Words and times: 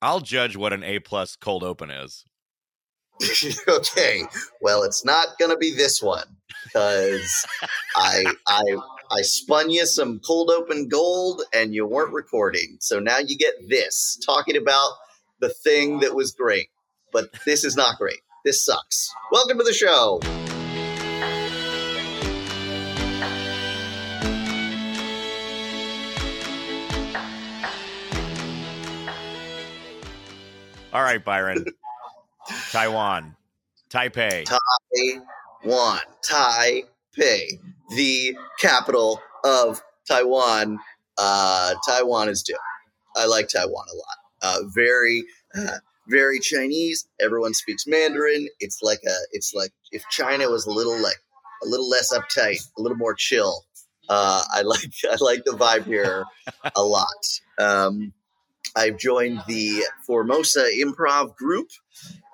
I'll 0.00 0.20
judge 0.20 0.56
what 0.56 0.72
an 0.72 0.84
A 0.84 1.00
plus 1.00 1.36
cold 1.36 1.64
open 1.64 1.90
is. 1.90 2.24
okay, 3.68 4.22
well, 4.60 4.84
it's 4.84 5.04
not 5.04 5.38
gonna 5.40 5.56
be 5.56 5.74
this 5.74 6.00
one 6.00 6.36
because 6.64 7.44
I 7.96 8.24
I 8.46 8.62
I 9.10 9.22
spun 9.22 9.70
you 9.70 9.86
some 9.86 10.20
cold 10.20 10.50
open 10.50 10.88
gold 10.88 11.42
and 11.52 11.74
you 11.74 11.84
weren't 11.84 12.12
recording, 12.12 12.76
so 12.80 13.00
now 13.00 13.18
you 13.18 13.36
get 13.36 13.54
this 13.68 14.16
talking 14.24 14.56
about 14.56 14.92
the 15.40 15.48
thing 15.48 15.98
that 16.00 16.14
was 16.14 16.30
great, 16.30 16.68
but 17.12 17.30
this 17.44 17.64
is 17.64 17.76
not 17.76 17.98
great. 17.98 18.20
This 18.44 18.64
sucks. 18.64 19.12
Welcome 19.32 19.58
to 19.58 19.64
the 19.64 19.72
show. 19.72 20.20
All 30.92 31.02
right, 31.02 31.22
Byron. 31.22 31.66
Taiwan, 32.70 33.36
Taipei. 33.90 34.46
Taiwan, 35.62 36.00
Taipei, 36.26 37.60
the 37.94 38.36
capital 38.58 39.20
of 39.44 39.82
Taiwan. 40.08 40.78
Uh, 41.18 41.74
Taiwan 41.86 42.30
is 42.30 42.42
due. 42.42 42.56
I 43.16 43.26
like 43.26 43.48
Taiwan 43.48 43.84
a 43.92 43.96
lot. 43.96 44.16
Uh, 44.40 44.60
very, 44.74 45.24
uh, 45.54 45.78
very 46.08 46.40
Chinese. 46.40 47.06
Everyone 47.20 47.52
speaks 47.52 47.86
Mandarin. 47.86 48.48
It's 48.58 48.82
like 48.82 49.00
a. 49.06 49.14
It's 49.32 49.52
like 49.54 49.72
if 49.92 50.04
China 50.10 50.48
was 50.48 50.64
a 50.66 50.70
little 50.70 50.98
like 51.02 51.18
a 51.62 51.66
little 51.66 51.88
less 51.88 52.14
uptight, 52.14 52.60
a 52.78 52.80
little 52.80 52.96
more 52.96 53.14
chill. 53.14 53.64
Uh, 54.08 54.42
I 54.54 54.62
like 54.62 54.90
I 55.04 55.16
like 55.20 55.44
the 55.44 55.52
vibe 55.52 55.84
here 55.84 56.24
a 56.74 56.82
lot. 56.82 57.06
Um, 57.58 58.14
I've 58.78 58.96
joined 58.96 59.42
the 59.48 59.84
Formosa 60.06 60.64
Improv 60.80 61.34
Group 61.34 61.68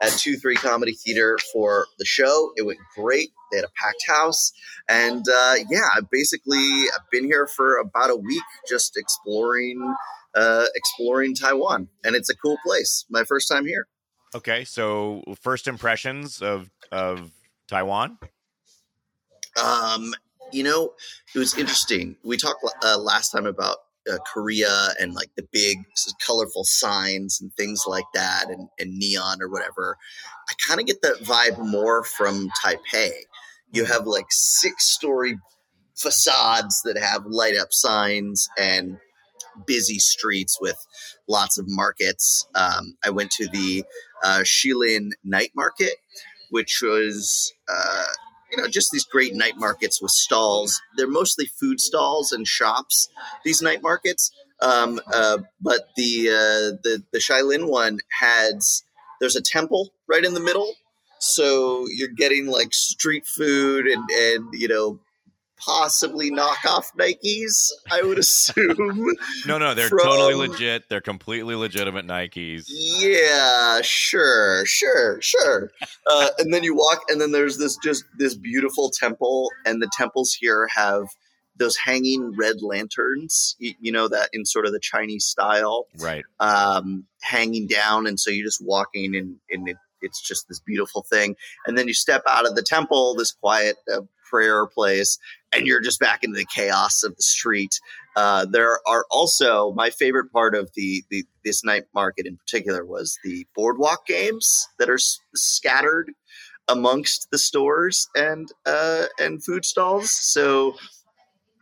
at 0.03 0.11
2 0.11 0.37
3 0.37 0.57
Comedy 0.57 0.93
Theater 0.93 1.39
for 1.53 1.87
the 1.99 2.05
show. 2.05 2.53
It 2.57 2.67
went 2.67 2.79
great. 2.95 3.31
They 3.51 3.59
had 3.59 3.65
a 3.65 3.73
packed 3.83 4.05
house. 4.07 4.53
And 4.89 5.25
uh, 5.27 5.55
yeah, 5.71 5.89
basically, 5.89 5.97
I've 5.97 6.11
basically 6.11 6.85
been 7.11 7.25
here 7.25 7.47
for 7.47 7.79
about 7.79 8.11
a 8.11 8.17
week 8.17 8.43
just 8.69 8.97
exploring. 8.97 9.95
Uh, 10.35 10.65
exploring 10.75 11.33
Taiwan, 11.33 11.87
and 12.03 12.17
it's 12.17 12.29
a 12.29 12.35
cool 12.35 12.57
place. 12.67 13.05
My 13.09 13.23
first 13.23 13.49
time 13.49 13.67
here. 13.67 13.87
Okay, 14.35 14.65
so 14.65 15.23
first 15.41 15.69
impressions 15.69 16.43
of 16.43 16.71
of 16.91 17.31
Taiwan. 17.69 18.19
Um, 19.63 20.13
you 20.51 20.65
know, 20.65 20.95
it 21.33 21.39
was 21.39 21.57
interesting. 21.57 22.17
We 22.25 22.37
talked 22.37 22.65
uh, 22.83 22.99
last 22.99 23.31
time 23.31 23.47
about 23.47 23.77
uh, 24.11 24.19
Korea 24.33 24.89
and 25.01 25.15
like 25.15 25.31
the 25.37 25.47
big 25.53 25.79
colorful 26.25 26.65
signs 26.65 27.41
and 27.41 27.53
things 27.55 27.85
like 27.87 28.05
that 28.15 28.47
and, 28.49 28.69
and 28.79 28.99
neon 28.99 29.41
or 29.41 29.49
whatever. 29.49 29.97
I 30.49 30.53
kind 30.67 30.81
of 30.81 30.87
get 30.87 31.03
that 31.03 31.21
vibe 31.21 31.59
more 31.59 32.05
from 32.05 32.49
Taipei. 32.63 33.13
You 33.73 33.85
have 33.85 34.07
like 34.07 34.27
six 34.31 34.93
story 34.95 35.39
facades 35.97 36.83
that 36.85 36.99
have 36.99 37.25
light 37.27 37.57
up 37.57 37.69
signs 37.71 38.49
and 38.59 38.99
busy 39.67 39.99
streets 39.99 40.59
with 40.61 40.77
lots 41.29 41.59
of 41.59 41.67
markets. 41.69 42.47
Um, 42.55 42.97
I 43.05 43.11
went 43.11 43.31
to 43.33 43.49
the 43.49 43.85
uh, 44.23 44.41
Shilin 44.41 45.11
night 45.23 45.53
market, 45.55 45.95
which 46.51 46.81
was 46.83 47.53
uh, 47.69 48.05
you 48.51 48.57
know, 48.57 48.69
just 48.69 48.91
these 48.93 49.05
great 49.05 49.35
night 49.35 49.57
markets 49.57 50.01
with 50.01 50.11
stalls. 50.11 50.81
They're 50.97 51.09
mostly 51.09 51.47
food 51.47 51.81
stalls 51.81 52.33
and 52.33 52.47
shops. 52.47 53.09
These 53.45 53.63
night 53.63 53.83
markets, 53.83 54.31
um, 54.61 55.01
uh, 55.13 55.39
but 55.61 55.89
the 55.97 56.29
uh, 56.29 56.77
the 56.83 57.03
the 57.13 57.19
Shilin 57.19 57.69
one 57.69 57.99
has 58.21 58.83
there's 59.21 59.37
a 59.37 59.43
temple 59.43 59.93
right 60.09 60.25
in 60.25 60.35
the 60.35 60.41
middle, 60.41 60.75
so 61.19 61.87
you're 61.89 62.09
getting 62.09 62.47
like 62.47 62.73
street 62.73 63.27
food 63.27 63.87
and 63.87 64.09
and 64.11 64.49
you 64.53 64.69
know 64.69 65.01
possibly 65.57 66.31
knockoff 66.31 66.87
Nikes, 66.99 67.71
I 67.91 68.03
would 68.03 68.19
assume. 68.19 69.07
no, 69.47 69.59
no, 69.59 69.75
they're 69.75 69.89
from... 69.89 70.01
totally 70.01 70.35
legit. 70.35 70.89
They're 70.89 71.01
completely 71.01 71.55
legitimate 71.55 72.07
Nikes. 72.07 72.65
Yeah, 72.69 73.81
sure, 73.83 74.65
sure, 74.67 75.21
sure. 75.21 75.71
uh, 76.07 76.29
and 76.39 76.53
then 76.53 76.63
you 76.63 76.75
walk, 76.75 77.03
and 77.09 77.21
then 77.21 77.33
there's 77.33 77.59
this 77.59 77.77
just 77.83 78.05
this 78.19 78.35
beautiful 78.35 78.91
temple, 78.91 79.51
and 79.65 79.81
the 79.81 79.91
temples 79.93 80.35
here 80.35 80.69
have 80.75 81.07
those 81.57 81.77
hanging 81.77 82.35
red 82.37 82.63
lanterns. 82.63 83.57
You, 83.59 83.75
you 83.81 83.93
know 83.93 84.09
that 84.09 84.31
in 84.33 84.45
sort 84.45 84.67
of 84.67 84.73
the 84.73 84.81
Chinese 84.81 85.25
style, 85.25 85.87
right? 85.99 86.25
Um, 86.41 87.07
hanging 87.23 87.67
down, 87.67 88.07
and 88.07 88.19
so 88.19 88.31
you're 88.31 88.47
just 88.47 88.65
walking, 88.65 89.17
and, 89.17 89.37
and 89.51 89.69
it, 89.69 89.77
it's 90.01 90.21
just 90.21 90.49
this 90.49 90.61
beautiful 90.61 91.03
thing. 91.09 91.37
And 91.67 91.79
then 91.79 91.89
you 91.89 91.95
step 91.95 92.23
out 92.29 92.47
of 92.47 92.55
the 92.55 92.63
temple, 92.63 93.15
this 93.15 93.33
quiet 93.33 93.77
uh, 93.93 94.03
prayer 94.29 94.67
place, 94.67 95.19
and 95.53 95.67
you're 95.67 95.81
just 95.81 96.01
back 96.01 96.25
into 96.25 96.37
the 96.37 96.47
chaos 96.55 97.03
of 97.03 97.17
the 97.17 97.23
street. 97.23 97.79
Uh, 98.17 98.45
there 98.45 98.79
are 98.87 99.05
also 99.11 99.73
my 99.73 99.91
favorite 99.91 100.31
part 100.33 100.55
of 100.55 100.71
the, 100.75 101.03
the 101.11 101.25
this 101.45 101.65
night 101.65 101.85
market 101.95 102.27
in 102.27 102.37
particular 102.37 102.85
was 102.85 103.19
the 103.25 103.47
boardwalk 103.55 104.07
games 104.07 104.69
that 104.79 104.89
are 104.89 104.95
s- 104.95 105.19
scattered 105.35 106.13
amongst 106.69 107.29
the 107.31 107.39
stores 107.39 108.09
and 108.17 108.49
uh, 108.67 109.07
and 109.19 109.45
food 109.45 109.65
stalls. 109.65 110.11
So 110.11 110.75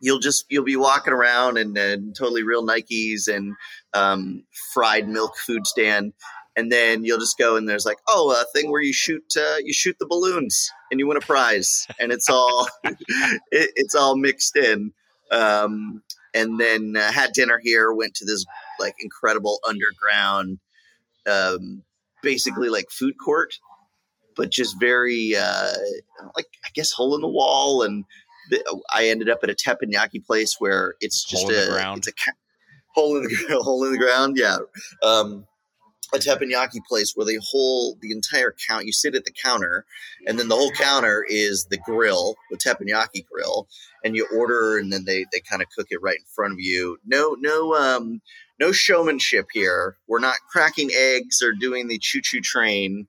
you'll 0.02 0.18
just 0.18 0.44
you'll 0.50 0.64
be 0.64 0.76
walking 0.76 1.12
around 1.12 1.56
and, 1.56 1.76
and 1.78 2.14
totally 2.14 2.42
real 2.42 2.66
Nikes 2.66 3.28
and 3.28 3.54
um, 3.94 4.44
fried 4.74 5.08
milk 5.08 5.36
food 5.38 5.66
stand, 5.66 6.12
and 6.56 6.70
then 6.70 7.04
you'll 7.04 7.18
just 7.18 7.38
go 7.38 7.56
and 7.56 7.68
there's 7.68 7.86
like 7.86 7.98
oh 8.08 8.30
a 8.40 8.44
thing 8.52 8.70
where 8.70 8.82
you 8.82 8.92
shoot 8.92 9.24
uh, 9.36 9.56
you 9.62 9.72
shoot 9.72 9.96
the 9.98 10.06
balloons 10.06 10.70
and 10.90 11.00
you 11.00 11.06
win 11.06 11.16
a 11.16 11.20
prize. 11.20 11.86
And 11.98 12.12
it's 12.12 12.28
all 12.28 12.68
it, 12.84 13.00
it's 13.50 13.94
all 13.94 14.16
mixed 14.16 14.56
in. 14.56 14.92
Um, 15.30 16.02
and 16.34 16.60
then 16.60 16.94
uh, 16.96 17.10
had 17.12 17.32
dinner 17.32 17.58
here 17.62 17.92
went 17.92 18.14
to 18.14 18.24
this 18.24 18.44
like 18.78 18.94
incredible 19.00 19.60
underground 19.66 20.58
um, 21.26 21.82
basically 22.22 22.69
like 22.69 22.90
food 22.90 23.14
court 23.22 23.58
but 24.36 24.50
just 24.50 24.78
very 24.80 25.34
uh, 25.36 25.72
like 26.36 26.46
i 26.64 26.69
guess 26.74 26.90
hole 26.90 27.14
in 27.14 27.20
the 27.20 27.28
wall 27.28 27.82
and 27.82 28.04
the, 28.50 28.82
i 28.92 29.08
ended 29.08 29.28
up 29.28 29.40
at 29.42 29.50
a 29.50 29.54
teppanyaki 29.54 30.24
place 30.24 30.56
where 30.58 30.94
it's 31.00 31.24
just 31.24 31.44
hole 31.44 31.52
a 31.52 31.96
it's 31.96 32.08
a 32.08 32.12
hole 32.94 33.16
in 33.16 33.24
the 33.24 33.58
hole 33.62 33.84
in 33.84 33.92
the 33.92 33.98
ground 33.98 34.36
yeah. 34.38 34.58
Um, 35.02 35.46
a 36.12 36.18
teppanyaki 36.18 36.84
place 36.86 37.12
where 37.14 37.26
they 37.26 37.38
hold 37.42 38.00
the 38.00 38.12
entire 38.12 38.54
count. 38.68 38.86
You 38.86 38.92
sit 38.92 39.14
at 39.14 39.24
the 39.24 39.32
counter, 39.32 39.84
and 40.26 40.38
then 40.38 40.48
the 40.48 40.56
whole 40.56 40.70
counter 40.72 41.24
is 41.26 41.66
the 41.66 41.78
grill, 41.78 42.36
the 42.50 42.58
teppanyaki 42.58 43.24
grill, 43.26 43.66
and 44.04 44.14
you 44.14 44.26
order, 44.36 44.78
and 44.78 44.92
then 44.92 45.04
they 45.04 45.24
they 45.32 45.40
kind 45.40 45.62
of 45.62 45.68
cook 45.76 45.86
it 45.90 46.02
right 46.02 46.18
in 46.18 46.26
front 46.34 46.52
of 46.52 46.60
you. 46.60 46.98
No, 47.06 47.36
no, 47.40 47.74
um, 47.74 48.20
no 48.60 48.72
showmanship 48.72 49.46
here. 49.52 49.96
We're 50.06 50.18
not 50.18 50.36
cracking 50.50 50.90
eggs 50.94 51.42
or 51.42 51.52
doing 51.52 51.88
the 51.88 51.98
choo 51.98 52.20
choo 52.22 52.40
train, 52.40 53.06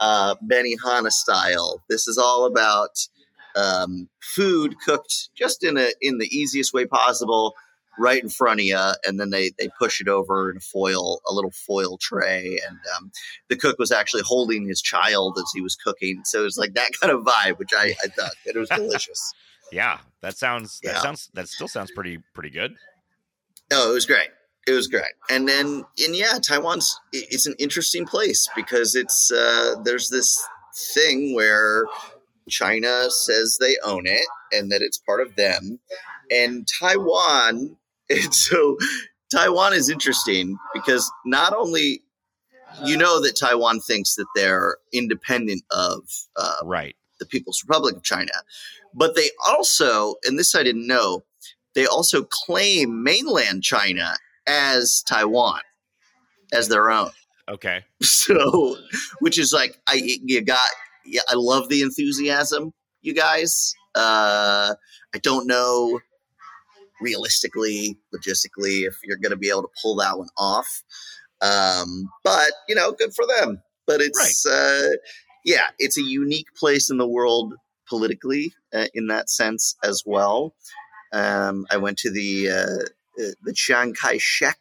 uh, 0.00 0.36
Benihana 0.36 1.10
style. 1.10 1.82
This 1.88 2.08
is 2.08 2.18
all 2.18 2.46
about 2.46 3.06
um, 3.54 4.08
food 4.22 4.76
cooked 4.84 5.30
just 5.36 5.64
in 5.64 5.76
a 5.76 5.92
in 6.00 6.18
the 6.18 6.28
easiest 6.34 6.72
way 6.72 6.86
possible 6.86 7.54
right 7.98 8.22
in 8.22 8.28
front 8.28 8.60
of 8.60 8.66
you, 8.66 8.92
and 9.04 9.18
then 9.18 9.30
they 9.30 9.52
they 9.58 9.68
push 9.78 10.00
it 10.00 10.08
over 10.08 10.50
in 10.50 10.56
a 10.58 10.60
foil, 10.60 11.20
a 11.28 11.32
little 11.32 11.50
foil 11.50 11.98
tray, 12.00 12.60
and 12.66 12.78
um, 12.96 13.10
the 13.48 13.56
cook 13.56 13.78
was 13.78 13.92
actually 13.92 14.22
holding 14.24 14.68
his 14.68 14.80
child 14.80 15.38
as 15.38 15.50
he 15.54 15.60
was 15.60 15.76
cooking, 15.76 16.22
so 16.24 16.40
it 16.40 16.44
was 16.44 16.58
like 16.58 16.74
that 16.74 16.90
kind 17.00 17.12
of 17.12 17.24
vibe, 17.24 17.58
which 17.58 17.70
I, 17.76 17.94
I 18.02 18.08
thought 18.08 18.32
it 18.44 18.56
was 18.56 18.68
delicious. 18.68 19.32
yeah, 19.72 19.98
that 20.22 20.36
sounds 20.36 20.80
that 20.80 20.94
yeah. 20.94 21.02
sounds 21.02 21.30
that 21.34 21.48
still 21.48 21.68
sounds 21.68 21.90
pretty 21.92 22.18
pretty 22.34 22.50
good. 22.50 22.74
No, 23.70 23.90
it 23.90 23.94
was 23.94 24.06
great. 24.06 24.28
It 24.66 24.72
was 24.72 24.88
great, 24.88 25.14
and 25.30 25.48
then 25.48 25.84
and 26.04 26.16
yeah, 26.16 26.38
Taiwan's 26.46 27.00
it's 27.12 27.46
an 27.46 27.54
interesting 27.58 28.04
place 28.04 28.48
because 28.56 28.94
it's 28.94 29.30
uh, 29.30 29.76
there's 29.84 30.08
this 30.08 30.44
thing 30.94 31.34
where 31.34 31.86
China 32.48 33.10
says 33.10 33.58
they 33.60 33.76
own 33.84 34.06
it 34.06 34.26
and 34.52 34.70
that 34.70 34.82
it's 34.82 34.98
part 34.98 35.20
of 35.20 35.36
them. 35.36 35.80
And 36.30 36.66
Taiwan 36.80 37.76
and 38.10 38.34
so 38.34 38.76
Taiwan 39.34 39.72
is 39.72 39.88
interesting 39.88 40.56
because 40.74 41.10
not 41.24 41.54
only 41.54 42.02
you 42.84 42.96
know 42.96 43.20
that 43.22 43.36
Taiwan 43.38 43.80
thinks 43.80 44.14
that 44.16 44.26
they're 44.34 44.76
independent 44.92 45.62
of 45.70 46.02
uh, 46.36 46.56
right 46.64 46.96
the 47.18 47.26
People's 47.26 47.62
Republic 47.66 47.96
of 47.96 48.02
China, 48.02 48.32
but 48.94 49.14
they 49.16 49.30
also, 49.48 50.16
and 50.24 50.38
this 50.38 50.54
I 50.54 50.62
didn't 50.62 50.86
know, 50.86 51.24
they 51.74 51.86
also 51.86 52.24
claim 52.24 53.02
mainland 53.02 53.62
China 53.62 54.14
as 54.46 55.02
Taiwan, 55.08 55.60
as 56.52 56.68
their 56.68 56.90
own. 56.90 57.10
Okay. 57.48 57.84
So, 58.02 58.76
which 59.20 59.38
is 59.38 59.52
like 59.52 59.78
I 59.86 60.00
you 60.02 60.44
got 60.44 60.68
yeah 61.04 61.20
I 61.28 61.34
love 61.36 61.68
the 61.68 61.82
enthusiasm, 61.82 62.72
you 63.02 63.14
guys. 63.14 63.72
Uh, 63.94 64.74
I 65.14 65.18
don't 65.22 65.46
know 65.46 66.00
realistically, 67.00 67.98
logistically, 68.14 68.86
if 68.86 68.96
you're 69.04 69.18
going 69.18 69.30
to 69.30 69.36
be 69.36 69.50
able 69.50 69.62
to 69.62 69.68
pull 69.82 69.96
that 69.96 70.18
one 70.18 70.28
off. 70.38 70.82
Um, 71.40 72.08
but 72.24 72.52
you 72.68 72.74
know, 72.74 72.92
good 72.92 73.14
for 73.14 73.26
them. 73.26 73.62
But 73.86 74.00
it's 74.00 74.44
uh, 74.46 74.88
yeah, 75.44 75.68
it's 75.78 75.98
a 75.98 76.02
unique 76.02 76.48
place 76.56 76.90
in 76.90 76.98
the 76.98 77.08
world 77.08 77.54
politically 77.88 78.52
uh, 78.74 78.86
in 78.94 79.06
that 79.08 79.30
sense 79.30 79.76
as 79.84 80.02
well. 80.04 80.54
Um, 81.12 81.66
I 81.70 81.76
went 81.76 81.98
to 81.98 82.10
the 82.10 82.50
uh, 82.50 83.22
uh 83.22 83.32
the 83.44 83.52
Chiang 83.54 83.94
Kai 83.94 84.18
Shek. 84.18 84.58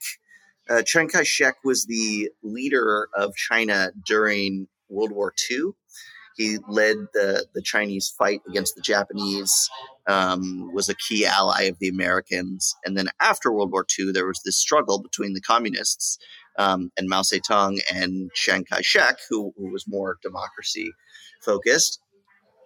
Uh, 0.69 0.81
Chiang 0.83 1.07
Kai 1.07 1.23
Shek 1.23 1.55
was 1.63 1.85
the 1.85 2.29
leader 2.43 3.07
of 3.15 3.35
China 3.35 3.91
during 4.05 4.67
World 4.89 5.11
War 5.11 5.33
II. 5.49 5.71
He 6.35 6.57
led 6.67 6.97
the, 7.13 7.45
the 7.53 7.61
Chinese 7.61 8.13
fight 8.17 8.41
against 8.47 8.75
the 8.75 8.81
Japanese, 8.81 9.69
um, 10.07 10.71
was 10.73 10.89
a 10.89 10.95
key 10.95 11.25
ally 11.25 11.63
of 11.63 11.77
the 11.79 11.87
Americans. 11.87 12.75
And 12.85 12.97
then 12.97 13.07
after 13.19 13.51
World 13.51 13.71
War 13.71 13.85
II, 13.97 14.11
there 14.11 14.27
was 14.27 14.41
this 14.45 14.57
struggle 14.57 15.01
between 15.01 15.33
the 15.33 15.41
communists 15.41 16.17
um, 16.57 16.91
and 16.97 17.09
Mao 17.09 17.21
Zedong 17.21 17.79
and 17.93 18.31
Chiang 18.33 18.65
Kai 18.65 18.81
shek, 18.81 19.17
who, 19.29 19.53
who 19.57 19.71
was 19.71 19.85
more 19.87 20.17
democracy 20.21 20.91
focused. 21.43 21.99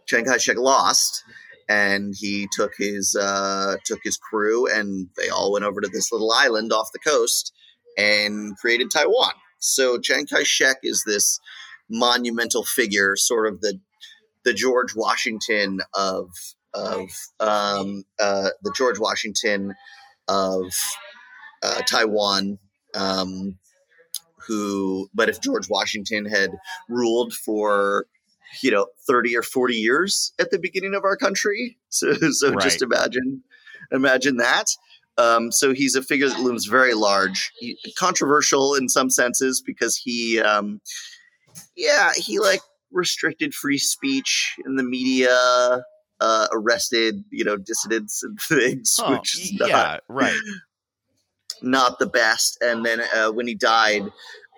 Chiang 0.07 0.25
Kai 0.25 0.37
shek 0.37 0.57
lost. 0.57 1.23
And 1.67 2.15
he 2.17 2.47
took 2.51 2.71
his 2.79 3.15
uh, 3.15 3.75
took 3.85 3.99
his 4.03 4.17
crew, 4.17 4.65
and 4.65 5.07
they 5.15 5.29
all 5.29 5.51
went 5.51 5.65
over 5.65 5.81
to 5.81 5.87
this 5.87 6.11
little 6.11 6.31
island 6.31 6.73
off 6.73 6.89
the 6.91 6.97
coast 6.97 7.53
and 7.95 8.57
created 8.57 8.89
Taiwan. 8.89 9.33
So 9.59 9.99
Chiang 9.99 10.25
Kai 10.25 10.41
shek 10.41 10.77
is 10.81 11.03
this 11.05 11.39
monumental 11.87 12.63
figure, 12.63 13.15
sort 13.15 13.53
of 13.53 13.61
the 13.61 13.79
the 14.43 14.53
George 14.55 14.95
Washington 14.95 15.81
of 15.93 16.29
of 16.73 17.09
um, 17.39 18.03
uh, 18.19 18.49
the 18.61 18.73
George 18.75 18.99
Washington 18.99 19.73
of 20.27 20.73
uh, 21.63 21.81
Taiwan. 21.81 22.59
Um, 22.95 23.57
who, 24.47 25.09
but 25.13 25.29
if 25.29 25.41
George 25.41 25.69
Washington 25.69 26.25
had 26.25 26.49
ruled 26.87 27.33
for 27.33 28.07
you 28.63 28.71
know 28.71 28.87
30 29.07 29.37
or 29.37 29.43
40 29.43 29.75
years 29.75 30.33
at 30.39 30.49
the 30.49 30.57
beginning 30.57 30.95
of 30.95 31.03
our 31.03 31.15
country, 31.15 31.77
so 31.89 32.13
so 32.31 32.51
right. 32.51 32.61
just 32.61 32.81
imagine 32.81 33.43
imagine 33.91 34.37
that. 34.37 34.65
Um, 35.17 35.51
so 35.51 35.73
he's 35.73 35.95
a 35.95 36.01
figure 36.01 36.29
that 36.29 36.39
looms 36.39 36.65
very 36.65 36.93
large, 36.93 37.51
he, 37.59 37.77
controversial 37.97 38.73
in 38.73 38.87
some 38.87 39.09
senses 39.09 39.61
because 39.61 39.97
he 39.97 40.39
um, 40.39 40.81
yeah, 41.75 42.11
he 42.15 42.39
like 42.39 42.61
restricted 42.91 43.53
free 43.53 43.77
speech 43.77 44.55
in 44.65 44.75
the 44.75 44.83
media, 44.83 45.83
uh, 46.19 46.47
arrested, 46.51 47.23
you 47.31 47.43
know, 47.43 47.57
dissidents 47.57 48.23
and 48.23 48.39
things, 48.47 48.99
oh, 49.01 49.11
which 49.11 49.39
is 49.39 49.53
not, 49.59 49.69
yeah, 49.69 49.97
right. 50.07 50.39
Not 51.61 51.99
the 51.99 52.05
best. 52.05 52.57
And 52.61 52.85
then 52.85 53.01
uh, 53.13 53.31
when 53.31 53.45
he 53.45 53.53
died, 53.53 54.03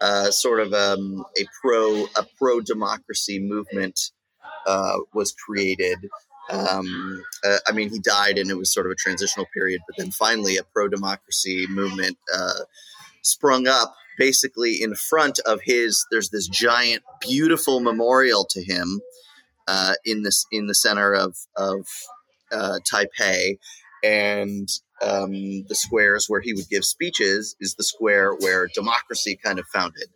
uh, 0.01 0.29
sort 0.29 0.59
of 0.59 0.71
um, 0.71 1.25
a 1.39 1.45
pro 1.59 2.05
a 2.15 2.25
pro 2.37 2.59
democracy 2.59 3.39
movement 3.39 4.11
uh, 4.67 4.97
was 5.11 5.31
created. 5.31 5.97
Um, 6.51 7.23
uh, 7.43 7.57
I 7.67 7.71
mean, 7.71 7.89
he 7.89 7.99
died, 7.99 8.37
and 8.37 8.51
it 8.51 8.57
was 8.57 8.71
sort 8.71 8.85
of 8.85 8.91
a 8.91 8.95
transitional 8.95 9.47
period. 9.51 9.81
But 9.87 9.97
then 9.97 10.11
finally, 10.11 10.57
a 10.57 10.63
pro 10.63 10.89
democracy 10.89 11.65
movement 11.67 12.17
uh, 12.31 12.65
sprung 13.23 13.67
up 13.67 13.95
basically 14.17 14.81
in 14.81 14.93
front 14.93 15.39
of 15.45 15.59
his 15.63 16.05
there's 16.11 16.29
this 16.29 16.47
giant 16.47 17.01
beautiful 17.21 17.79
memorial 17.79 18.45
to 18.45 18.61
him 18.63 19.01
uh, 19.71 19.93
in 20.03 20.23
this 20.23 20.45
in 20.51 20.67
the 20.67 20.75
center 20.75 21.13
of 21.13 21.37
of 21.55 21.87
uh, 22.51 22.79
Taipei. 22.91 23.57
And 24.03 24.67
um, 25.01 25.31
the 25.67 25.75
squares 25.75 26.25
where 26.27 26.41
he 26.41 26.53
would 26.53 26.67
give 26.69 26.83
speeches 26.83 27.55
is 27.59 27.75
the 27.75 27.83
square 27.83 28.33
where 28.33 28.67
democracy 28.73 29.39
kind 29.41 29.59
of 29.59 29.67
founded. 29.67 30.07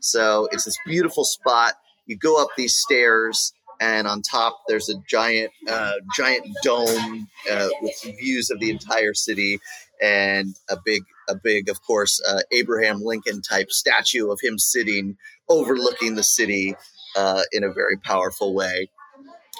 So 0.00 0.48
it's 0.50 0.64
this 0.64 0.78
beautiful 0.86 1.24
spot. 1.24 1.74
You 2.06 2.16
go 2.16 2.42
up 2.42 2.48
these 2.56 2.74
stairs 2.74 3.52
and 3.80 4.06
on 4.06 4.22
top 4.22 4.60
there's 4.68 4.88
a 4.88 4.94
giant 5.08 5.50
uh, 5.68 5.94
giant 6.16 6.46
dome 6.62 7.28
uh, 7.50 7.68
with 7.82 7.94
views 8.18 8.50
of 8.50 8.60
the 8.60 8.70
entire 8.70 9.14
city 9.14 9.58
and 10.02 10.54
a 10.70 10.76
big 10.84 11.02
a 11.28 11.34
big 11.34 11.68
of 11.68 11.82
course 11.82 12.20
uh, 12.28 12.40
abraham 12.52 13.00
lincoln 13.02 13.42
type 13.42 13.70
statue 13.70 14.30
of 14.30 14.38
him 14.42 14.58
sitting 14.58 15.16
overlooking 15.48 16.14
the 16.14 16.22
city 16.22 16.76
uh, 17.16 17.42
in 17.52 17.64
a 17.64 17.72
very 17.72 17.96
powerful 17.96 18.54
way 18.54 18.88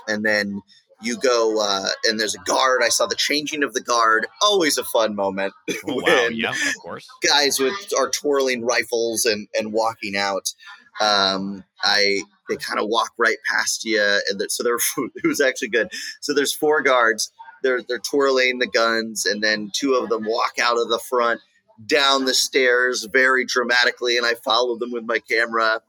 and 0.09 0.25
then 0.25 0.63
you 1.03 1.19
go 1.19 1.61
uh, 1.61 1.89
and 2.05 2.19
there's 2.19 2.35
a 2.35 2.43
guard 2.45 2.81
i 2.85 2.89
saw 2.89 3.07
the 3.07 3.15
changing 3.15 3.63
of 3.63 3.75
the 3.75 3.81
guard 3.81 4.27
always 4.43 4.79
a 4.79 4.85
fun 4.85 5.15
moment 5.15 5.53
oh, 5.87 6.03
wow. 6.03 6.29
yeah 6.31 6.51
of 6.51 6.75
course 6.83 7.07
guys 7.27 7.59
with 7.59 7.75
are 7.99 8.09
twirling 8.11 8.65
rifles 8.65 9.25
and 9.25 9.49
and 9.55 9.73
walking 9.73 10.17
out 10.17 10.55
um, 11.01 11.65
I 11.83 12.21
they 12.49 12.57
kind 12.57 12.79
of 12.79 12.89
walk 12.89 13.13
right 13.19 13.39
past 13.51 13.85
you, 13.85 14.01
and 14.29 14.41
so 14.49 14.63
they're 14.63 14.79
it 15.15 15.27
was 15.27 15.41
actually 15.41 15.69
good. 15.69 15.89
So 16.21 16.35
there's 16.35 16.55
four 16.55 16.83
guards. 16.83 17.33
They're 17.63 17.83
they're 17.89 17.99
twirling 17.99 18.59
the 18.59 18.67
guns, 18.67 19.27
and 19.27 19.43
then 19.43 19.71
two 19.75 19.95
of 19.95 20.09
them 20.09 20.25
walk 20.25 20.59
out 20.61 20.79
of 20.79 20.89
the 20.89 20.99
front 20.99 21.41
down 21.87 22.25
the 22.25 22.35
stairs 22.35 23.07
very 23.13 23.45
dramatically, 23.45 24.17
and 24.17 24.27
I 24.27 24.35
follow 24.35 24.77
them 24.77 24.93
with 24.93 25.05
my 25.05 25.19
camera. 25.19 25.81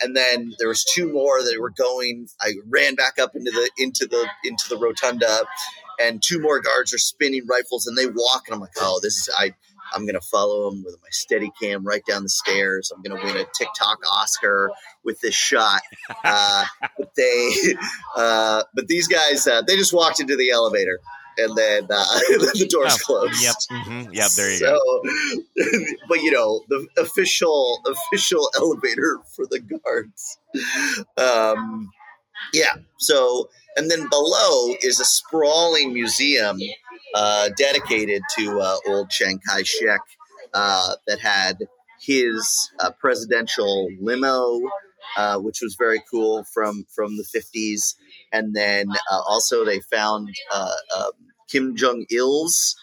And 0.00 0.16
then 0.16 0.52
there 0.58 0.68
was 0.68 0.84
two 0.84 1.12
more 1.12 1.42
that 1.42 1.52
were 1.60 1.70
going. 1.70 2.28
I 2.40 2.54
ran 2.68 2.94
back 2.94 3.18
up 3.18 3.34
into 3.34 3.50
the 3.50 3.70
into 3.78 4.06
the 4.06 4.26
into 4.44 4.68
the 4.68 4.76
rotunda, 4.76 5.44
and 6.00 6.22
two 6.24 6.40
more 6.40 6.60
guards 6.60 6.94
are 6.94 6.98
spinning 6.98 7.46
rifles, 7.48 7.86
and 7.86 7.96
they 7.96 8.06
walk, 8.06 8.44
and 8.46 8.54
I'm 8.54 8.60
like, 8.60 8.70
oh, 8.78 9.00
this 9.02 9.16
is 9.16 9.30
I 9.36 9.54
I'm 9.92 10.02
to 10.14 10.20
follow 10.20 10.70
him 10.70 10.82
with 10.84 10.96
my 11.02 11.08
steady 11.10 11.50
cam 11.60 11.84
right 11.84 12.02
down 12.06 12.22
the 12.22 12.28
stairs. 12.28 12.92
I'm 12.94 13.02
to 13.18 13.24
win 13.24 13.36
a 13.36 13.46
TikTok 13.56 14.00
Oscar 14.10 14.70
with 15.04 15.20
this 15.20 15.34
shot. 15.34 15.80
Uh, 16.24 16.64
but 16.98 17.14
they, 17.16 17.50
uh, 18.16 18.62
but 18.74 18.88
these 18.88 19.08
guys, 19.08 19.46
uh, 19.46 19.62
they 19.62 19.76
just 19.76 19.92
walked 19.92 20.20
into 20.20 20.36
the 20.36 20.50
elevator 20.50 21.00
and 21.38 21.56
then 21.56 21.84
uh, 21.84 22.04
the 22.28 22.66
doors 22.68 22.94
oh, 22.94 23.04
closed. 23.04 23.42
Yep, 23.42 23.54
mm-hmm. 23.70 24.12
yep. 24.12 24.30
There 24.32 24.50
you 24.50 24.58
so, 24.58 24.78
go. 24.78 25.02
but 26.08 26.22
you 26.22 26.30
know, 26.30 26.62
the 26.68 26.86
official 26.98 27.80
official 27.86 28.50
elevator 28.56 29.18
for 29.34 29.46
the 29.46 29.60
guards. 29.60 30.38
Um, 31.16 31.90
yeah. 32.52 32.74
So, 32.98 33.48
and 33.76 33.90
then 33.90 34.08
below 34.08 34.74
is 34.82 35.00
a 35.00 35.04
sprawling 35.04 35.92
museum 35.92 36.58
uh, 37.14 37.50
dedicated 37.56 38.22
to 38.38 38.60
uh, 38.60 38.76
old 38.86 39.10
Chiang 39.10 39.40
Kai 39.48 39.62
shek 39.62 40.00
uh, 40.54 40.94
that 41.06 41.20
had 41.20 41.58
his 42.00 42.70
uh, 42.80 42.90
presidential 42.98 43.88
limo, 44.00 44.60
uh, 45.16 45.38
which 45.38 45.60
was 45.60 45.74
very 45.78 46.02
cool 46.10 46.44
from, 46.52 46.84
from 46.94 47.16
the 47.16 47.24
50s. 47.24 47.94
And 48.32 48.54
then 48.54 48.88
uh, 49.10 49.20
also, 49.26 49.64
they 49.64 49.80
found 49.80 50.28
um, 50.54 51.10
Kim 51.48 51.76
Jong 51.76 52.04
il's. 52.12 52.76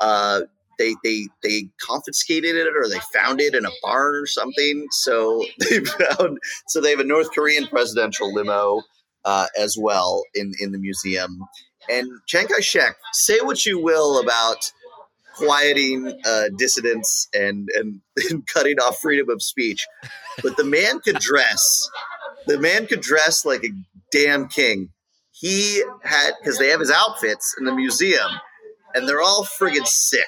they, 0.00 0.94
they 1.04 1.28
they 1.42 1.68
confiscated 1.80 2.56
it 2.56 2.68
or 2.74 2.88
they 2.88 3.00
found 3.12 3.40
it 3.40 3.54
in 3.54 3.66
a 3.66 3.70
barn 3.82 4.14
or 4.14 4.26
something. 4.26 4.86
So 4.90 5.44
they 5.58 5.80
found 5.80 6.38
so 6.68 6.80
they 6.80 6.90
have 6.90 7.00
a 7.00 7.04
North 7.04 7.32
Korean 7.32 7.66
presidential 7.66 8.32
limo 8.32 8.82
uh, 9.24 9.46
as 9.58 9.76
well 9.78 10.22
in, 10.34 10.52
in 10.60 10.72
the 10.72 10.78
museum. 10.78 11.40
And 11.88 12.08
Chiang 12.26 12.46
Kai 12.46 12.60
shek, 12.60 12.96
say 13.12 13.40
what 13.40 13.66
you 13.66 13.82
will 13.82 14.20
about 14.20 14.70
quieting 15.34 16.12
uh, 16.26 16.44
dissidents 16.56 17.28
and, 17.34 17.68
and, 17.74 18.00
and 18.30 18.46
cutting 18.46 18.78
off 18.78 19.00
freedom 19.00 19.30
of 19.30 19.42
speech, 19.42 19.86
but 20.42 20.56
the 20.56 20.64
man 20.64 21.00
could 21.00 21.18
dress. 21.18 21.88
The 22.46 22.58
man 22.58 22.86
could 22.86 23.00
dress 23.00 23.44
like 23.44 23.64
a 23.64 23.70
damn 24.10 24.48
king. 24.48 24.90
He 25.40 25.82
had, 26.04 26.32
because 26.38 26.58
they 26.58 26.68
have 26.68 26.80
his 26.80 26.90
outfits 26.90 27.54
in 27.58 27.64
the 27.64 27.74
museum, 27.74 28.28
and 28.94 29.08
they're 29.08 29.22
all 29.22 29.44
friggin' 29.44 29.86
sick. 29.86 30.26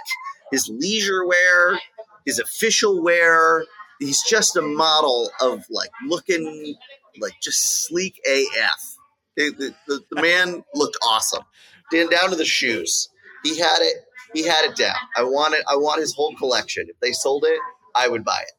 His 0.50 0.68
leisure 0.68 1.26
wear, 1.26 1.78
his 2.24 2.38
official 2.38 3.02
wear, 3.02 3.64
he's 3.98 4.22
just 4.22 4.56
a 4.56 4.62
model 4.62 5.30
of 5.40 5.64
like 5.70 5.90
looking 6.06 6.76
like 7.20 7.34
just 7.42 7.84
sleek 7.86 8.20
AF. 8.26 8.96
The, 9.36 9.74
the, 9.86 10.00
the 10.10 10.22
man 10.22 10.64
looked 10.74 10.96
awesome, 11.06 11.44
down 11.90 12.30
to 12.30 12.36
the 12.36 12.44
shoes. 12.44 13.10
He 13.42 13.58
had 13.58 13.78
it. 13.80 13.96
He 14.34 14.44
had 14.46 14.64
it 14.64 14.76
down. 14.76 14.96
I 15.16 15.24
want 15.24 15.54
it. 15.54 15.62
I 15.68 15.76
want 15.76 16.00
his 16.00 16.14
whole 16.14 16.34
collection. 16.36 16.86
If 16.88 16.98
they 17.00 17.12
sold 17.12 17.44
it, 17.46 17.58
I 17.94 18.08
would 18.08 18.24
buy 18.24 18.40
it. 18.40 18.52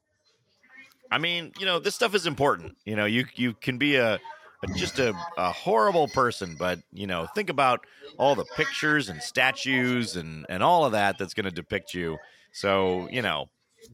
I 1.11 1.17
mean, 1.17 1.51
you 1.59 1.65
know, 1.65 1.79
this 1.79 1.95
stuff 1.95 2.15
is 2.15 2.25
important. 2.25 2.75
You 2.85 2.95
know, 2.95 3.05
you 3.05 3.25
you 3.35 3.53
can 3.53 3.77
be 3.77 3.95
a 3.95 4.19
just 4.75 4.99
a, 4.99 5.13
a 5.37 5.51
horrible 5.51 6.07
person, 6.07 6.55
but 6.57 6.79
you 6.91 7.07
know, 7.07 7.27
think 7.35 7.49
about 7.49 7.85
all 8.17 8.35
the 8.35 8.45
pictures 8.55 9.09
and 9.09 9.21
statues 9.21 10.15
and 10.15 10.45
and 10.49 10.63
all 10.63 10.85
of 10.85 10.91
that 10.93 11.17
that's 11.17 11.33
going 11.33 11.45
to 11.45 11.51
depict 11.51 11.93
you. 11.93 12.17
So 12.51 13.07
you 13.11 13.21
know, 13.21 13.49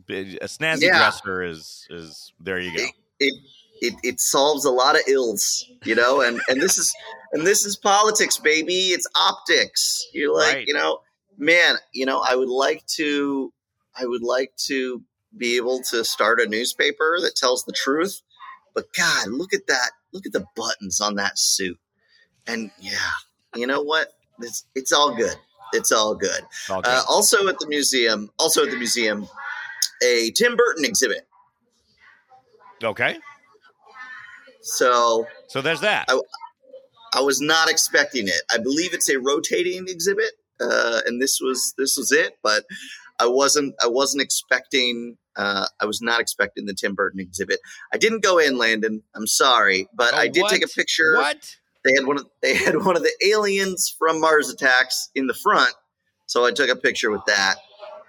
a 0.10 0.46
snazzy 0.46 0.84
yeah. 0.84 0.98
dresser 0.98 1.44
is 1.44 1.88
is 1.90 2.34
there. 2.40 2.60
You 2.60 2.76
go. 2.76 2.84
It, 2.84 2.94
it, 3.20 3.34
it, 3.82 3.94
it 4.04 4.20
solves 4.20 4.66
a 4.66 4.72
lot 4.72 4.96
of 4.96 5.02
ills, 5.08 5.66
you 5.86 5.96
know, 5.96 6.22
and, 6.22 6.42
and 6.50 6.62
this 6.62 6.78
is 6.78 6.94
and 7.32 7.46
this 7.46 7.66
is 7.66 7.78
politics, 7.78 8.38
baby. 8.38 8.90
It's 8.90 9.08
optics. 9.16 10.06
You're 10.14 10.36
like, 10.36 10.56
right. 10.56 10.68
you 10.68 10.74
know, 10.74 11.00
man, 11.38 11.76
you 11.94 12.06
know, 12.06 12.20
I 12.20 12.36
would 12.36 12.50
like 12.50 12.86
to 12.98 13.54
I 13.96 14.06
would 14.06 14.24
like 14.24 14.54
to 14.68 15.04
be 15.38 15.58
able 15.58 15.82
to 15.84 16.04
start 16.04 16.40
a 16.40 16.48
newspaper 16.48 17.20
that 17.22 17.36
tells 17.36 17.64
the 17.66 17.74
truth. 17.74 18.22
But 18.76 18.86
God, 18.98 19.28
look 19.30 19.54
at 19.54 19.68
that! 19.68 19.92
Look 20.14 20.26
at 20.26 20.34
the 20.34 20.46
buttons 20.56 21.00
on 21.02 21.16
that 21.16 21.38
suit. 21.38 21.78
And 22.48 22.72
yeah, 22.80 22.92
you 23.56 23.68
know 23.68 23.82
what? 23.82 24.14
It's 24.42 24.66
it's 24.76 24.92
all 24.92 25.16
good. 25.16 25.36
It's 25.74 25.92
all 25.92 26.16
good. 26.16 26.42
All 26.70 26.82
good. 26.82 26.90
Uh, 26.90 27.04
also 27.08 27.48
at 27.48 27.60
the 27.60 27.68
museum, 27.68 28.30
also 28.40 28.64
at 28.64 28.72
the 28.72 28.78
museum, 28.78 29.28
a 30.04 30.32
Tim 30.32 30.56
Burton 30.56 30.86
exhibit. 30.86 31.28
okay. 32.84 33.18
So 34.62 35.28
So 35.48 35.62
there's 35.62 35.82
that. 35.82 36.06
I- 36.10 36.20
I 37.12 37.22
was 37.22 37.42
not 37.42 37.70
expecting 37.72 38.28
it. 38.28 38.42
I 38.52 38.60
believe 38.60 38.94
it's 38.94 39.10
a 39.10 39.18
rotating 39.18 39.88
exhibit, 39.88 40.32
uh, 40.62 41.02
and 41.08 41.20
this 41.20 41.40
was 41.42 41.74
this 41.76 41.98
was 41.98 42.12
it. 42.12 42.38
But 42.44 42.66
I 43.20 43.26
wasn't 43.26 43.74
I 43.82 43.88
wasn't 43.88 44.22
expecting. 44.22 45.18
Uh, 45.39 45.65
I 45.79 45.86
was 45.86 46.01
not 46.01 46.19
expecting 46.19 46.65
the 46.65 46.74
Tim 46.74 46.96
Burton 46.96 47.22
exhibit. 47.22 47.62
I 47.93 47.98
didn't 47.98 48.24
go 48.24 48.39
in, 48.39 48.58
Landon. 48.58 49.01
I'm 49.15 49.25
sorry, 49.25 49.88
but 49.93 50.13
Oh, 50.13 50.17
I 50.17 50.27
did 50.27 50.46
take 50.50 50.65
a 50.65 50.67
picture. 50.67 51.15
What? 51.15 51.55
They 51.86 51.93
had 51.96 52.05
one 52.05 52.17
of 52.17 52.25
they 52.41 52.55
had 52.55 52.75
one 52.84 52.98
of 52.98 53.03
the 53.03 53.13
aliens 53.25 53.96
from 53.98 54.19
Mars 54.19 54.50
Attacks 54.50 55.10
in 55.15 55.27
the 55.27 55.34
front, 55.34 55.74
so 56.25 56.46
I 56.46 56.51
took 56.51 56.69
a 56.69 56.75
picture 56.75 57.10
with 57.10 57.24
that. 57.27 57.55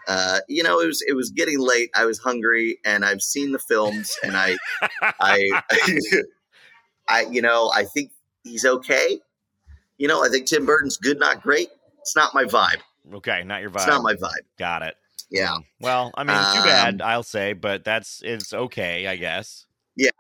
Uh, 0.09 0.41
you 0.49 0.65
know, 0.65 0.81
it 0.81 0.87
was 0.87 1.05
it 1.07 1.13
was 1.13 1.31
getting 1.31 1.61
late. 1.61 1.91
I 1.95 2.05
was 2.05 2.19
hungry, 2.19 2.79
and 2.85 3.05
I've 3.05 3.23
seen 3.23 3.53
the 3.53 3.61
films, 3.61 4.17
and 4.25 4.37
I, 4.37 4.57
I, 5.21 5.63
I, 7.09 7.27
you 7.31 7.43
know, 7.43 7.71
I 7.73 7.85
think 7.85 8.11
he's 8.43 8.65
okay. 8.65 9.21
You 9.99 10.09
know, 10.09 10.25
I 10.25 10.31
think 10.31 10.47
Tim 10.47 10.67
Burton's 10.67 10.97
good, 10.97 11.21
not 11.21 11.43
great. 11.43 11.69
It's 12.01 12.17
not 12.17 12.35
my 12.35 12.45
vibe. 12.45 12.81
Okay, 13.15 13.45
not 13.45 13.61
your 13.61 13.71
vibe. 13.71 13.77
It's 13.77 13.87
not 13.87 14.03
my 14.03 14.15
vibe. 14.15 14.43
Got 14.59 14.83
it. 14.83 14.97
Yeah, 15.31 15.59
Well, 15.81 16.11
I 16.17 16.25
mean, 16.25 16.37
too 16.37 16.59
Um, 16.61 16.65
bad, 16.65 17.03
I'll 17.03 17.23
say, 17.23 17.53
but 17.53 17.85
that's 17.85 18.21
it's 18.25 18.53
okay, 18.53 19.07
I 19.07 19.17
guess. 19.17 19.67
Yeah. 19.97 20.11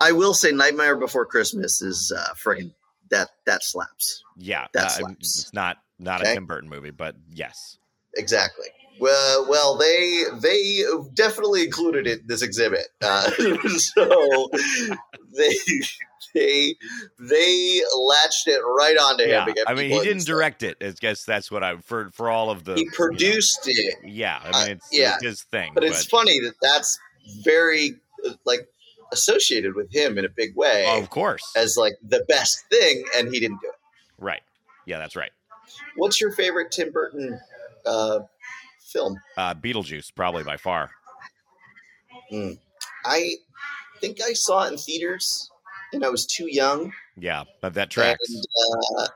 I 0.00 0.12
will 0.12 0.34
say, 0.34 0.50
Nightmare 0.50 0.96
Before 0.96 1.24
Christmas 1.26 1.80
is 1.82 2.12
uh, 2.16 2.34
friggin' 2.34 2.72
that 3.10 3.28
that 3.46 3.62
slaps. 3.62 4.22
Yeah, 4.36 4.66
That 4.72 4.84
uh, 4.86 4.88
slaps. 4.88 5.16
it's 5.44 5.54
not 5.54 5.76
not 5.98 6.20
Okay. 6.22 6.32
a 6.32 6.34
Tim 6.34 6.46
Burton 6.46 6.68
movie, 6.68 6.90
but 6.90 7.14
yes. 7.30 7.76
Exactly. 8.16 8.66
Well, 8.98 9.46
well, 9.48 9.76
they 9.78 10.24
they 10.40 10.82
definitely 11.14 11.62
included 11.64 12.06
it 12.06 12.20
in 12.20 12.26
this 12.26 12.42
exhibit. 12.42 12.88
Uh, 13.00 13.30
so 13.78 14.50
they 15.36 15.54
they 16.34 16.74
they 17.18 17.82
latched 17.96 18.46
it 18.46 18.60
right 18.60 18.96
onto 18.96 19.24
him. 19.24 19.46
get 19.54 19.68
I 19.68 19.74
mean, 19.74 19.90
he 19.90 20.00
didn't 20.00 20.26
direct 20.26 20.62
it. 20.62 20.76
I 20.80 20.92
guess 21.00 21.24
that's 21.24 21.50
what 21.50 21.62
I 21.62 21.76
for 21.76 22.10
for 22.12 22.30
all 22.30 22.50
of 22.50 22.64
the. 22.64 22.74
He 22.74 22.80
you 22.80 22.86
know, 22.86 22.92
produced 22.94 23.60
it, 23.66 23.96
yeah, 24.04 24.40
I 24.42 24.48
uh, 24.48 24.66
mean, 24.66 24.76
it's, 24.76 24.88
yeah. 24.92 25.14
it's 25.14 25.24
his 25.24 25.42
thing. 25.42 25.72
but 25.74 25.84
it's 25.84 26.04
funny 26.04 26.38
that 26.40 26.54
that's 26.60 26.98
very 27.42 27.94
uh, 28.26 28.32
like 28.44 28.68
associated 29.12 29.74
with 29.74 29.92
him 29.92 30.18
in 30.18 30.24
a 30.24 30.28
big 30.28 30.54
way 30.56 30.86
of 30.88 31.10
course, 31.10 31.52
as 31.56 31.76
like 31.76 31.94
the 32.02 32.24
best 32.28 32.64
thing, 32.70 33.04
and 33.16 33.32
he 33.32 33.40
didn't 33.40 33.60
do 33.60 33.68
it. 33.68 33.76
right. 34.18 34.42
Yeah, 34.86 34.98
that's 34.98 35.14
right. 35.14 35.30
What's 35.96 36.20
your 36.20 36.32
favorite 36.32 36.72
Tim 36.72 36.90
Burton 36.90 37.38
uh, 37.86 38.20
film? 38.80 39.16
Uh, 39.36 39.54
Beetlejuice, 39.54 40.12
probably 40.14 40.42
by 40.42 40.56
far. 40.56 40.90
I 43.04 43.36
think 44.00 44.18
I 44.22 44.32
saw 44.32 44.64
it 44.64 44.72
in 44.72 44.78
theaters, 44.78 45.50
and 45.92 46.04
I 46.04 46.08
was 46.08 46.26
too 46.26 46.46
young. 46.48 46.92
Yeah, 47.16 47.44
but 47.60 47.74
that 47.74 47.90
tracks. 47.90 48.18
And, 48.28 48.44
uh, 48.98 49.06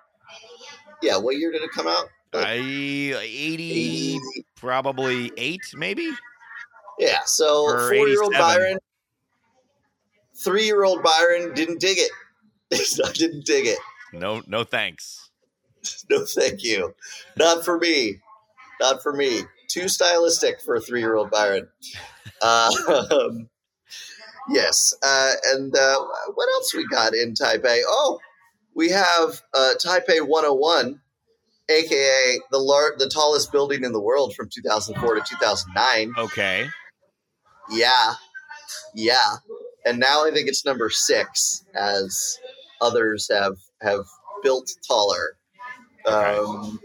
yeah, 1.03 1.17
what 1.17 1.37
year 1.37 1.53
did 1.53 1.63
it 1.63 1.71
come 1.71 1.87
out? 1.87 2.09
I 2.33 2.55
eighty, 3.23 4.19
probably 4.57 5.31
eight, 5.37 5.63
maybe. 5.75 6.11
Yeah, 6.99 7.19
so 7.27 7.67
four 7.89 8.09
year 8.09 8.23
old 8.23 8.33
Byron, 8.33 8.79
three 10.37 10.65
year 10.65 10.85
old 10.85 11.03
Byron 11.03 11.55
didn't 11.55 11.81
dig 11.81 11.99
it. 11.99 12.11
I 13.05 13.13
didn't 13.13 13.45
dig 13.47 13.67
it. 13.67 13.79
No, 14.13 14.43
no 14.47 14.65
thanks. 14.65 15.31
No, 16.09 16.25
thank 16.25 16.65
you. 16.65 16.95
Not 17.37 17.63
for 17.63 17.79
me. 17.79 18.19
Not 18.81 19.03
for 19.03 19.13
me. 19.13 19.43
Too 19.69 19.87
stylistic 19.87 20.63
for 20.63 20.77
a 20.77 20.81
three 20.81 21.01
year 21.01 21.17
old 21.17 21.31
Byron. 21.31 21.69
Um, 22.43 23.49
yes. 24.49 24.95
Uh, 25.03 25.33
and 25.53 25.75
uh, 25.75 26.05
what 26.35 26.49
else 26.55 26.75
we 26.75 26.87
got 26.89 27.15
in 27.15 27.35
Taipei? 27.35 27.81
Oh, 27.87 28.19
we 28.75 28.91
have 28.91 29.41
uh, 29.55 29.75
Taipei 29.85 30.27
101, 30.27 31.01
aka 31.69 32.41
the 32.51 32.59
lar- 32.59 32.97
the 32.99 33.09
tallest 33.09 33.53
building 33.53 33.85
in 33.85 33.93
the 33.93 34.01
world 34.01 34.35
from 34.35 34.49
2004 34.53 35.15
to 35.15 35.21
2009. 35.21 36.13
Okay. 36.19 36.67
Yeah. 37.71 38.15
Yeah. 38.95 39.37
And 39.87 39.99
now 39.99 40.25
I 40.27 40.31
think 40.31 40.49
it's 40.49 40.65
number 40.65 40.91
six 40.91 41.65
as 41.75 42.39
others 42.81 43.29
have 43.31 43.57
have 43.83 44.05
built 44.43 44.71
taller. 44.87 45.37
Okay. 46.07 46.39
Um, 46.39 46.81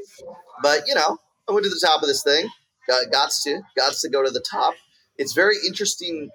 but 0.61 0.81
you 0.87 0.95
know, 0.95 1.17
I 1.47 1.51
went 1.51 1.63
to 1.65 1.69
the 1.69 1.83
top 1.85 2.01
of 2.01 2.07
this 2.07 2.23
thing. 2.23 2.47
Got 2.87 3.07
gots 3.11 3.43
to 3.43 3.61
got 3.75 3.93
to 3.93 4.09
go 4.09 4.23
to 4.23 4.31
the 4.31 4.43
top. 4.49 4.73
It's 5.17 5.33
very 5.33 5.55
interesting. 5.67 6.29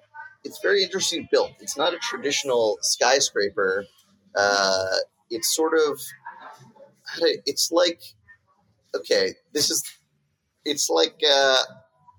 It's 0.45 0.59
very 0.61 0.83
interesting 0.83 1.27
built. 1.31 1.51
It's 1.59 1.75
not 1.77 1.93
a 1.93 1.97
traditional 1.97 2.77
skyscraper. 2.81 3.85
Uh, 4.35 4.85
it's 5.29 5.53
sort 5.55 5.73
of. 5.73 5.99
It's 7.45 7.71
like, 7.71 8.01
okay, 8.95 9.33
this 9.53 9.69
is. 9.69 9.83
It's 10.65 10.89
like 10.89 11.19
uh, 11.29 11.57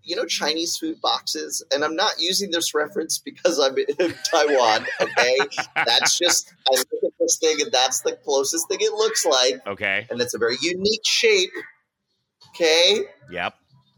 you 0.05 0.15
know 0.17 0.25
Chinese 0.25 0.77
food 0.77 1.01
boxes, 1.01 1.65
and 1.73 1.85
I'm 1.85 1.97
not 1.97 2.15
using 2.21 2.51
this 2.51 2.75
reference 2.75 3.19
because 3.19 3.59
I'm 3.59 3.77
in 3.77 4.15
Taiwan. 4.31 4.87
Okay, 5.01 5.37
that's 5.75 6.19
just 6.19 6.53
I 6.73 6.77
look 6.77 6.89
at 7.05 7.11
this 7.21 7.39
thing, 7.39 7.57
and 7.61 7.73
that's 7.73 8.01
the 8.03 8.17
closest 8.25 8.69
thing 8.69 8.79
it 8.81 8.93
looks 8.93 9.25
like, 9.27 9.67
Okay. 9.67 10.07
and 10.11 10.21
it's 10.21 10.35
a 10.35 10.39
very 10.39 10.57
unique 10.63 11.03
shape. 11.05 11.51
Okay, 12.51 13.01
Yep. 13.31 13.55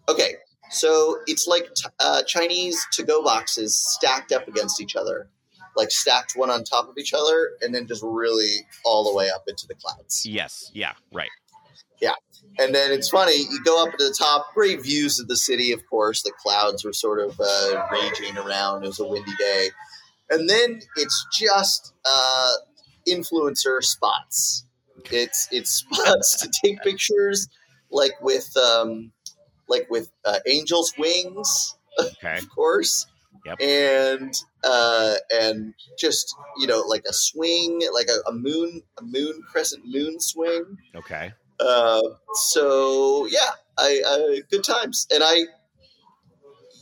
okay, 0.09 0.35
so 0.71 1.19
it's 1.27 1.47
like 1.47 1.73
t- 1.75 1.89
uh, 2.01 2.23
Chinese 2.25 2.79
to-go 2.93 3.23
boxes 3.23 3.77
stacked 3.77 4.33
up 4.33 4.49
against 4.49 4.81
each 4.81 4.97
other, 4.97 5.29
like 5.77 5.91
stacked 5.91 6.33
one 6.35 6.51
on 6.51 6.65
top 6.65 6.89
of 6.89 6.99
each 6.99 7.15
other, 7.15 7.51
and 7.61 7.75
then 7.75 7.87
just 7.87 8.03
really 8.03 8.67
all 8.85 9.05
the 9.05 9.17
way 9.17 9.31
up 9.31 9.45
into 9.47 9.67
the 9.67 9.75
clouds. 9.75 10.27
Yes. 10.27 10.71
Yeah. 10.75 10.93
Right. 11.13 11.31
Yeah. 12.01 12.13
And 12.59 12.75
then 12.75 12.93
it's 12.93 13.09
funny, 13.09 13.37
you 13.37 13.63
go 13.65 13.83
up 13.85 13.91
to 13.97 14.05
the 14.05 14.15
top, 14.17 14.55
great 14.55 14.83
views 14.83 15.21
of 15.21 15.29
the 15.29 15.37
city, 15.37 15.73
of 15.73 15.81
course. 15.89 16.23
The 16.23 16.33
clouds 16.43 16.85
were 16.85 16.93
sort 16.93 17.21
of 17.21 17.39
uh, 17.41 17.87
raging 17.93 18.37
around. 18.37 18.85
It 18.85 18.89
was 18.89 19.01
a 19.01 19.07
windy 19.07 19.33
day. 19.39 19.71
And 20.31 20.49
then 20.49 20.81
it's 20.97 21.27
just 21.33 21.95
uh, 22.05 22.53
influencer 23.09 23.83
spots. 23.83 24.67
It's 25.11 25.49
it's 25.51 25.71
spots 25.91 26.37
to 26.43 26.51
take 26.65 26.83
pictures, 26.83 27.49
like 27.91 28.13
with 28.21 28.55
um, 28.57 29.13
like 29.69 29.89
with 29.91 30.11
uh, 30.25 30.39
angels' 30.47 30.95
wings, 30.99 31.77
Okay. 31.99 32.39
of 32.39 32.49
course. 32.51 33.07
Yep. 33.45 33.61
And 33.61 34.35
uh, 34.65 35.15
and 35.33 35.75
just 35.99 36.35
you 36.59 36.67
know 36.67 36.81
like 36.81 37.05
a 37.09 37.13
swing, 37.13 37.81
like 37.95 38.09
a, 38.09 38.29
a 38.29 38.33
moon, 38.33 38.83
a 38.99 39.03
moon 39.03 39.43
crescent 39.51 39.85
moon 39.87 40.21
swing. 40.21 40.77
Okay. 40.95 41.33
Uh, 41.61 42.03
so 42.35 43.27
yeah, 43.27 43.51
I, 43.79 44.03
I 44.07 44.43
good 44.51 44.65
times, 44.65 45.07
and 45.13 45.23
I, 45.25 45.35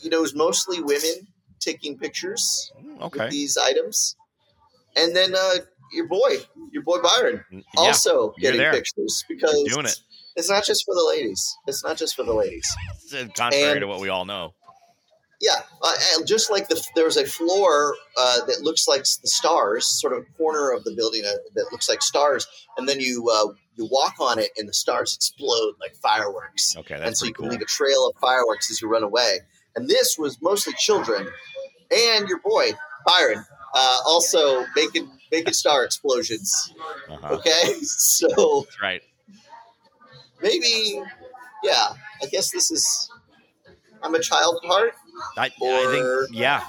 you 0.03 0.11
know, 0.11 0.19
it 0.19 0.23
was 0.23 0.35
mostly 0.35 0.83
women 0.83 1.27
taking 1.61 1.99
pictures 1.99 2.73
Mm, 2.79 3.13
with 3.13 3.31
these 3.31 3.57
items, 3.57 4.17
and 4.97 5.15
then 5.17 5.35
uh, 5.35 5.57
your 5.93 6.07
boy, 6.09 6.37
your 6.73 6.83
boy 6.83 6.99
Byron, 7.03 7.45
Mm, 7.53 7.65
Yeah. 7.75 7.81
also 7.81 8.35
getting 8.41 8.61
there. 8.61 8.73
pictures 8.73 9.25
because 9.29 9.63
You're 9.67 9.75
doing 9.75 9.87
it. 9.87 9.99
It's 10.37 10.49
not 10.51 10.65
just 10.65 10.85
for 10.85 10.95
the 10.95 11.05
ladies. 11.09 11.57
It's 11.67 11.83
not 11.85 11.97
just 11.97 12.15
for 12.15 12.23
the 12.23 12.35
ladies. 12.35 12.69
It's, 12.95 13.15
uh, 13.15 13.27
Contrary 13.35 13.73
And- 13.73 13.81
to 13.81 13.87
what 13.87 14.01
we 14.01 14.09
all 14.09 14.25
know. 14.25 14.55
Yeah, 15.39 15.57
uh, 15.83 15.93
just 16.27 16.51
like 16.51 16.69
the 16.69 16.83
there's 16.95 17.19
a 17.19 17.27
floor 17.27 17.95
uh, 18.17 18.47
that 18.47 18.63
looks 18.63 18.89
like 18.89 19.01
the 19.01 19.29
stars, 19.29 19.87
sort 20.01 20.15
of 20.15 20.25
corner 20.39 20.71
of 20.73 20.83
the 20.85 20.95
building 20.97 21.25
uh, 21.27 21.33
that 21.55 21.67
looks 21.73 21.91
like 21.91 22.01
stars, 22.01 22.47
and 22.79 22.89
then 22.89 23.01
you 23.01 23.29
uh, 23.31 23.53
you 23.75 23.87
walk 23.91 24.15
on 24.19 24.39
it, 24.39 24.49
and 24.57 24.67
the 24.67 24.73
stars 24.73 25.15
explode 25.15 25.75
like 25.79 25.95
fireworks. 25.97 26.75
Okay. 26.79 26.95
and 26.95 27.15
so 27.15 27.27
you 27.27 27.35
can 27.35 27.45
cool. 27.45 27.51
leave 27.53 27.61
a 27.61 27.67
trail 27.67 28.09
of 28.09 28.19
fireworks 28.19 28.71
as 28.71 28.81
you 28.81 28.89
run 28.89 29.03
away. 29.03 29.41
And 29.75 29.87
this 29.91 30.17
was 30.19 30.41
mostly 30.41 30.73
children, 30.79 31.29
and 31.95 32.29
your 32.31 32.41
boy 32.41 32.71
Byron 33.07 33.45
uh, 33.75 33.99
also 34.07 34.65
making 34.75 35.11
making 35.31 35.53
star 35.53 35.85
explosions. 35.85 36.73
Uh-huh. 37.11 37.35
Okay, 37.35 37.75
so 37.83 38.63
That's 38.65 38.81
right. 38.81 39.03
Maybe, 40.47 41.01
yeah, 41.63 41.89
I 42.23 42.27
guess 42.27 42.51
this 42.51 42.71
is. 42.71 43.11
I'm 44.03 44.15
a 44.15 44.21
child 44.21 44.61
at 44.63 44.69
heart, 44.69 44.93
I, 45.39 45.47
I 45.47 45.49
think. 46.29 46.29
Yeah. 46.37 46.63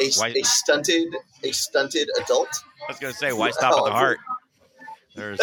a, 0.00 0.10
Why- 0.18 0.28
a 0.28 0.42
stunted 0.44 1.14
a 1.44 1.52
stunted 1.52 2.08
adult. 2.22 2.48
I 2.88 2.92
was 2.92 2.98
gonna 2.98 3.12
say, 3.12 3.32
why 3.32 3.50
stop 3.50 3.76
at 3.78 3.84
the 3.84 3.90
heart? 3.92 4.18
There's, 5.16 5.38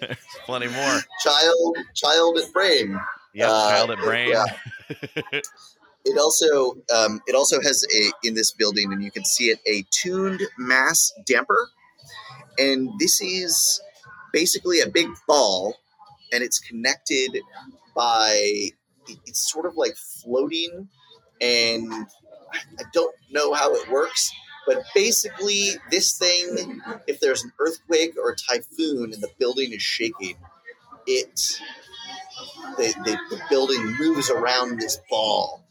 there's 0.00 0.16
plenty 0.44 0.66
more. 0.68 1.00
child 1.22 1.76
child 1.94 2.38
at 2.38 2.52
brain 2.52 2.98
Yeah, 3.32 3.50
Uh, 3.50 3.70
child 3.70 3.90
at 3.92 3.98
brain. 3.98 4.30
yeah. 4.30 5.40
It 6.06 6.18
also 6.18 6.74
um, 6.94 7.22
it 7.26 7.34
also 7.34 7.62
has 7.62 7.82
a 7.94 8.12
in 8.28 8.34
this 8.34 8.50
building, 8.52 8.92
and 8.92 9.02
you 9.02 9.10
can 9.10 9.24
see 9.24 9.44
it 9.48 9.58
a 9.66 9.86
tuned 9.90 10.42
mass 10.58 11.10
damper, 11.24 11.70
and 12.58 12.90
this 13.00 13.22
is 13.22 13.80
basically 14.30 14.80
a 14.80 14.86
big 14.86 15.08
ball, 15.26 15.74
and 16.34 16.42
it's 16.42 16.58
connected 16.58 17.38
by 17.94 18.68
it's 19.26 19.50
sort 19.52 19.66
of 19.66 19.76
like 19.76 19.94
floating, 19.96 20.88
and 21.40 21.92
I 22.52 22.82
don't 22.92 23.14
know 23.30 23.52
how 23.52 23.72
it 23.74 23.90
works, 23.90 24.32
but 24.66 24.82
basically 24.94 25.70
this 25.90 26.18
thing, 26.18 26.80
if 27.06 27.20
there's 27.20 27.44
an 27.44 27.52
earthquake 27.60 28.14
or 28.22 28.30
a 28.30 28.36
typhoon 28.36 29.12
and 29.12 29.22
the 29.22 29.30
building 29.38 29.72
is 29.72 29.82
shaking, 29.82 30.36
it 31.06 31.60
the, 32.76 33.18
building 33.50 33.94
moves 33.98 34.30
around 34.30 34.80
this 34.80 34.98
ball 35.10 35.64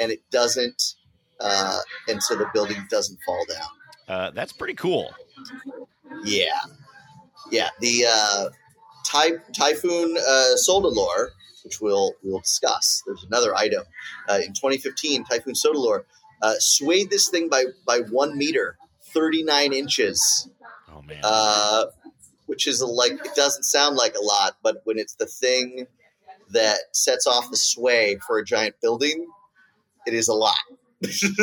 and 0.00 0.10
it 0.10 0.20
doesn't 0.30 0.94
uh, 1.40 1.78
and 2.08 2.22
so 2.22 2.34
the 2.34 2.46
building 2.54 2.78
doesn't 2.90 3.18
fall 3.24 3.44
down 3.52 3.68
Uh, 4.16 4.30
that's 4.30 4.52
pretty 4.52 4.74
cool. 4.74 5.14
yeah 6.24 6.58
yeah 7.50 7.68
the 7.80 8.06
uh, 8.08 8.48
ty- 9.14 9.38
typhoon 9.52 10.16
uh, 10.16 10.54
which 11.64 11.80
we'll 11.80 12.12
we'll 12.22 12.40
discuss 12.40 13.02
there's 13.06 13.24
another 13.24 13.54
item 13.56 13.84
uh, 14.28 14.34
in 14.44 14.52
2015 14.52 15.24
typhoon 15.24 15.54
Soudelor 15.54 16.04
uh, 16.42 16.54
swayed 16.58 17.10
this 17.10 17.28
thing 17.28 17.48
by 17.48 17.64
by 17.86 18.00
one 18.10 18.36
meter 18.36 18.76
39 19.12 19.72
inches 19.72 20.48
Oh 20.94 21.02
man. 21.02 21.20
uh, 21.22 21.86
which 22.46 22.66
is 22.66 22.82
like 22.82 23.12
it 23.12 23.34
doesn't 23.34 23.62
sound 23.64 23.96
like 23.96 24.14
a 24.16 24.22
lot, 24.22 24.56
but 24.62 24.82
when 24.84 24.98
it's 24.98 25.14
the 25.14 25.26
thing 25.26 25.86
that 26.50 26.76
sets 26.92 27.26
off 27.26 27.50
the 27.50 27.56
sway 27.56 28.18
for 28.26 28.38
a 28.38 28.44
giant 28.44 28.74
building, 28.82 29.26
it 30.06 30.12
is 30.14 30.28
a 30.28 30.34
lot. 30.34 30.54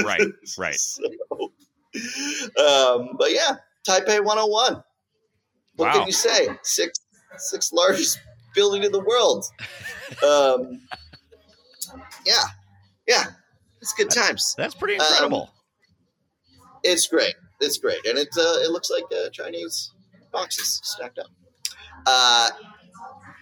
right. 0.03 0.21
Right. 0.57 0.77
So, 1.93 2.61
um, 2.63 3.17
but 3.17 3.33
yeah, 3.33 3.57
Taipei 3.85 4.23
101. 4.23 4.73
What 4.73 4.83
Wow. 5.77 5.93
can 5.93 6.05
you 6.07 6.13
say? 6.13 6.47
Six 6.63 6.99
sixth 7.37 7.71
largest 7.73 8.19
building 8.55 8.83
in 8.83 8.91
the 8.91 8.99
world. 8.99 9.45
Um, 10.27 10.81
yeah, 12.25 12.43
yeah, 13.07 13.23
it's 13.81 13.93
good 13.93 14.09
times. 14.09 14.55
That's 14.57 14.75
pretty 14.75 14.95
incredible. 14.95 15.49
It's 16.83 17.07
great. 17.07 17.35
It's 17.59 17.77
great, 17.77 18.05
and 18.05 18.17
it 18.17 18.29
uh, 18.37 18.59
it 18.63 18.71
looks 18.71 18.89
like 18.89 19.03
uh, 19.15 19.29
Chinese 19.29 19.91
boxes 20.31 20.81
stacked 20.83 21.19
up. 21.19 21.27
Uh, 22.05 22.49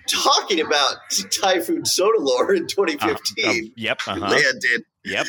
talking 0.07 0.59
about 0.59 0.95
Typhoon 1.41 1.83
Soudelor 1.83 2.55
in 2.57 2.63
Uh, 2.63 2.67
2015, 2.67 3.49
um, 3.49 3.71
yep. 3.77 3.99
Uh-huh. 4.07 4.19
landed. 4.19 4.83
Yep. 5.05 5.27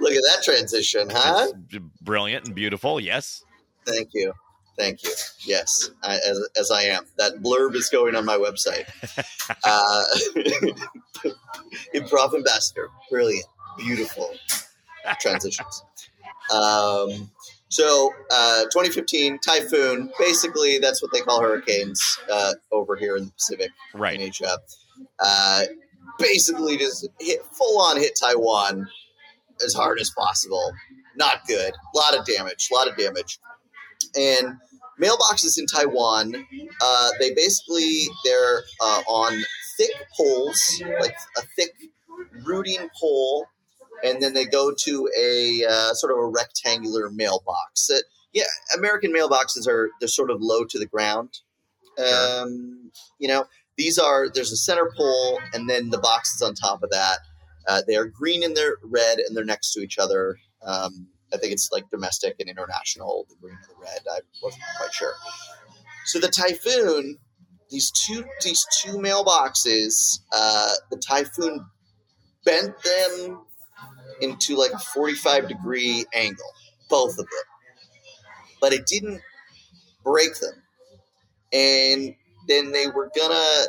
Look 0.00 0.12
at 0.12 0.22
that 0.34 0.42
transition, 0.44 1.08
huh? 1.10 1.48
That's 1.70 1.84
brilliant 2.00 2.46
and 2.46 2.54
beautiful. 2.54 3.00
Yes. 3.00 3.44
Thank 3.86 4.10
you, 4.14 4.32
thank 4.78 5.02
you. 5.02 5.10
Yes, 5.44 5.90
I, 6.02 6.14
as 6.16 6.48
as 6.58 6.70
I 6.70 6.82
am. 6.82 7.04
That 7.18 7.42
blurb 7.42 7.74
is 7.74 7.88
going 7.88 8.14
on 8.14 8.24
my 8.24 8.36
website. 8.36 8.86
uh, 9.64 10.04
improv 11.94 12.34
ambassador, 12.34 12.88
brilliant, 13.10 13.46
beautiful 13.78 14.30
transitions. 15.20 15.84
Um, 16.52 17.30
so, 17.68 18.10
uh, 18.30 18.64
2015 18.64 19.38
typhoon. 19.38 20.12
Basically, 20.18 20.78
that's 20.78 21.00
what 21.02 21.10
they 21.12 21.20
call 21.20 21.40
hurricanes 21.40 22.18
uh, 22.30 22.52
over 22.70 22.96
here 22.96 23.16
in 23.16 23.24
the 23.26 23.30
Pacific 23.32 23.70
in 23.94 24.00
Right. 24.00 24.20
Asia. 24.20 24.58
Uh, 25.18 25.62
basically, 26.18 26.76
just 26.76 27.08
hit 27.18 27.44
full 27.46 27.80
on 27.80 27.96
hit 27.96 28.18
Taiwan 28.20 28.86
as 29.64 29.72
hard 29.72 30.00
as 30.00 30.10
possible. 30.10 30.72
Not 31.16 31.46
good. 31.46 31.72
A 31.72 31.98
lot 31.98 32.14
of 32.18 32.26
damage. 32.26 32.68
A 32.70 32.74
lot 32.74 32.88
of 32.88 32.96
damage. 32.96 33.38
And 34.16 34.56
mailboxes 35.00 35.58
in 35.58 35.66
Taiwan, 35.66 36.34
uh, 36.80 37.08
they 37.18 37.32
basically 37.34 38.06
they're 38.24 38.62
uh, 38.80 39.02
on 39.08 39.38
thick 39.76 39.92
poles, 40.16 40.82
like 41.00 41.14
a 41.36 41.42
thick 41.56 41.72
rooting 42.44 42.88
pole, 43.00 43.46
and 44.04 44.22
then 44.22 44.34
they 44.34 44.44
go 44.44 44.72
to 44.76 45.10
a 45.18 45.64
uh, 45.64 45.94
sort 45.94 46.12
of 46.12 46.18
a 46.18 46.26
rectangular 46.26 47.10
mailbox. 47.10 47.90
Uh, 47.90 47.98
yeah, 48.32 48.44
American 48.76 49.12
mailboxes 49.12 49.66
are 49.68 49.90
they're 50.00 50.08
sort 50.08 50.30
of 50.30 50.40
low 50.40 50.64
to 50.64 50.78
the 50.78 50.86
ground. 50.86 51.40
Um, 51.98 52.90
you 53.18 53.28
know, 53.28 53.44
these 53.76 53.98
are 53.98 54.28
there's 54.32 54.52
a 54.52 54.56
center 54.56 54.90
pole, 54.96 55.38
and 55.52 55.68
then 55.68 55.90
the 55.90 55.98
boxes 55.98 56.42
on 56.42 56.54
top 56.54 56.82
of 56.82 56.90
that. 56.90 57.18
Uh, 57.68 57.82
they 57.86 57.94
are 57.94 58.06
green 58.06 58.42
and 58.42 58.56
they're 58.56 58.76
red, 58.82 59.18
and 59.18 59.36
they're 59.36 59.44
next 59.44 59.72
to 59.72 59.80
each 59.80 59.98
other. 59.98 60.36
Um, 60.66 61.08
I 61.32 61.38
think 61.38 61.52
it's 61.52 61.70
like 61.72 61.88
domestic 61.90 62.36
and 62.40 62.48
international, 62.48 63.26
the 63.28 63.36
green 63.40 63.56
and 63.56 63.64
the 63.76 63.80
red. 63.80 64.00
I 64.10 64.20
wasn't 64.42 64.62
quite 64.76 64.92
sure. 64.92 65.14
So 66.06 66.18
the 66.18 66.28
typhoon, 66.28 67.18
these 67.70 67.90
two 67.90 68.24
these 68.44 68.64
two 68.80 68.98
mailboxes, 68.98 70.20
uh, 70.32 70.74
the 70.90 70.96
typhoon 70.98 71.66
bent 72.44 72.74
them 72.82 73.42
into 74.20 74.56
like 74.56 74.72
a 74.72 74.78
45 74.78 75.48
degree 75.48 76.04
angle, 76.14 76.52
both 76.88 77.12
of 77.12 77.16
them. 77.16 77.26
But 78.60 78.72
it 78.72 78.86
didn't 78.86 79.20
break 80.04 80.38
them. 80.40 80.62
And 81.52 82.14
then 82.48 82.72
they 82.72 82.86
were 82.88 83.10
gonna 83.16 83.64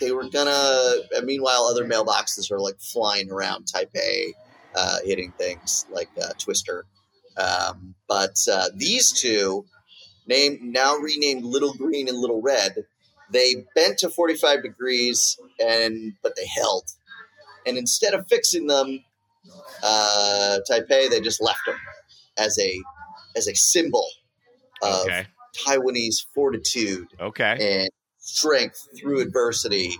they 0.00 0.12
were 0.12 0.28
gonna 0.28 1.22
meanwhile 1.24 1.64
other 1.64 1.84
mailboxes 1.84 2.50
are 2.50 2.60
like 2.60 2.78
flying 2.80 3.30
around 3.30 3.66
Taipei, 3.66 4.32
uh, 4.74 4.98
hitting 5.04 5.32
things 5.32 5.86
like 5.90 6.08
uh, 6.20 6.32
Twister. 6.38 6.84
Um, 7.36 7.94
but 8.08 8.36
uh, 8.50 8.68
these 8.74 9.12
two, 9.12 9.64
named 10.26 10.60
now 10.62 10.96
renamed 10.96 11.44
Little 11.44 11.74
Green 11.74 12.08
and 12.08 12.18
Little 12.18 12.42
Red, 12.42 12.84
they 13.30 13.66
bent 13.74 13.98
to 13.98 14.10
45 14.10 14.62
degrees 14.62 15.38
and 15.60 16.14
but 16.22 16.34
they 16.36 16.46
held. 16.46 16.84
And 17.66 17.76
instead 17.76 18.14
of 18.14 18.26
fixing 18.28 18.66
them, 18.66 19.04
uh, 19.82 20.58
Taipei 20.70 21.10
they 21.10 21.20
just 21.20 21.42
left 21.42 21.60
them 21.66 21.78
as 22.38 22.58
a 22.58 22.80
as 23.36 23.48
a 23.48 23.54
symbol 23.54 24.06
of 24.82 25.06
Okay. 25.06 25.26
Taiwanese 25.66 26.26
fortitude 26.34 27.08
Okay. 27.20 27.80
and 27.80 27.90
strength 28.18 28.88
through 28.98 29.20
adversity. 29.20 29.92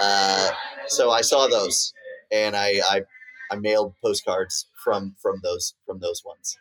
Uh, 0.00 0.50
so 0.88 1.10
I 1.10 1.22
saw 1.22 1.48
those, 1.48 1.92
and 2.30 2.54
I, 2.54 2.80
I 2.88 3.02
I 3.50 3.56
mailed 3.56 3.94
postcards 4.02 4.66
from 4.82 5.14
from 5.20 5.40
those 5.42 5.74
from 5.86 6.00
those 6.00 6.22
ones. 6.24 6.56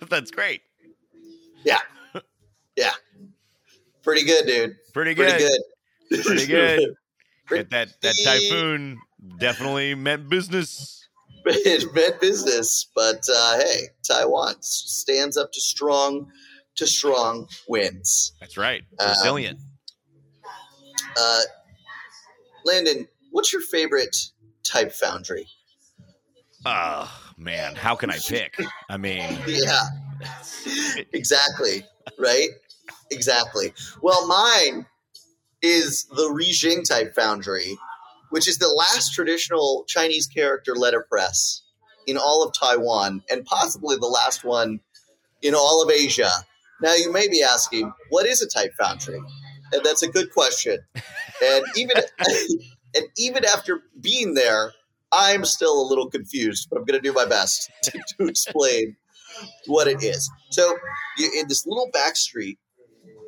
That's 0.08 0.30
great. 0.30 0.62
Yeah, 1.64 1.80
yeah, 2.76 2.92
pretty 4.02 4.24
good, 4.24 4.46
dude. 4.46 4.76
Pretty 4.92 5.14
Pretty 5.14 5.38
good. 5.38 5.50
good. 6.10 6.24
Pretty 6.24 6.46
good. 6.46 6.94
Pretty- 7.46 7.68
That, 7.70 7.88
that 8.02 8.14
typhoon 8.24 8.98
definitely 9.38 9.94
meant 9.94 10.28
business. 10.28 11.08
it 11.46 11.94
meant 11.94 12.20
business, 12.20 12.88
but 12.94 13.22
uh, 13.34 13.58
hey, 13.58 13.84
Taiwan 14.06 14.54
stands 14.60 15.36
up 15.36 15.50
to 15.52 15.60
strong 15.60 16.30
to 16.76 16.86
strong 16.86 17.48
winds. 17.68 18.32
That's 18.38 18.56
right. 18.58 18.82
Um, 19.00 19.08
Resilient. 19.08 19.58
Uh, 21.18 21.40
Landon, 22.64 23.08
what's 23.30 23.52
your 23.52 23.62
favorite 23.62 24.16
type 24.62 24.92
foundry? 24.92 25.46
Oh 26.64 27.10
man, 27.36 27.74
how 27.74 27.94
can 27.94 28.10
I 28.10 28.18
pick? 28.18 28.54
I 28.88 28.96
mean, 28.96 29.38
Yeah, 29.46 29.84
exactly. 31.12 31.84
Right? 32.18 32.48
Exactly. 33.10 33.72
Well, 34.02 34.26
mine 34.26 34.86
is 35.62 36.04
the 36.04 36.28
Rixing 36.28 36.88
type 36.88 37.14
foundry, 37.14 37.76
which 38.30 38.48
is 38.48 38.58
the 38.58 38.68
last 38.68 39.14
traditional 39.14 39.84
Chinese 39.88 40.26
character 40.26 40.74
letterpress 40.74 41.62
in 42.06 42.16
all 42.16 42.44
of 42.44 42.52
Taiwan 42.54 43.22
and 43.30 43.44
possibly 43.44 43.96
the 43.96 44.06
last 44.06 44.44
one 44.44 44.80
in 45.42 45.54
all 45.54 45.82
of 45.82 45.90
Asia. 45.90 46.30
Now, 46.80 46.94
you 46.94 47.12
may 47.12 47.28
be 47.28 47.42
asking, 47.42 47.92
what 48.10 48.26
is 48.26 48.40
a 48.40 48.48
type 48.48 48.72
foundry? 48.78 49.20
And 49.72 49.84
that's 49.84 50.02
a 50.02 50.08
good 50.08 50.32
question. 50.32 50.78
And 51.44 51.64
even 51.76 51.96
and 52.94 53.04
even 53.18 53.44
after 53.44 53.82
being 54.00 54.34
there, 54.34 54.72
I'm 55.12 55.44
still 55.44 55.80
a 55.80 55.86
little 55.88 56.10
confused, 56.10 56.68
but 56.70 56.78
I'm 56.78 56.84
going 56.84 57.00
to 57.00 57.06
do 57.06 57.12
my 57.12 57.24
best 57.24 57.70
to, 57.84 58.02
to 58.18 58.26
explain 58.26 58.96
what 59.66 59.86
it 59.86 60.02
is. 60.02 60.30
So, 60.50 60.76
you, 61.16 61.30
in 61.38 61.48
this 61.48 61.66
little 61.66 61.90
back 61.92 62.16
street, 62.16 62.58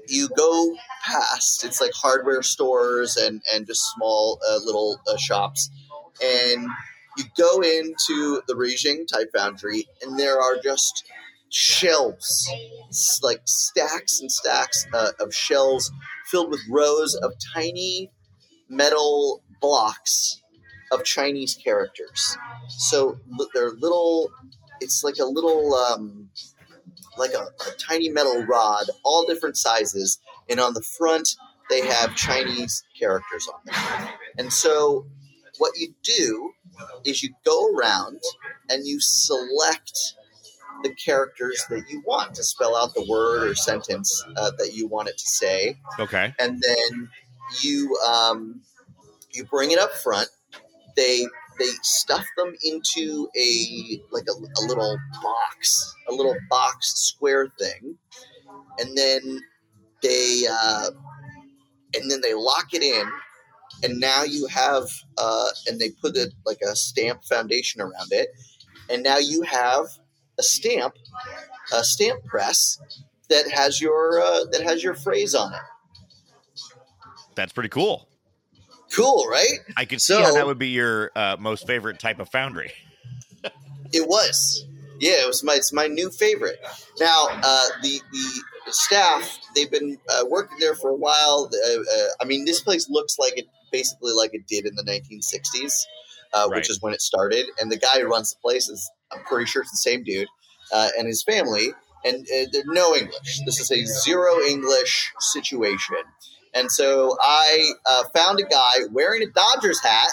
you 0.08 0.28
go 0.36 0.74
past. 1.04 1.64
It's 1.64 1.80
like 1.80 1.92
hardware 1.94 2.42
stores 2.42 3.16
and 3.16 3.42
and 3.54 3.66
just 3.66 3.82
small 3.94 4.38
uh, 4.50 4.58
little 4.64 4.98
uh, 5.06 5.16
shops, 5.16 5.70
and 6.22 6.66
you 7.16 7.24
go 7.36 7.60
into 7.60 8.42
the 8.48 8.54
Rixing 8.54 9.06
Type 9.06 9.30
Foundry, 9.34 9.86
and 10.02 10.18
there 10.18 10.40
are 10.40 10.56
just 10.62 11.04
shelves, 11.48 12.50
like 13.22 13.40
stacks 13.44 14.20
and 14.20 14.30
stacks 14.30 14.86
uh, 14.92 15.10
of 15.20 15.34
shelves 15.34 15.90
filled 16.26 16.50
with 16.50 16.60
rows 16.68 17.14
of 17.16 17.32
tiny 17.54 18.10
metal 18.68 19.42
blocks 19.60 20.40
of 20.90 21.04
Chinese 21.04 21.54
characters. 21.54 22.36
So 22.68 23.18
they're 23.54 23.70
little. 23.70 24.30
It's 24.80 25.04
like 25.04 25.16
a 25.20 25.24
little, 25.26 25.74
um, 25.74 26.30
like 27.18 27.32
a, 27.32 27.42
a 27.68 27.72
tiny 27.78 28.08
metal 28.08 28.44
rod, 28.46 28.84
all 29.04 29.26
different 29.26 29.56
sizes, 29.56 30.18
and 30.48 30.58
on 30.58 30.74
the 30.74 30.82
front 30.82 31.36
they 31.68 31.86
have 31.86 32.16
Chinese 32.16 32.82
characters 32.98 33.48
on 33.48 33.60
them. 33.64 34.08
And 34.38 34.52
so, 34.52 35.06
what 35.58 35.72
you 35.76 35.94
do 36.02 36.52
is 37.04 37.22
you 37.22 37.30
go 37.44 37.68
around 37.74 38.20
and 38.68 38.86
you 38.86 38.98
select 39.00 39.92
the 40.82 40.94
characters 40.94 41.64
that 41.68 41.84
you 41.90 42.02
want 42.06 42.34
to 42.34 42.42
spell 42.42 42.74
out 42.74 42.94
the 42.94 43.04
word 43.08 43.48
or 43.50 43.54
sentence 43.54 44.24
uh, 44.36 44.50
that 44.58 44.72
you 44.74 44.88
want 44.88 45.08
it 45.08 45.18
to 45.18 45.26
say, 45.26 45.78
Okay. 45.98 46.34
and 46.38 46.60
then 46.66 47.08
you 47.60 47.96
um, 48.08 48.62
you 49.32 49.44
bring 49.44 49.70
it 49.70 49.78
up 49.78 49.92
front. 49.92 50.28
They 51.00 51.26
they 51.58 51.70
stuff 51.82 52.26
them 52.36 52.54
into 52.62 53.30
a 53.34 54.02
like 54.10 54.24
a, 54.28 54.32
a 54.32 54.62
little 54.66 54.98
box, 55.22 55.94
a 56.06 56.12
little 56.12 56.36
box 56.50 56.92
square 56.96 57.48
thing, 57.58 57.96
and 58.78 58.98
then 58.98 59.40
they 60.02 60.44
uh, 60.50 60.90
and 61.94 62.10
then 62.10 62.20
they 62.20 62.34
lock 62.34 62.74
it 62.74 62.82
in. 62.82 63.10
And 63.82 63.98
now 63.98 64.24
you 64.24 64.46
have, 64.48 64.88
uh, 65.16 65.48
and 65.66 65.80
they 65.80 65.90
put 66.02 66.14
it 66.14 66.34
like 66.44 66.58
a 66.60 66.76
stamp 66.76 67.24
foundation 67.24 67.80
around 67.80 68.08
it, 68.10 68.28
and 68.90 69.02
now 69.02 69.16
you 69.16 69.40
have 69.42 69.86
a 70.38 70.42
stamp, 70.42 70.94
a 71.72 71.82
stamp 71.82 72.22
press 72.26 72.78
that 73.30 73.50
has 73.50 73.80
your 73.80 74.20
uh, 74.20 74.44
that 74.52 74.62
has 74.62 74.82
your 74.82 74.94
phrase 74.94 75.34
on 75.34 75.54
it. 75.54 75.60
That's 77.36 77.54
pretty 77.54 77.70
cool. 77.70 78.09
Cool, 78.92 79.26
right? 79.30 79.58
I 79.76 79.84
can 79.84 79.98
see 79.98 80.14
how 80.20 80.34
that 80.34 80.46
would 80.46 80.58
be 80.58 80.68
your 80.68 81.10
uh, 81.14 81.36
most 81.38 81.66
favorite 81.66 81.98
type 81.98 82.18
of 82.20 82.28
foundry. 82.30 82.72
It 83.92 84.06
was. 84.06 84.64
Yeah, 85.00 85.14
it 85.22 85.26
was 85.26 85.42
my 85.42 85.54
it's 85.54 85.72
my 85.72 85.88
new 85.88 86.10
favorite. 86.10 86.60
Now, 87.00 87.26
uh, 87.30 87.66
the 87.82 88.00
the 88.12 88.72
staff 88.72 89.38
they've 89.56 89.70
been 89.70 89.98
uh, 90.08 90.24
working 90.28 90.58
there 90.60 90.76
for 90.76 90.90
a 90.90 90.94
while. 90.94 91.50
Uh, 91.52 91.80
uh, 91.80 92.06
I 92.20 92.24
mean, 92.24 92.44
this 92.44 92.60
place 92.60 92.88
looks 92.88 93.18
like 93.18 93.36
it 93.36 93.46
basically 93.72 94.12
like 94.12 94.30
it 94.32 94.46
did 94.46 94.64
in 94.66 94.76
the 94.76 94.84
1960s, 94.84 95.72
uh, 96.34 96.46
Right. 96.48 96.56
which 96.58 96.70
is 96.70 96.80
when 96.80 96.92
it 96.92 97.00
started. 97.02 97.46
And 97.60 97.72
the 97.72 97.78
guy 97.78 97.98
who 98.00 98.06
runs 98.06 98.30
the 98.30 98.36
place 98.40 98.68
is 98.68 98.88
I'm 99.10 99.24
pretty 99.24 99.46
sure 99.46 99.62
it's 99.62 99.72
the 99.72 99.76
same 99.78 100.04
dude, 100.04 100.28
uh, 100.72 100.90
and 100.96 101.08
his 101.08 101.24
family. 101.24 101.70
And 102.04 102.22
uh, 102.28 102.46
there's 102.52 102.64
no 102.66 102.94
English. 102.94 103.40
This 103.44 103.58
is 103.58 103.70
a 103.72 103.84
zero 104.04 104.38
English 104.42 105.10
situation. 105.18 105.96
And 106.54 106.70
so 106.70 107.16
I 107.22 107.70
uh, 107.88 108.04
found 108.14 108.40
a 108.40 108.44
guy 108.44 108.74
wearing 108.90 109.22
a 109.22 109.26
Dodgers 109.26 109.80
hat 109.80 110.10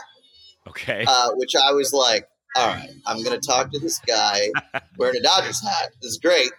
Okay. 0.68 1.06
uh, 1.08 1.30
which 1.36 1.54
I 1.56 1.72
was 1.74 1.94
like, 1.94 2.28
all 2.56 2.68
right, 2.68 2.90
I'm 3.06 3.24
going 3.24 3.40
to 3.40 3.46
talk 3.48 3.72
to 3.72 3.80
this 3.80 4.00
guy 4.00 4.50
wearing 4.98 5.18
a 5.18 5.22
Dodgers 5.24 5.62
hat. 5.62 5.90
This 6.02 6.12
is 6.12 6.18
great. 6.18 6.52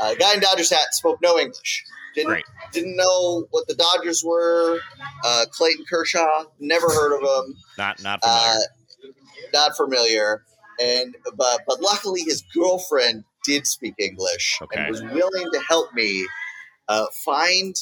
Uh, 0.00 0.14
guy 0.14 0.34
in 0.34 0.40
Dodgers 0.40 0.70
hat 0.70 0.92
spoke 0.92 1.18
no 1.22 1.38
English. 1.38 1.84
Didn't 2.14 2.28
Great. 2.28 2.44
didn't 2.72 2.94
know 2.96 3.46
what 3.52 3.66
the 3.68 3.74
Dodgers 3.74 4.22
were. 4.22 4.78
Uh, 5.24 5.46
Clayton 5.50 5.86
Kershaw, 5.88 6.44
never 6.60 6.86
heard 6.86 7.16
of 7.16 7.22
him. 7.22 7.56
not 7.78 8.02
not 8.02 8.22
familiar. 8.22 8.50
Uh, 8.54 8.58
not 9.54 9.76
familiar. 9.76 10.42
And 10.80 11.16
but 11.36 11.60
but 11.66 11.80
luckily 11.80 12.20
his 12.20 12.42
girlfriend 12.54 13.24
did 13.44 13.66
speak 13.66 13.94
English 13.98 14.58
Okay. 14.62 14.80
and 14.80 14.90
was 14.90 15.02
willing 15.02 15.50
to 15.52 15.60
help 15.66 15.92
me 15.94 16.26
uh, 16.88 17.06
find 17.24 17.74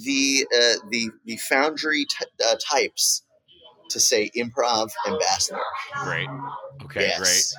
the 0.00 0.46
uh, 0.54 0.86
the 0.90 1.10
the 1.24 1.36
foundry 1.36 2.04
t- 2.04 2.26
uh, 2.44 2.56
types 2.70 3.22
to 3.90 4.00
say 4.00 4.30
improv 4.36 4.90
ambassador. 5.06 5.60
great. 6.02 6.28
Okay. 6.84 7.02
yes. 7.02 7.54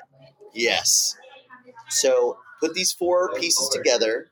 Yes. 0.53 1.15
So 1.89 2.37
put 2.59 2.73
these 2.73 2.91
four 2.91 3.31
pieces 3.39 3.69
together 3.69 4.31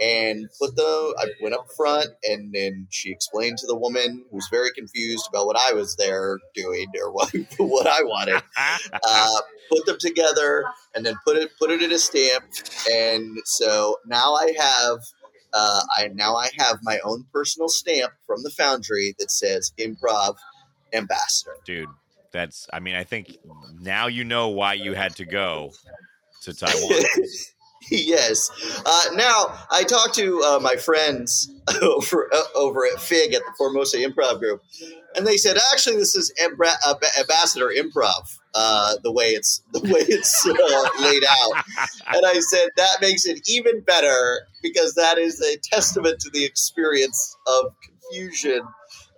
and 0.00 0.48
put 0.58 0.74
the 0.76 1.14
I 1.18 1.26
went 1.42 1.54
up 1.54 1.66
front 1.76 2.08
and 2.24 2.52
then 2.52 2.86
she 2.90 3.10
explained 3.10 3.58
to 3.58 3.66
the 3.66 3.76
woman 3.76 4.24
who 4.30 4.36
was 4.36 4.48
very 4.50 4.70
confused 4.72 5.26
about 5.28 5.46
what 5.46 5.58
I 5.58 5.74
was 5.74 5.96
there 5.96 6.38
doing 6.54 6.86
or 7.02 7.12
what 7.12 7.30
what 7.58 7.86
I 7.86 8.02
wanted. 8.02 8.42
Uh, 8.92 9.40
put 9.70 9.86
them 9.86 9.96
together 9.98 10.64
and 10.94 11.06
then 11.06 11.14
put 11.24 11.36
it 11.36 11.50
put 11.58 11.70
it 11.70 11.82
in 11.82 11.92
a 11.92 11.98
stamp 11.98 12.44
and 12.90 13.38
so 13.44 13.96
now 14.06 14.34
I 14.34 14.52
have 14.58 14.98
uh, 15.52 15.80
I 15.96 16.08
now 16.08 16.36
I 16.36 16.48
have 16.58 16.78
my 16.82 16.98
own 17.04 17.24
personal 17.32 17.68
stamp 17.68 18.12
from 18.26 18.42
the 18.42 18.50
foundry 18.50 19.14
that 19.18 19.30
says 19.30 19.72
improv 19.78 20.36
ambassador. 20.92 21.56
Dude, 21.64 21.88
that's 22.32 22.68
I 22.72 22.80
mean, 22.80 22.94
I 22.94 23.04
think 23.04 23.38
now 23.80 24.06
you 24.06 24.24
know 24.24 24.48
why 24.48 24.74
you 24.74 24.94
had 24.94 25.16
to 25.16 25.24
go 25.24 25.72
to 26.42 26.54
Taiwan. 26.54 27.04
yes. 27.90 28.50
Uh, 28.84 29.14
now 29.14 29.54
I 29.70 29.84
talked 29.84 30.14
to 30.16 30.42
uh, 30.42 30.58
my 30.60 30.76
friends 30.76 31.50
over 31.82 32.28
uh, 32.32 32.42
over 32.54 32.86
at 32.86 33.00
Fig 33.00 33.32
at 33.34 33.42
the 33.44 33.52
Formosa 33.56 33.98
Improv 33.98 34.38
Group, 34.40 34.62
and 35.16 35.26
they 35.26 35.36
said 35.36 35.56
actually 35.72 35.96
this 35.96 36.14
is 36.14 36.32
Ambra- 36.42 36.76
Ambassador 37.18 37.68
Improv. 37.68 38.36
Uh, 38.52 38.96
the 39.04 39.12
way 39.12 39.26
it's 39.26 39.62
the 39.72 39.80
way 39.80 40.00
it's 40.00 40.46
uh, 40.46 41.02
laid 41.02 41.22
out, 41.24 41.64
and 42.14 42.26
I 42.26 42.40
said 42.40 42.68
that 42.76 42.98
makes 43.00 43.24
it 43.24 43.48
even 43.48 43.80
better 43.80 44.40
because 44.62 44.94
that 44.94 45.18
is 45.18 45.40
a 45.40 45.56
testament 45.58 46.20
to 46.20 46.30
the 46.30 46.44
experience 46.44 47.36
of 47.46 47.72
confusion 47.82 48.60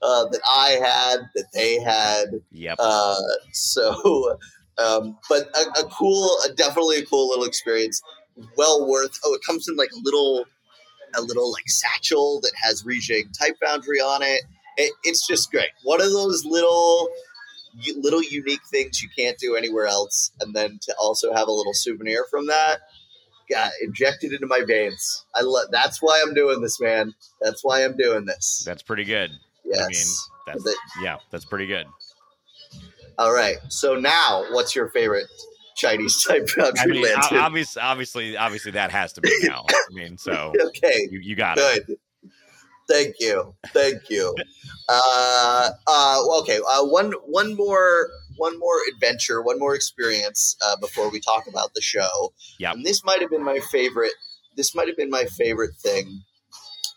uh, 0.02 0.24
that 0.26 0.40
I 0.48 0.70
had, 0.82 1.30
that 1.34 1.46
they 1.54 1.80
had, 1.80 2.40
Yep. 2.50 2.76
uh, 2.78 3.14
so, 3.52 4.38
um, 4.78 5.18
but 5.28 5.48
a, 5.56 5.80
a 5.80 5.88
cool, 5.90 6.28
a, 6.44 6.52
definitely 6.52 6.98
a 6.98 7.06
cool 7.06 7.28
little 7.28 7.44
experience. 7.44 8.02
Well 8.56 8.86
worth. 8.86 9.18
Oh, 9.24 9.34
it 9.34 9.40
comes 9.46 9.68
in 9.68 9.76
like 9.76 9.90
a 9.92 10.00
little, 10.02 10.44
a 11.14 11.20
little 11.20 11.50
like 11.52 11.68
satchel 11.68 12.40
that 12.42 12.52
has 12.62 12.82
Rixing 12.82 13.36
Type 13.38 13.56
Foundry 13.62 14.00
on 14.00 14.22
it. 14.22 14.42
it. 14.76 14.92
It's 15.04 15.26
just 15.26 15.50
great. 15.50 15.70
One 15.82 16.00
of 16.00 16.10
those 16.10 16.44
little, 16.44 17.08
little 17.96 18.22
unique 18.22 18.64
things 18.70 19.02
you 19.02 19.08
can't 19.16 19.38
do 19.38 19.56
anywhere 19.56 19.86
else, 19.86 20.30
and 20.40 20.54
then 20.54 20.78
to 20.82 20.94
also 20.98 21.32
have 21.32 21.48
a 21.48 21.52
little 21.52 21.74
souvenir 21.74 22.24
from 22.30 22.46
that. 22.46 22.78
Got 23.50 23.72
injected 23.82 24.32
into 24.32 24.46
my 24.46 24.62
veins. 24.66 25.26
I 25.34 25.42
love. 25.42 25.66
That's 25.70 26.00
why 26.00 26.22
I'm 26.24 26.32
doing 26.32 26.62
this, 26.62 26.80
man. 26.80 27.12
That's 27.40 27.62
why 27.62 27.84
I'm 27.84 27.96
doing 27.96 28.24
this. 28.24 28.62
That's 28.64 28.82
pretty 28.82 29.04
good. 29.04 29.30
Yes. 29.64 29.82
I 30.46 30.52
mean, 30.54 30.64
that's 30.64 30.76
yeah, 31.02 31.16
that's 31.30 31.44
pretty 31.44 31.66
good. 31.66 31.86
All 33.18 33.32
right. 33.32 33.56
So 33.68 33.96
now, 33.96 34.44
what's 34.52 34.74
your 34.74 34.88
favorite 34.90 35.26
Chinese 35.76 36.24
type 36.24 36.48
I 36.78 36.86
mean, 36.86 37.02
lantern? 37.02 37.38
obviously, 37.38 37.82
obviously, 37.82 38.36
obviously, 38.36 38.72
that 38.72 38.90
has 38.90 39.12
to 39.14 39.20
be 39.20 39.30
now. 39.42 39.64
I 39.70 39.94
mean, 39.94 40.18
so 40.18 40.52
okay. 40.58 41.08
you, 41.10 41.20
you 41.20 41.36
got 41.36 41.58
it. 41.58 41.86
Good. 41.86 41.96
Thank 42.88 43.16
you. 43.20 43.54
Thank 43.68 44.10
you. 44.10 44.34
Uh, 44.88 45.70
uh, 45.86 46.18
okay. 46.40 46.58
Uh, 46.58 46.84
one 46.84 47.12
one 47.26 47.56
more 47.56 48.08
one 48.36 48.58
more 48.58 48.76
adventure, 48.92 49.42
one 49.42 49.58
more 49.58 49.74
experience 49.74 50.56
uh, 50.64 50.76
before 50.76 51.10
we 51.10 51.20
talk 51.20 51.46
about 51.46 51.74
the 51.74 51.80
show. 51.80 52.32
Yeah, 52.58 52.72
And 52.72 52.84
this 52.84 53.04
might 53.04 53.20
have 53.20 53.30
been 53.30 53.44
my 53.44 53.60
favorite. 53.70 54.12
This 54.56 54.74
might 54.74 54.88
have 54.88 54.96
been 54.96 55.10
my 55.10 55.24
favorite 55.24 55.76
thing 55.76 56.22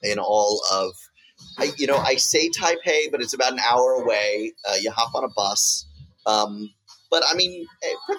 in 0.04 0.20
all 0.20 0.62
of. 0.72 0.92
I, 1.58 1.72
you 1.78 1.88
know, 1.88 1.98
I 1.98 2.16
say 2.16 2.50
Taipei, 2.50 3.12
but 3.12 3.22
it's 3.22 3.34
about 3.34 3.54
an 3.54 3.60
hour 3.60 3.94
away. 3.94 4.54
Uh, 4.68 4.76
you 4.82 4.92
hop 4.92 5.14
on 5.16 5.24
a 5.24 5.30
bus. 5.30 5.86
Um, 6.26 6.72
but 7.16 7.24
I 7.26 7.34
mean, 7.34 7.66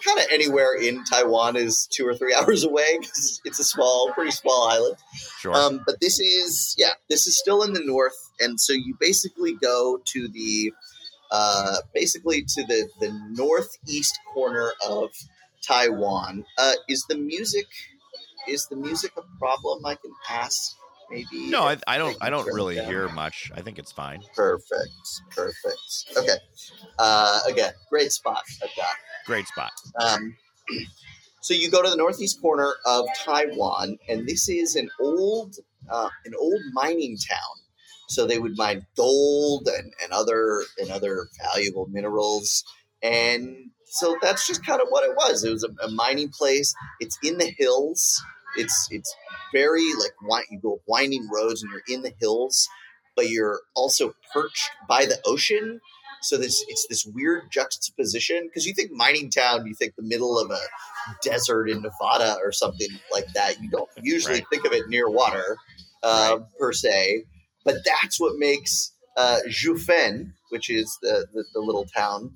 kind 0.07 0.19
of 0.21 0.25
anywhere 0.33 0.75
in 0.75 1.05
Taiwan 1.05 1.55
is 1.55 1.87
two 1.87 2.09
or 2.09 2.15
three 2.15 2.35
hours 2.41 2.65
away 2.65 2.97
because 2.99 3.43
it's 3.45 3.59
a 3.59 3.65
small, 3.65 4.11
pretty 4.15 4.31
small 4.31 4.69
island. 4.69 4.97
Sure. 5.39 5.53
Um, 5.53 5.83
but 5.85 6.01
this 6.01 6.19
is, 6.19 6.75
yeah, 6.79 6.93
this 7.11 7.27
is 7.27 7.39
still 7.39 7.63
in 7.63 7.75
the 7.75 7.83
north, 7.85 8.17
and 8.41 8.59
so 8.59 8.73
you 8.73 8.97
basically 8.99 9.53
go 9.53 10.01
to 10.03 10.29
the, 10.29 10.73
uh, 11.31 11.77
basically 11.95 12.41
to 12.41 12.65
the 12.65 12.89
the 13.01 13.13
northeast 13.33 14.19
corner 14.33 14.73
of 14.89 15.11
Taiwan. 15.61 16.47
Uh, 16.57 16.73
is 16.89 17.05
the 17.07 17.19
music, 17.19 17.67
is 18.49 18.67
the 18.69 18.77
music 18.77 19.13
a 19.19 19.39
problem? 19.39 19.85
I 19.85 19.97
can 19.97 20.13
ask, 20.31 20.75
maybe. 21.11 21.51
no, 21.51 21.63
I, 21.63 21.77
I 21.87 21.99
don't. 21.99 22.17
I 22.21 22.31
don't 22.31 22.47
really 22.47 22.77
down. 22.77 22.87
hear 22.87 23.09
much. 23.09 23.51
I 23.55 23.61
think 23.61 23.79
it's 23.79 23.93
fine. 23.93 24.23
Perfect, 24.35 24.91
perfect. 25.31 26.17
Okay. 26.17 26.37
Uh, 26.99 27.41
again, 27.49 27.73
great 27.91 28.13
spot. 28.13 28.43
Great 29.27 29.47
spot. 29.49 29.73
Um, 30.01 30.37
so 31.41 31.55
you 31.55 31.71
go 31.71 31.83
to 31.83 31.91
the 31.91 31.97
northeast 31.97 32.41
corner 32.41 32.75
of 32.87 33.07
Taiwan, 33.25 33.99
and 34.09 34.27
this 34.27 34.49
is 34.49 34.77
an 34.77 34.91
old, 35.01 35.57
uh, 35.91 36.09
an 36.25 36.33
old 36.39 36.61
mining 36.73 37.17
town. 37.17 37.39
So 38.09 38.25
they 38.25 38.39
would 38.39 38.57
mine 38.57 38.87
gold 38.97 39.69
and, 39.69 39.93
and 40.03 40.13
other 40.13 40.63
and 40.79 40.91
other 40.91 41.29
valuable 41.43 41.89
minerals, 41.91 42.63
and 43.03 43.71
so 43.87 44.17
that's 44.21 44.47
just 44.47 44.65
kind 44.65 44.81
of 44.81 44.89
what 44.91 45.09
it 45.09 45.17
was. 45.17 45.45
It 45.45 45.53
was 45.53 45.65
a, 45.65 45.71
a 45.85 45.91
mining 45.91 46.29
place. 46.29 46.75
It's 47.01 47.19
in 47.23 47.39
the 47.39 47.53
hills. 47.57 48.23
It's 48.57 48.89
it's 48.91 49.15
very 49.53 49.89
like 50.29 50.47
you 50.51 50.59
go 50.61 50.81
winding 50.87 51.29
roads, 51.33 51.63
and 51.63 51.71
you're 51.73 51.97
in 51.97 52.03
the 52.03 52.13
hills, 52.21 52.69
but 53.15 53.29
you're 53.29 53.61
also 53.75 54.15
perched 54.33 54.71
by 54.89 55.07
the 55.07 55.19
ocean. 55.25 55.81
So 56.23 56.37
this 56.37 56.65
it's 56.69 56.87
this 56.89 57.07
weird 57.07 57.45
juxtaposition 57.53 58.49
because 58.49 58.67
you 58.67 58.75
think 58.75 58.91
mining 58.93 59.31
town, 59.31 59.67
you 59.67 59.75
think 59.75 59.95
the 59.97 60.03
middle 60.03 60.39
of 60.39 60.51
a 60.51 60.59
desert 61.23 61.69
in 61.69 61.83
Nevada 61.83 62.37
or 62.43 62.53
something 62.53 62.89
like 63.13 63.27
that. 63.35 63.61
You 63.63 63.71
don't 63.71 63.89
usually 64.03 64.35
Right. 64.37 64.45
think 64.51 64.65
of 64.67 64.73
it 64.73 64.89
near 64.89 65.09
water 65.09 65.57
uh, 66.03 66.39
per 66.59 66.73
se, 66.73 67.25
but 67.65 67.77
that's 67.85 68.19
what 68.21 68.35
makes 68.39 68.93
uh, 69.17 69.39
Jiufen, 69.49 70.33
which 70.51 70.71
is 70.71 70.99
the, 71.03 71.27
the 71.33 71.45
the 71.55 71.61
little 71.61 71.87
town, 71.87 72.33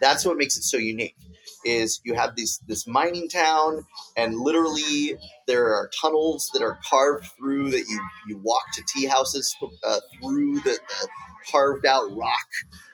that's 0.00 0.24
what 0.24 0.36
makes 0.36 0.56
it 0.56 0.62
so 0.62 0.76
unique. 0.78 1.16
Is 1.64 2.00
you 2.04 2.14
have 2.14 2.36
this 2.36 2.58
this 2.66 2.86
mining 2.86 3.28
town, 3.28 3.84
and 4.16 4.36
literally 4.36 5.16
there 5.46 5.74
are 5.74 5.90
tunnels 6.00 6.50
that 6.54 6.62
are 6.62 6.78
carved 6.88 7.26
through 7.36 7.70
that 7.70 7.84
you 7.88 8.00
you 8.26 8.38
walk 8.42 8.62
to 8.74 8.82
tea 8.88 9.06
houses 9.06 9.54
uh, 9.86 10.00
through 10.20 10.60
the, 10.60 10.78
the 10.88 11.08
carved 11.50 11.86
out 11.86 12.10
rock. 12.16 12.46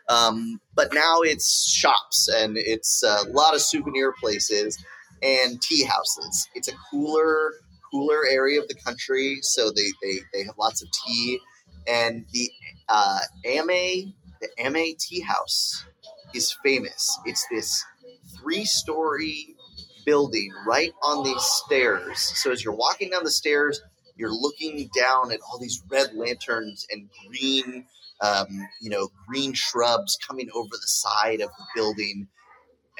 Um, 0.09 0.61
but 0.74 0.94
now 0.94 1.20
it's 1.20 1.68
shops 1.68 2.29
and 2.29 2.57
it's 2.57 3.02
a 3.02 3.24
lot 3.31 3.55
of 3.55 3.61
souvenir 3.61 4.14
places 4.20 4.83
and 5.22 5.61
tea 5.61 5.85
houses. 5.85 6.48
It's 6.55 6.68
a 6.68 6.74
cooler 6.90 7.52
cooler 7.90 8.26
area 8.29 8.61
of 8.61 8.68
the 8.68 8.74
country, 8.74 9.38
so 9.42 9.70
they 9.70 9.88
they, 10.02 10.18
they 10.33 10.44
have 10.44 10.57
lots 10.59 10.83
of 10.83 10.88
tea. 10.90 11.38
And 11.88 12.26
the 12.33 12.50
uh, 12.88 13.20
A-Mei 13.44 14.12
the 14.40 14.48
A-Mei 14.59 14.94
Tea 14.98 15.20
House 15.20 15.87
is 16.35 16.57
famous. 16.62 17.18
It's 17.24 17.46
this 17.50 17.85
three 18.46 18.64
story 18.64 19.54
building 20.04 20.50
right 20.66 20.92
on 21.02 21.24
these 21.24 21.42
stairs. 21.42 22.18
So 22.18 22.52
as 22.52 22.64
you're 22.64 22.74
walking 22.74 23.11
down 23.11 23.24
the 23.24 23.30
stairs, 23.30 23.80
you're 24.16 24.32
looking 24.32 24.88
down 24.96 25.32
at 25.32 25.40
all 25.40 25.59
these 25.59 25.82
red 25.90 26.14
lanterns 26.14 26.87
and 26.90 27.09
green, 27.28 27.87
um, 28.20 28.46
you 28.80 28.88
know, 28.90 29.09
green 29.28 29.52
shrubs 29.52 30.16
coming 30.26 30.48
over 30.54 30.68
the 30.70 30.87
side 30.87 31.40
of 31.40 31.50
the 31.59 31.64
building. 31.74 32.28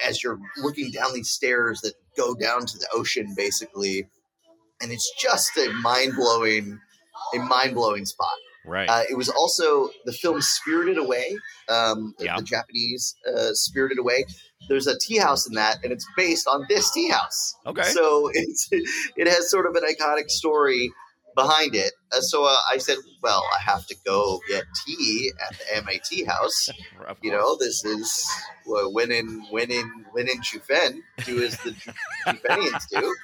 As 0.07 0.23
you're 0.23 0.39
looking 0.59 0.91
down 0.91 1.15
these 1.15 1.31
stairs 1.31 1.81
that 1.83 1.95
go 2.17 2.35
down 2.35 2.67
to 2.67 2.79
the 2.79 2.89
ocean, 2.93 3.33
basically, 3.37 4.07
and 4.83 4.93
it's 4.93 5.11
just 5.19 5.57
a 5.57 5.73
mind 5.73 6.15
blowing, 6.17 6.79
a 7.35 7.39
mind 7.39 7.75
blowing 7.75 8.05
spot. 8.05 8.35
Right. 8.67 8.89
Uh, 8.91 9.05
it 9.09 9.17
was 9.17 9.29
also 9.31 9.89
the 10.05 10.13
film 10.13 10.43
Spirited 10.43 10.99
Away, 10.99 11.39
um, 11.69 12.15
the- 12.19 12.27
Yeah. 12.27 12.37
the 12.37 12.43
Japanese 12.43 13.15
uh, 13.33 13.55
Spirited 13.55 13.99
Away. 13.99 14.25
There's 14.69 14.87
a 14.87 14.99
tea 14.99 15.19
house 15.19 15.47
in 15.47 15.55
that, 15.55 15.79
and 15.85 15.93
it's 15.93 16.07
based 16.17 16.49
on 16.49 16.67
this 16.69 16.91
tea 16.91 17.09
house. 17.09 17.55
okay. 17.67 17.83
So 17.83 18.31
it's 18.33 18.69
it 18.73 19.29
has 19.29 19.51
sort 19.51 19.67
of 19.67 19.75
an 19.75 19.83
iconic 19.85 20.31
story 20.31 20.93
behind 21.37 21.75
it. 21.75 21.93
Uh, 22.13 22.21
so 22.21 22.45
uh, 22.45 22.57
I 22.73 22.79
said, 22.79 22.97
well, 23.23 23.45
I 23.57 23.63
have 23.63 23.87
to 23.87 23.97
go 24.05 24.41
get 24.49 24.65
tea 24.85 25.31
at 25.49 25.57
the 25.59 25.77
MIT 25.77 26.25
house. 26.25 26.69
You 27.23 27.31
know, 27.31 27.57
this 27.57 27.85
is 27.85 28.29
well, 28.67 28.93
when 28.93 29.13
in 29.13 29.47
when 29.51 29.71
in 29.71 30.05
when 30.13 30.29
in 30.29 30.41
Jiufen, 30.41 30.99
do 31.25 31.43
as 31.43 31.57
the 31.59 31.75
Chufenians 32.27 32.85
do. 32.91 33.17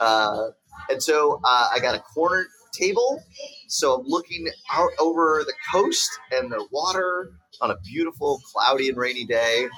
Uh, 0.00 0.48
and 0.88 1.02
so 1.02 1.40
uh, 1.44 1.68
I 1.72 1.78
got 1.80 1.94
a 1.94 2.00
corner 2.00 2.46
table. 2.72 3.22
So 3.68 3.94
I'm 3.94 4.06
looking 4.06 4.48
out 4.72 4.90
over 4.98 5.44
the 5.46 5.54
coast 5.72 6.10
and 6.32 6.50
the 6.50 6.66
water 6.70 7.32
on 7.60 7.70
a 7.70 7.76
beautiful, 7.78 8.40
cloudy 8.52 8.88
and 8.88 8.96
rainy 8.96 9.24
day. 9.24 9.68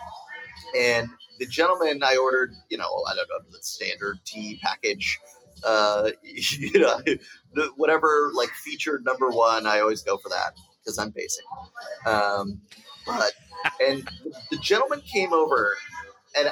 And 0.76 1.08
the 1.38 1.46
gentleman 1.46 2.02
I 2.02 2.16
ordered, 2.16 2.52
you 2.68 2.78
know, 2.78 3.04
I 3.08 3.14
don't 3.14 3.28
know, 3.28 3.50
the 3.50 3.58
standard 3.62 4.18
tea 4.24 4.60
package. 4.62 5.18
Uh, 5.64 6.10
you 6.22 6.80
know, 6.80 7.00
the, 7.54 7.70
whatever 7.76 8.30
like 8.34 8.50
featured 8.50 9.04
number 9.04 9.28
one, 9.30 9.66
I 9.66 9.80
always 9.80 10.02
go 10.02 10.16
for 10.18 10.28
that 10.28 10.54
because 10.80 10.98
I'm 10.98 11.10
basic. 11.10 11.44
Um, 12.06 12.60
but 13.06 13.32
and 13.80 14.08
the 14.50 14.56
gentleman 14.58 15.00
came 15.00 15.32
over, 15.32 15.74
and 16.36 16.48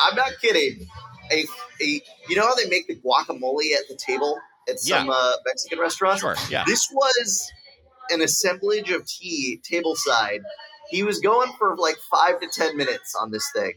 I'm 0.00 0.14
not 0.14 0.32
kidding. 0.40 0.86
A, 1.30 1.44
a 1.82 2.02
you 2.28 2.36
know 2.36 2.46
how 2.46 2.54
they 2.54 2.68
make 2.68 2.86
the 2.86 2.96
guacamole 2.96 3.74
at 3.74 3.88
the 3.88 3.96
table 3.96 4.38
at 4.68 4.78
some 4.78 5.10
uh, 5.10 5.32
Mexican 5.46 5.78
restaurants? 5.78 6.20
Sure. 6.20 6.36
Yeah. 6.50 6.64
This 6.66 6.88
was 6.92 7.50
an 8.10 8.22
assemblage 8.22 8.90
of 8.90 9.06
tea 9.06 9.60
table 9.62 9.94
side. 9.96 10.40
He 10.90 11.02
was 11.02 11.20
going 11.20 11.52
for 11.58 11.76
like 11.76 11.96
five 12.10 12.40
to 12.40 12.48
ten 12.48 12.76
minutes 12.76 13.14
on 13.14 13.30
this 13.30 13.48
thing, 13.54 13.74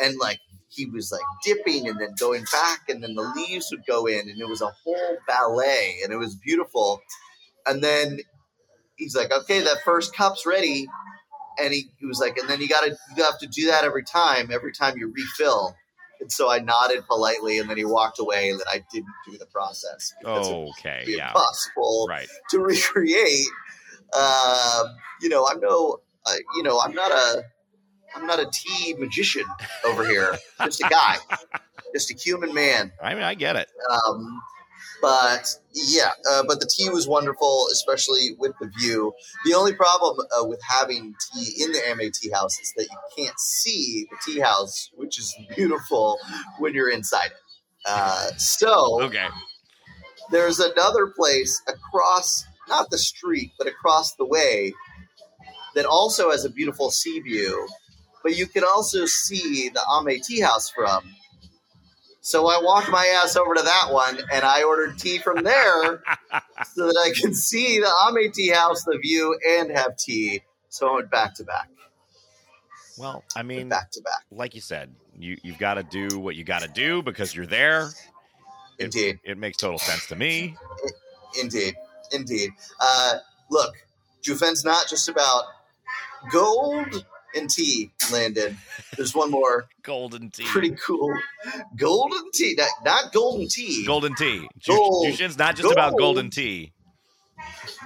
and 0.00 0.18
like 0.18 0.38
he 0.68 0.86
was 0.86 1.12
like 1.12 1.22
dipping 1.44 1.88
and 1.88 2.00
then 2.00 2.14
going 2.18 2.44
back, 2.52 2.88
and 2.88 3.02
then 3.02 3.14
the 3.14 3.32
leaves 3.36 3.68
would 3.70 3.84
go 3.86 4.06
in, 4.06 4.28
and 4.28 4.40
it 4.40 4.48
was 4.48 4.62
a 4.62 4.72
whole 4.84 5.18
ballet, 5.26 5.98
and 6.02 6.12
it 6.12 6.16
was 6.16 6.34
beautiful. 6.36 7.00
And 7.66 7.82
then 7.82 8.20
he's 8.96 9.16
like, 9.16 9.32
"Okay, 9.32 9.60
that 9.60 9.78
first 9.84 10.14
cup's 10.14 10.46
ready," 10.46 10.86
and 11.58 11.72
he, 11.72 11.90
he 11.98 12.06
was 12.06 12.20
like, 12.20 12.36
"And 12.36 12.48
then 12.48 12.60
you 12.60 12.68
got 12.68 12.82
to 12.82 12.96
you 13.16 13.24
have 13.24 13.38
to 13.38 13.46
do 13.46 13.66
that 13.66 13.84
every 13.84 14.04
time, 14.04 14.50
every 14.52 14.72
time 14.72 14.96
you 14.96 15.12
refill." 15.14 15.74
And 16.20 16.30
so 16.30 16.50
I 16.50 16.58
nodded 16.58 17.06
politely, 17.06 17.58
and 17.58 17.68
then 17.68 17.76
he 17.76 17.84
walked 17.84 18.18
away, 18.18 18.50
and 18.50 18.60
then 18.60 18.66
I 18.70 18.84
didn't 18.92 19.14
do 19.26 19.38
the 19.38 19.46
process 19.46 20.12
because 20.20 20.50
it 20.50 20.52
would 20.52 20.70
Okay. 20.70 21.04
Yeah. 21.06 21.30
impossible 21.30 22.06
Right. 22.08 22.28
to 22.50 22.58
recreate. 22.60 23.46
Um, 24.12 24.86
you 25.20 25.28
know, 25.28 25.46
I'm 25.46 25.60
no, 25.60 26.00
uh, 26.26 26.34
you 26.56 26.62
know, 26.62 26.80
I'm 26.80 26.94
not 26.94 27.10
a, 27.10 27.42
I'm 28.14 28.26
not 28.26 28.40
a 28.40 28.50
tea 28.52 28.94
magician 28.94 29.44
over 29.84 30.06
here. 30.06 30.36
Just 30.64 30.80
a 30.82 30.88
guy, 30.88 31.16
just 31.94 32.10
a 32.10 32.14
human 32.14 32.52
man. 32.52 32.92
I 33.02 33.14
mean, 33.14 33.22
I 33.22 33.34
get 33.34 33.56
it. 33.56 33.68
Um, 33.90 34.42
but 35.00 35.48
yeah, 35.72 36.10
uh, 36.30 36.42
but 36.46 36.60
the 36.60 36.70
tea 36.76 36.90
was 36.90 37.08
wonderful, 37.08 37.66
especially 37.72 38.34
with 38.38 38.52
the 38.60 38.70
view. 38.78 39.12
The 39.46 39.54
only 39.54 39.72
problem 39.72 40.18
uh, 40.38 40.44
with 40.46 40.60
having 40.68 41.14
tea 41.32 41.64
in 41.64 41.72
the 41.72 41.80
A-Mei 41.90 42.10
Tea 42.10 42.30
House 42.30 42.58
is 42.60 42.72
that 42.76 42.86
you 42.90 42.98
can't 43.16 43.38
see 43.40 44.06
the 44.10 44.16
tea 44.32 44.40
house, 44.40 44.90
which 44.94 45.18
is 45.18 45.34
beautiful 45.56 46.18
when 46.58 46.74
you're 46.74 46.90
inside 46.90 47.26
it. 47.26 47.38
Uh, 47.86 48.26
so 48.36 49.00
Okay. 49.02 49.28
there's 50.30 50.60
another 50.60 51.06
place 51.16 51.62
across 51.68 52.44
not 52.68 52.90
the 52.90 52.98
street 52.98 53.50
but 53.58 53.66
across 53.66 54.14
the 54.16 54.24
way 54.26 54.72
that 55.74 55.84
also 55.86 56.30
has 56.30 56.44
a 56.44 56.50
beautiful 56.50 56.90
sea 56.90 57.20
view 57.20 57.68
but 58.22 58.36
you 58.36 58.46
can 58.46 58.64
also 58.64 59.06
see 59.06 59.70
the 59.70 59.80
A-Mei 59.82 60.18
tea 60.18 60.40
house 60.40 60.68
from 60.70 61.14
so 62.22 62.48
i 62.48 62.60
walked 62.62 62.90
my 62.90 63.06
ass 63.22 63.34
over 63.36 63.54
to 63.54 63.62
that 63.62 63.88
one 63.90 64.18
and 64.32 64.44
i 64.44 64.62
ordered 64.62 64.98
tea 64.98 65.18
from 65.18 65.42
there 65.42 66.02
so 66.74 66.86
that 66.86 67.02
i 67.04 67.12
can 67.18 67.32
see 67.34 67.78
the 67.78 67.90
A-Mei 68.08 68.28
tea 68.28 68.50
house 68.50 68.84
the 68.84 68.98
view 68.98 69.38
and 69.48 69.70
have 69.70 69.96
tea 69.96 70.42
so 70.68 70.88
i 70.90 70.94
went 70.96 71.10
back 71.10 71.34
to 71.34 71.44
back 71.44 71.68
Well, 72.98 73.24
I 73.34 73.42
mean, 73.42 73.68
back 73.68 73.90
to 73.92 74.02
back 74.02 74.24
like 74.30 74.54
you 74.54 74.60
said, 74.60 74.90
you 75.18 75.38
you've 75.42 75.58
got 75.58 75.74
to 75.74 75.82
do 75.82 76.18
what 76.18 76.36
you 76.36 76.44
got 76.44 76.60
to 76.62 76.68
do 76.68 77.02
because 77.02 77.34
you're 77.34 77.46
there. 77.46 77.88
It, 78.78 78.84
indeed 78.84 79.18
it 79.24 79.38
makes 79.38 79.56
total 79.56 79.78
sense 79.78 80.06
to 80.08 80.16
me. 80.16 80.56
Indeed, 81.40 81.74
indeed. 82.12 82.50
Uh, 82.80 83.14
look, 83.50 83.74
Jiufen's 84.22 84.64
not 84.64 84.88
just 84.88 85.08
about 85.08 85.44
gold 86.32 87.04
and 87.34 87.48
tea, 87.48 87.90
Landon. 88.12 88.56
There's 88.96 89.14
one 89.14 89.30
more 89.30 89.68
Golden 89.82 90.30
tea. 90.30 90.44
pretty 90.44 90.74
cool 90.84 91.12
golden 91.76 92.30
tea, 92.32 92.54
not, 92.58 92.68
not 92.84 93.12
golden 93.12 93.48
tea. 93.48 93.84
Golden 93.86 94.14
tea. 94.14 94.48
Gold. 94.66 95.06
Jiufen's 95.06 95.38
not 95.38 95.56
just 95.56 95.70
about 95.72 95.96
golden 95.96 96.30
tea. 96.30 96.72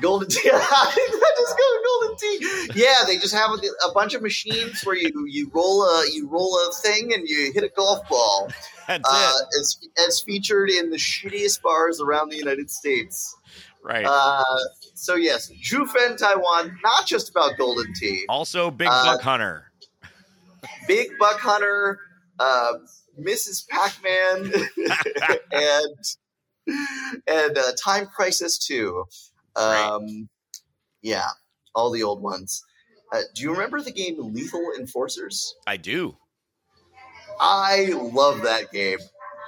Golden 0.00 0.28
tea. 0.28 0.40
Just 0.50 1.58
go 1.58 1.64
golden 1.84 2.16
tea. 2.16 2.68
Yeah, 2.74 2.94
they 3.06 3.16
just 3.18 3.34
have 3.34 3.50
a, 3.50 3.88
a 3.88 3.92
bunch 3.92 4.14
of 4.14 4.22
machines 4.22 4.82
where 4.82 4.96
you 4.96 5.26
you 5.28 5.50
roll 5.54 5.82
a 5.82 6.06
you 6.12 6.26
roll 6.28 6.56
a 6.56 6.72
thing 6.82 7.12
and 7.12 7.28
you 7.28 7.52
hit 7.52 7.62
a 7.64 7.68
golf 7.68 8.08
ball. 8.08 8.50
That's 8.88 9.02
Uh, 9.08 9.32
it. 9.40 9.46
it's, 9.60 9.78
it's 9.96 10.20
featured 10.22 10.70
in 10.70 10.90
the 10.90 10.96
shittiest 10.96 11.60
bars 11.62 12.00
around 12.00 12.30
the 12.30 12.36
United 12.36 12.70
States. 12.70 13.36
Right. 13.84 14.06
Uh, 14.06 14.42
so 14.94 15.14
yes, 15.14 15.52
Jiufen 15.62 16.16
Taiwan, 16.16 16.78
not 16.82 17.06
just 17.06 17.28
about 17.28 17.58
golden 17.58 17.92
tea. 17.92 18.24
also, 18.30 18.70
Big 18.70 18.88
uh, 18.90 19.04
Buck 19.04 19.20
Hunter. 19.20 19.70
Big 20.88 21.08
Buck 21.18 21.38
Hunter, 21.38 22.00
uh, 22.40 22.72
Mrs. 23.20 23.68
Pac 23.68 23.92
Man, 24.02 24.52
and 25.52 25.96
and 27.26 27.58
uh, 27.58 27.72
Time 27.84 28.06
Crisis 28.06 28.56
Two. 28.56 29.04
Um, 29.54 30.30
Yeah, 31.02 31.28
all 31.74 31.90
the 31.90 32.02
old 32.02 32.22
ones. 32.22 32.64
Uh, 33.12 33.20
do 33.34 33.42
you 33.42 33.52
remember 33.52 33.82
the 33.82 33.92
game 33.92 34.16
Lethal 34.18 34.72
Enforcers? 34.78 35.54
I 35.66 35.76
do. 35.76 36.16
I 37.38 37.92
love 37.94 38.40
that 38.42 38.72
game. 38.72 38.98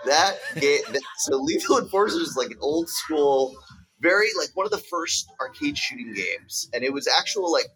That 0.04 0.36
game. 0.60 0.80
so 1.18 1.36
Lethal 1.36 1.78
Enforcers 1.78 2.28
is 2.28 2.36
like 2.36 2.50
an 2.50 2.58
old 2.60 2.90
school, 2.90 3.56
very 4.06 4.28
like 4.38 4.50
one 4.54 4.66
of 4.66 4.72
the 4.72 4.78
first 4.78 5.28
arcade 5.40 5.76
shooting 5.76 6.12
games, 6.14 6.68
and 6.72 6.84
it 6.84 6.92
was 6.92 7.08
actual 7.08 7.50
like 7.50 7.66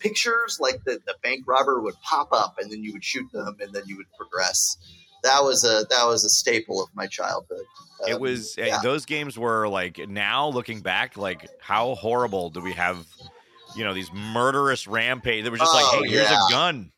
pictures. 0.00 0.58
Like 0.60 0.82
the 0.84 0.98
the 1.06 1.14
bank 1.22 1.44
robber 1.46 1.80
would 1.80 1.94
pop 2.02 2.28
up, 2.32 2.56
and 2.60 2.70
then 2.70 2.82
you 2.82 2.92
would 2.92 3.04
shoot 3.04 3.30
them, 3.32 3.56
and 3.60 3.72
then 3.72 3.82
you 3.86 3.96
would 3.96 4.10
progress. 4.18 4.76
That 5.22 5.42
was 5.42 5.64
a 5.64 5.86
that 5.90 6.04
was 6.06 6.24
a 6.24 6.28
staple 6.28 6.82
of 6.82 6.88
my 6.94 7.06
childhood. 7.06 7.64
it 8.08 8.14
Um, 8.14 8.20
was 8.20 8.56
uh, 8.58 8.62
yeah. 8.62 8.78
those 8.82 9.06
games 9.06 9.38
were 9.38 9.68
like 9.68 9.98
now 10.08 10.48
looking 10.48 10.80
back, 10.80 11.16
like 11.16 11.48
how 11.60 11.94
horrible 11.94 12.50
do 12.50 12.60
we 12.60 12.72
have 12.72 13.06
you 13.76 13.84
know 13.84 13.94
these 13.94 14.10
murderous 14.12 14.86
rampage. 14.86 15.44
They 15.44 15.50
were 15.50 15.56
just 15.58 15.72
Oh, 15.74 15.76
like, 16.00 16.04
hey, 16.04 16.10
here's 16.16 16.30
yeah. 16.30 16.38
a 16.48 16.50
gun. 16.50 16.92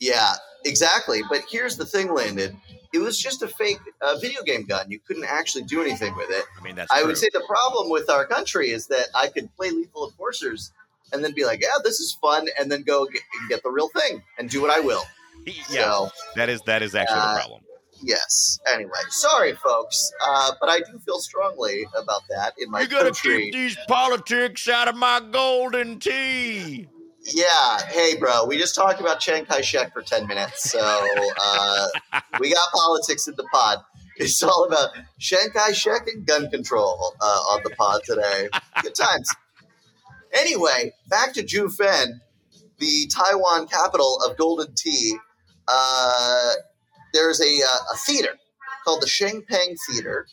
Yeah, 0.00 0.32
exactly. 0.64 1.20
But 1.28 1.42
here's 1.50 1.76
the 1.76 1.84
thing, 1.86 2.12
Landon. 2.14 2.60
It 2.92 2.98
was 2.98 3.18
just 3.18 3.42
a 3.42 3.48
fake 3.48 3.78
uh, 4.00 4.16
video 4.20 4.42
game 4.42 4.64
gun. 4.66 4.90
You 4.90 4.98
couldn't 4.98 5.24
actually 5.24 5.62
do 5.64 5.80
anything 5.80 6.14
with 6.16 6.28
it. 6.30 6.44
I 6.58 6.62
mean, 6.62 6.74
that's 6.74 6.90
I 6.90 6.98
true. 6.98 7.08
would 7.08 7.18
say 7.18 7.28
the 7.32 7.44
problem 7.46 7.88
with 7.90 8.10
our 8.10 8.26
country 8.26 8.70
is 8.70 8.88
that 8.88 9.06
I 9.14 9.28
could 9.28 9.54
play 9.56 9.70
Lethal 9.70 10.08
Enforcers 10.10 10.72
and 11.12 11.22
then 11.24 11.32
be 11.34 11.44
like, 11.44 11.60
yeah, 11.62 11.68
this 11.84 12.00
is 12.00 12.16
fun, 12.20 12.46
and 12.58 12.70
then 12.70 12.82
go 12.82 13.04
get, 13.06 13.22
and 13.40 13.48
get 13.48 13.62
the 13.62 13.70
real 13.70 13.88
thing 13.96 14.22
and 14.38 14.48
do 14.50 14.60
what 14.60 14.70
I 14.70 14.80
will. 14.80 15.02
yeah, 15.46 15.52
So, 15.84 16.10
that 16.36 16.48
is 16.48 16.60
that 16.66 16.82
is 16.82 16.94
actually 16.94 17.18
Uh, 17.18 17.34
the 17.34 17.40
problem. 17.40 17.60
yes. 18.02 18.58
Anyway, 18.66 18.90
sorry, 19.08 19.54
folks, 19.54 20.12
uh, 20.24 20.52
but 20.60 20.68
I 20.68 20.78
do 20.80 20.98
feel 21.04 21.18
strongly 21.20 21.86
about 21.96 22.22
that 22.28 22.54
in 22.58 22.70
my 22.70 22.80
You 22.82 22.88
gotta 22.88 23.04
country. 23.06 23.44
keep 23.44 23.54
these 23.54 23.76
politics 23.88 24.68
out 24.68 24.88
of 24.88 24.96
my 24.96 25.20
golden 25.32 25.98
tea. 26.00 26.88
Yeah, 27.22 27.78
hey, 27.88 28.16
bro, 28.16 28.46
we 28.46 28.56
just 28.56 28.74
talked 28.74 29.00
about 29.00 29.20
Chiang 29.20 29.44
Kai 29.44 29.60
shek 29.60 29.92
for 29.92 30.02
10 30.02 30.26
minutes. 30.26 30.70
So 30.70 30.80
uh, 30.80 31.86
we 32.40 32.52
got 32.52 32.72
politics 32.72 33.28
in 33.28 33.34
the 33.36 33.46
pod. 33.52 33.78
It's 34.16 34.42
all 34.42 34.64
about 34.64 34.90
Chiang 35.18 35.50
Kai 35.52 35.72
shek 35.72 36.06
and 36.06 36.26
gun 36.26 36.50
control 36.50 37.14
uh, 37.20 37.24
on 37.24 37.60
the 37.62 37.70
pod 37.70 38.00
today. 38.04 38.48
Good 38.82 38.94
times. 38.94 39.28
Anyway, 40.32 40.92
back 41.08 41.34
to 41.34 41.42
Jiufen, 41.42 42.20
the 42.78 43.10
Taiwan 43.14 43.66
capital 43.66 44.18
of 44.26 44.36
golden 44.36 44.74
tea. 44.74 45.16
Uh, 45.68 46.52
there's 47.12 47.40
a, 47.40 47.44
uh, 47.44 47.94
a 47.94 47.96
theater 47.98 48.36
called 48.84 49.02
the 49.02 49.06
Shengping 49.06 49.76
Theater. 49.88 50.26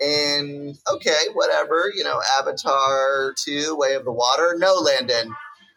And 0.00 0.76
okay, 0.92 1.28
whatever, 1.32 1.90
you 1.94 2.04
know, 2.04 2.20
Avatar 2.38 3.34
2, 3.36 3.76
Way 3.76 3.94
of 3.94 4.04
the 4.04 4.12
Water. 4.12 4.54
No, 4.58 4.74
Landon 4.74 5.34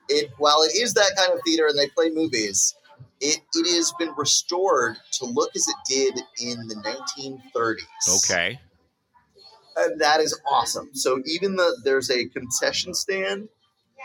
it 0.10 0.32
while 0.38 0.62
it 0.64 0.76
is 0.76 0.94
that 0.96 1.12
kind 1.18 1.34
of 1.34 1.40
theater 1.46 1.68
and 1.68 1.78
they 1.78 1.88
play 1.88 2.10
movies, 2.10 2.76
it, 3.20 3.40
it 3.54 3.76
has 3.76 3.94
been 3.98 4.14
restored 4.18 4.98
to 5.14 5.26
look 5.26 5.56
as 5.56 5.68
it 5.68 5.76
did 5.88 6.22
in 6.42 6.68
the 6.68 6.76
1930s. 6.76 8.18
Okay. 8.18 8.60
and 9.78 10.00
that 10.02 10.20
is 10.20 10.40
awesome. 10.50 10.90
So 10.94 11.22
even 11.26 11.56
the 11.56 11.78
there's 11.84 12.10
a 12.12 12.26
concession 12.28 12.94
stand, 12.94 13.50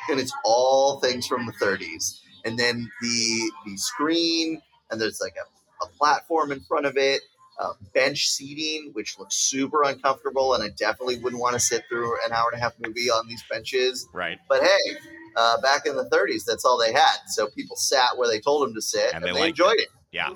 and 0.09 0.21
it's 0.21 0.33
all 0.45 1.01
things 1.01 1.27
from 1.27 1.47
the 1.47 1.53
30s, 1.53 2.21
and 2.45 2.59
then 2.59 2.91
the 3.03 3.53
the 3.67 3.77
screen, 3.77 4.63
and 4.91 5.01
there's 5.01 5.21
like 5.21 5.35
a, 5.37 5.85
a 5.85 5.89
platform 5.99 6.53
in 6.53 6.61
front 6.61 6.87
of 6.87 6.97
it. 6.97 7.23
Uh, 7.61 7.73
bench 7.93 8.29
seating, 8.29 8.91
which 8.93 9.19
looks 9.19 9.35
super 9.35 9.83
uncomfortable, 9.83 10.55
and 10.55 10.63
I 10.63 10.69
definitely 10.79 11.19
wouldn't 11.19 11.43
want 11.43 11.55
to 11.55 11.61
sit 11.61 11.83
through 11.89 12.15
an 12.25 12.33
hour 12.33 12.51
and 12.53 12.61
a 12.61 12.63
half 12.63 12.75
movie 12.79 13.11
on 13.11 13.27
these 13.27 13.43
benches. 13.51 14.07
Right. 14.13 14.39
But 14.49 14.63
hey, 14.63 14.97
uh, 15.39 15.61
back 15.61 15.87
in 15.87 15.97
the 15.97 16.05
30s, 16.11 16.45
that's 16.45 16.65
all 16.65 16.79
they 16.79 16.93
had. 16.93 17.17
So 17.29 17.47
people 17.47 17.77
sat 17.77 18.17
where 18.17 18.29
they 18.29 18.41
told 18.41 18.67
them 18.67 18.75
to 18.75 18.83
sit, 18.83 19.15
And 19.15 19.25
and, 19.25 19.37
they 19.37 19.49
enjoyed 19.49 19.79
it. 19.79 19.89
Yeah. 20.13 20.31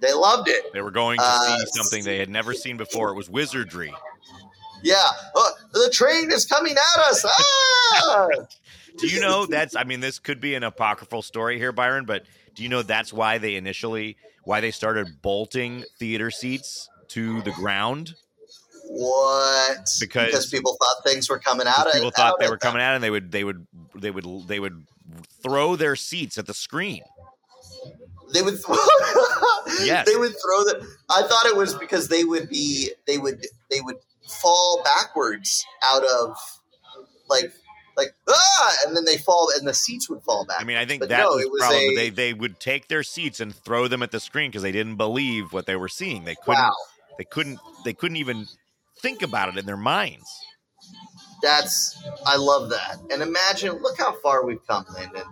They 0.00 0.12
loved 0.12 0.48
it. 0.48 0.72
They 0.72 0.82
were 0.82 0.90
going 0.92 1.18
to 1.18 1.24
Uh, 1.24 1.56
see 1.56 1.64
something 1.72 2.04
they 2.04 2.18
had 2.18 2.28
never 2.28 2.54
seen 2.54 2.76
before. 2.76 3.10
It 3.10 3.14
was 3.14 3.28
wizardry. 3.28 3.92
Yeah. 4.82 5.02
Oh, 5.34 5.52
the 5.72 5.90
train 5.92 6.30
is 6.30 6.46
coming 6.46 6.72
at 6.76 7.00
us. 7.00 7.24
Ah! 7.26 8.28
Do 8.98 9.06
you 9.06 9.20
know 9.20 9.46
that's 9.46 9.76
I 9.76 9.84
mean 9.84 10.00
this 10.00 10.18
could 10.18 10.40
be 10.40 10.54
an 10.54 10.64
apocryphal 10.64 11.22
story 11.22 11.56
here 11.56 11.70
Byron, 11.70 12.04
but 12.04 12.24
do 12.56 12.64
you 12.64 12.68
know 12.68 12.82
that's 12.82 13.12
why 13.12 13.38
they 13.38 13.54
initially 13.54 14.16
why 14.42 14.60
they 14.60 14.72
started 14.72 15.22
bolting 15.22 15.84
theater 16.00 16.32
seats 16.32 16.88
to 17.08 17.40
the 17.42 17.52
ground? 17.52 18.14
What? 18.88 19.88
Because- 20.00 20.46
people 20.50 20.76
thought 20.80 21.04
things 21.04 21.28
were 21.28 21.38
coming 21.38 21.66
out. 21.66 21.86
Of, 21.86 21.92
people 21.92 22.10
thought 22.10 22.32
out 22.32 22.40
they 22.40 22.46
were 22.48 22.52
them. 22.56 22.60
coming 22.70 22.82
out 22.82 22.94
and 22.94 23.04
they 23.04 23.10
would 23.10 23.30
they 23.30 23.44
would 23.44 23.66
they 23.94 24.10
would 24.10 24.24
they 24.48 24.58
would 24.60 24.84
throw 25.42 25.76
their 25.76 25.94
seats 25.96 26.38
at 26.38 26.46
the 26.46 26.54
screen. 26.54 27.02
They 28.32 28.42
would. 28.42 28.58
Yes. 29.82 30.06
They 30.08 30.16
would 30.16 30.30
throw 30.32 30.64
the. 30.64 30.86
I 31.10 31.22
thought 31.22 31.44
it 31.46 31.54
was 31.56 31.74
because 31.74 32.08
they 32.08 32.24
would 32.24 32.48
be. 32.48 32.90
They 33.06 33.18
would. 33.18 33.46
They 33.70 33.80
would 33.82 33.96
fall 34.42 34.82
backwards 34.82 35.64
out 35.84 36.02
of, 36.04 36.36
like, 37.28 37.52
like 37.96 38.14
ah, 38.28 38.72
and 38.86 38.96
then 38.96 39.04
they 39.04 39.18
fall, 39.18 39.50
and 39.56 39.68
the 39.68 39.74
seats 39.74 40.08
would 40.08 40.22
fall 40.22 40.46
back. 40.46 40.60
I 40.60 40.64
mean, 40.64 40.78
I 40.78 40.86
think 40.86 41.00
But 41.00 41.10
that 41.10 41.18
no, 41.20 41.32
was, 41.32 41.44
was 41.46 41.60
probably 41.60 41.88
a- 41.88 41.96
they 41.96 42.10
they 42.10 42.32
would 42.32 42.58
take 42.58 42.88
their 42.88 43.02
seats 43.02 43.40
and 43.40 43.54
throw 43.54 43.88
them 43.88 44.02
at 44.02 44.10
the 44.10 44.20
screen 44.20 44.50
because 44.50 44.62
they 44.62 44.72
didn't 44.72 44.96
believe 44.96 45.52
what 45.52 45.66
they 45.66 45.76
were 45.76 45.88
seeing. 45.88 46.24
They 46.24 46.34
couldn't 46.34 46.62
wow. 46.62 46.72
they 47.18 47.24
couldn't 47.24 47.60
they 47.84 47.92
couldn't 47.92 48.16
even 48.16 48.46
think 49.00 49.22
about 49.22 49.48
it 49.50 49.56
in 49.58 49.66
their 49.66 49.76
minds. 49.76 50.28
That's 51.42 52.00
I 52.26 52.36
love 52.36 52.70
that. 52.70 52.96
And 53.12 53.22
imagine, 53.22 53.74
look 53.80 53.98
how 53.98 54.12
far 54.20 54.44
we've 54.44 54.64
come, 54.66 54.84
Landon, 54.94 55.22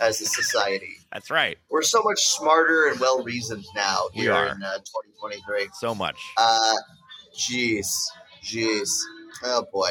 as 0.00 0.20
a 0.20 0.26
society. 0.26 0.96
That's 1.12 1.30
right. 1.30 1.58
We're 1.70 1.82
so 1.82 2.02
much 2.02 2.20
smarter 2.26 2.86
and 2.88 3.00
well 3.00 3.22
reasoned 3.24 3.64
now 3.74 4.04
We 4.14 4.22
here 4.22 4.32
are. 4.32 4.54
in 4.54 4.62
uh, 4.62 4.78
2023. 4.78 5.68
So 5.74 5.94
much. 5.94 6.20
Uh, 6.36 6.74
jeez, 7.36 7.86
jeez, 8.44 8.88
oh 9.44 9.64
boy. 9.72 9.90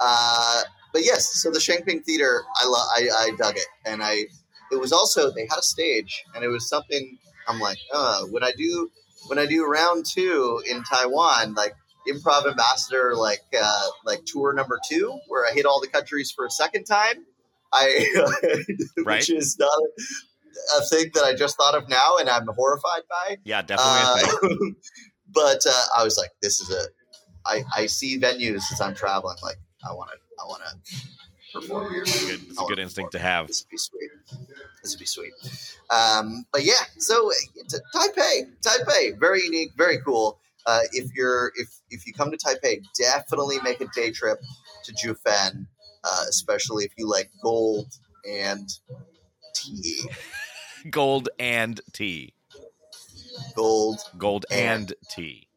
Uh, 0.00 0.62
but 0.92 1.04
yes, 1.04 1.42
so 1.42 1.50
the 1.50 1.58
Shengping 1.58 2.04
Theater, 2.04 2.42
I 2.56 2.66
lo- 2.66 2.74
I, 2.76 3.08
I 3.26 3.30
dug 3.36 3.56
it, 3.56 3.66
and 3.84 4.02
I. 4.02 4.24
It 4.72 4.80
was 4.80 4.92
also 4.92 5.30
they 5.30 5.42
had 5.42 5.58
a 5.58 5.62
stage, 5.62 6.24
and 6.34 6.42
it 6.42 6.48
was 6.48 6.68
something. 6.68 7.18
I'm 7.46 7.60
like, 7.60 7.78
uh, 7.92 8.22
when 8.30 8.42
I 8.42 8.52
do 8.56 8.90
when 9.26 9.38
I 9.38 9.44
do 9.46 9.66
round 9.66 10.06
two 10.06 10.62
in 10.68 10.82
Taiwan, 10.84 11.54
like 11.54 11.74
improv 12.08 12.46
ambassador, 12.48 13.14
like 13.16 13.42
uh, 13.60 13.86
like 14.04 14.24
tour 14.24 14.52
number 14.52 14.78
two, 14.88 15.18
where 15.28 15.46
I 15.46 15.52
hit 15.52 15.66
all 15.66 15.80
the 15.80 15.88
countries 15.88 16.32
for 16.34 16.44
a 16.46 16.50
second 16.50 16.84
time. 16.84 17.24
I, 17.72 18.06
Right. 19.04 19.16
which 19.18 19.30
is 19.30 19.56
not 19.58 19.70
a 20.78 20.82
thing 20.86 21.10
that 21.14 21.24
I 21.24 21.34
just 21.34 21.56
thought 21.56 21.74
of 21.74 21.88
now, 21.88 22.16
and 22.18 22.28
I'm 22.28 22.46
horrified 22.46 23.02
by. 23.10 23.36
Yeah, 23.44 23.62
definitely. 23.62 24.48
Uh, 24.50 24.70
but 25.32 25.60
uh, 25.68 25.84
I 25.98 26.04
was 26.04 26.16
like, 26.18 26.30
this 26.42 26.60
is 26.60 26.70
a. 26.70 26.82
I, 27.46 27.62
I 27.76 27.86
see 27.86 28.18
venues 28.18 28.62
as 28.72 28.80
I'm 28.80 28.94
traveling. 28.94 29.36
Like 29.42 29.58
I 29.88 29.92
want 29.92 30.10
to. 30.10 30.16
I 30.40 30.46
want 30.46 30.62
to 30.64 31.60
perform 31.60 31.92
here. 31.92 32.02
It's 32.02 32.22
a 32.22 32.26
good, 32.26 32.40
it's 32.48 32.60
a 32.60 32.64
good 32.64 32.78
instinct 32.78 33.12
to 33.12 33.18
have. 33.18 33.46
This 33.48 33.64
would 33.64 33.70
be 33.70 33.76
sweet. 33.78 34.10
This 34.82 34.92
would 34.94 35.00
be 35.00 35.06
sweet. 35.06 35.32
Um, 35.90 36.44
but 36.52 36.64
yeah, 36.64 36.82
so 36.98 37.30
uh, 37.30 37.78
Taipei, 37.94 38.50
Taipei, 38.60 39.18
very 39.18 39.42
unique, 39.44 39.70
very 39.76 39.98
cool. 40.04 40.38
Uh, 40.66 40.80
if 40.92 41.12
you're 41.14 41.52
if 41.56 41.68
if 41.90 42.06
you 42.06 42.12
come 42.12 42.30
to 42.30 42.36
Taipei, 42.36 42.82
definitely 42.98 43.58
make 43.62 43.80
a 43.80 43.86
day 43.94 44.10
trip 44.10 44.38
to 44.84 44.92
Jiufen, 44.94 45.66
uh, 46.04 46.22
especially 46.28 46.84
if 46.84 46.92
you 46.96 47.08
like 47.08 47.30
gold 47.42 47.92
and 48.28 48.68
tea. 49.54 50.08
Gold 50.90 51.30
and 51.38 51.80
tea. 51.94 52.34
Gold 53.54 54.00
Gold 54.18 54.44
And- 54.50 54.90
and 54.90 54.94
tea. 55.08 55.48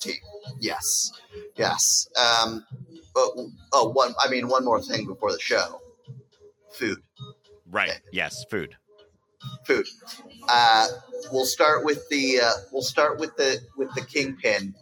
tea. 0.00 0.18
Yes, 0.60 1.12
yes. 1.56 2.08
Um, 2.18 2.64
but 3.14 3.28
oh, 3.74 3.90
one. 3.90 4.14
I 4.24 4.30
mean, 4.30 4.48
one 4.48 4.64
more 4.64 4.80
thing 4.82 5.06
before 5.06 5.30
the 5.32 5.38
show. 5.40 5.80
Food, 6.72 6.98
Right. 7.70 8.00
Yes, 8.12 8.44
food. 8.50 8.76
Food. 9.64 9.86
Uh, 10.48 10.86
we'll 11.32 11.46
start 11.46 11.84
with 11.84 12.08
the. 12.08 12.40
Uh, 12.42 12.52
we'll 12.72 12.82
start 12.82 13.18
with 13.18 13.36
the 13.36 13.60
with 13.76 13.92
the 13.94 14.02
kingpin, 14.02 14.74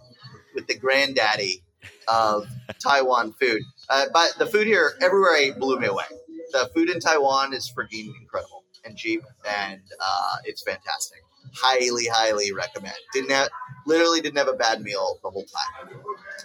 with 0.55 0.67
the 0.67 0.77
granddaddy 0.77 1.63
of 2.09 2.47
Taiwan 2.83 3.33
food. 3.33 3.63
Uh, 3.89 4.07
but 4.13 4.39
the 4.39 4.47
food 4.47 4.67
here, 4.67 4.93
everywhere 5.03 5.33
I 5.33 5.39
ate, 5.47 5.59
blew 5.59 5.79
me 5.79 5.87
away. 5.87 6.05
The 6.53 6.71
food 6.75 6.91
in 6.91 7.01
Taiwan 7.01 7.53
is 7.53 7.73
freaking 7.77 8.13
incredible 8.21 8.65
and 8.85 8.97
cheap, 8.97 9.23
and 9.49 9.81
uh, 10.01 10.37
it's 10.45 10.63
fantastic. 10.63 11.21
Highly, 11.55 12.07
highly 12.07 12.53
recommend. 12.53 12.95
Didn't 13.13 13.31
have, 13.31 13.49
literally 13.87 14.21
didn't 14.21 14.39
have 14.39 14.49
a 14.49 14.55
bad 14.55 14.83
meal 14.83 15.19
the 15.23 15.31
whole 15.31 15.45
time. 15.45 15.97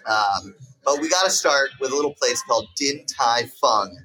Um, 0.05 0.55
but 0.83 0.99
we 1.01 1.09
got 1.09 1.25
to 1.25 1.31
start 1.31 1.69
with 1.79 1.91
a 1.91 1.95
little 1.95 2.13
place 2.13 2.41
called 2.43 2.67
Din 2.75 3.05
Tai 3.05 3.43
Fung. 3.61 3.97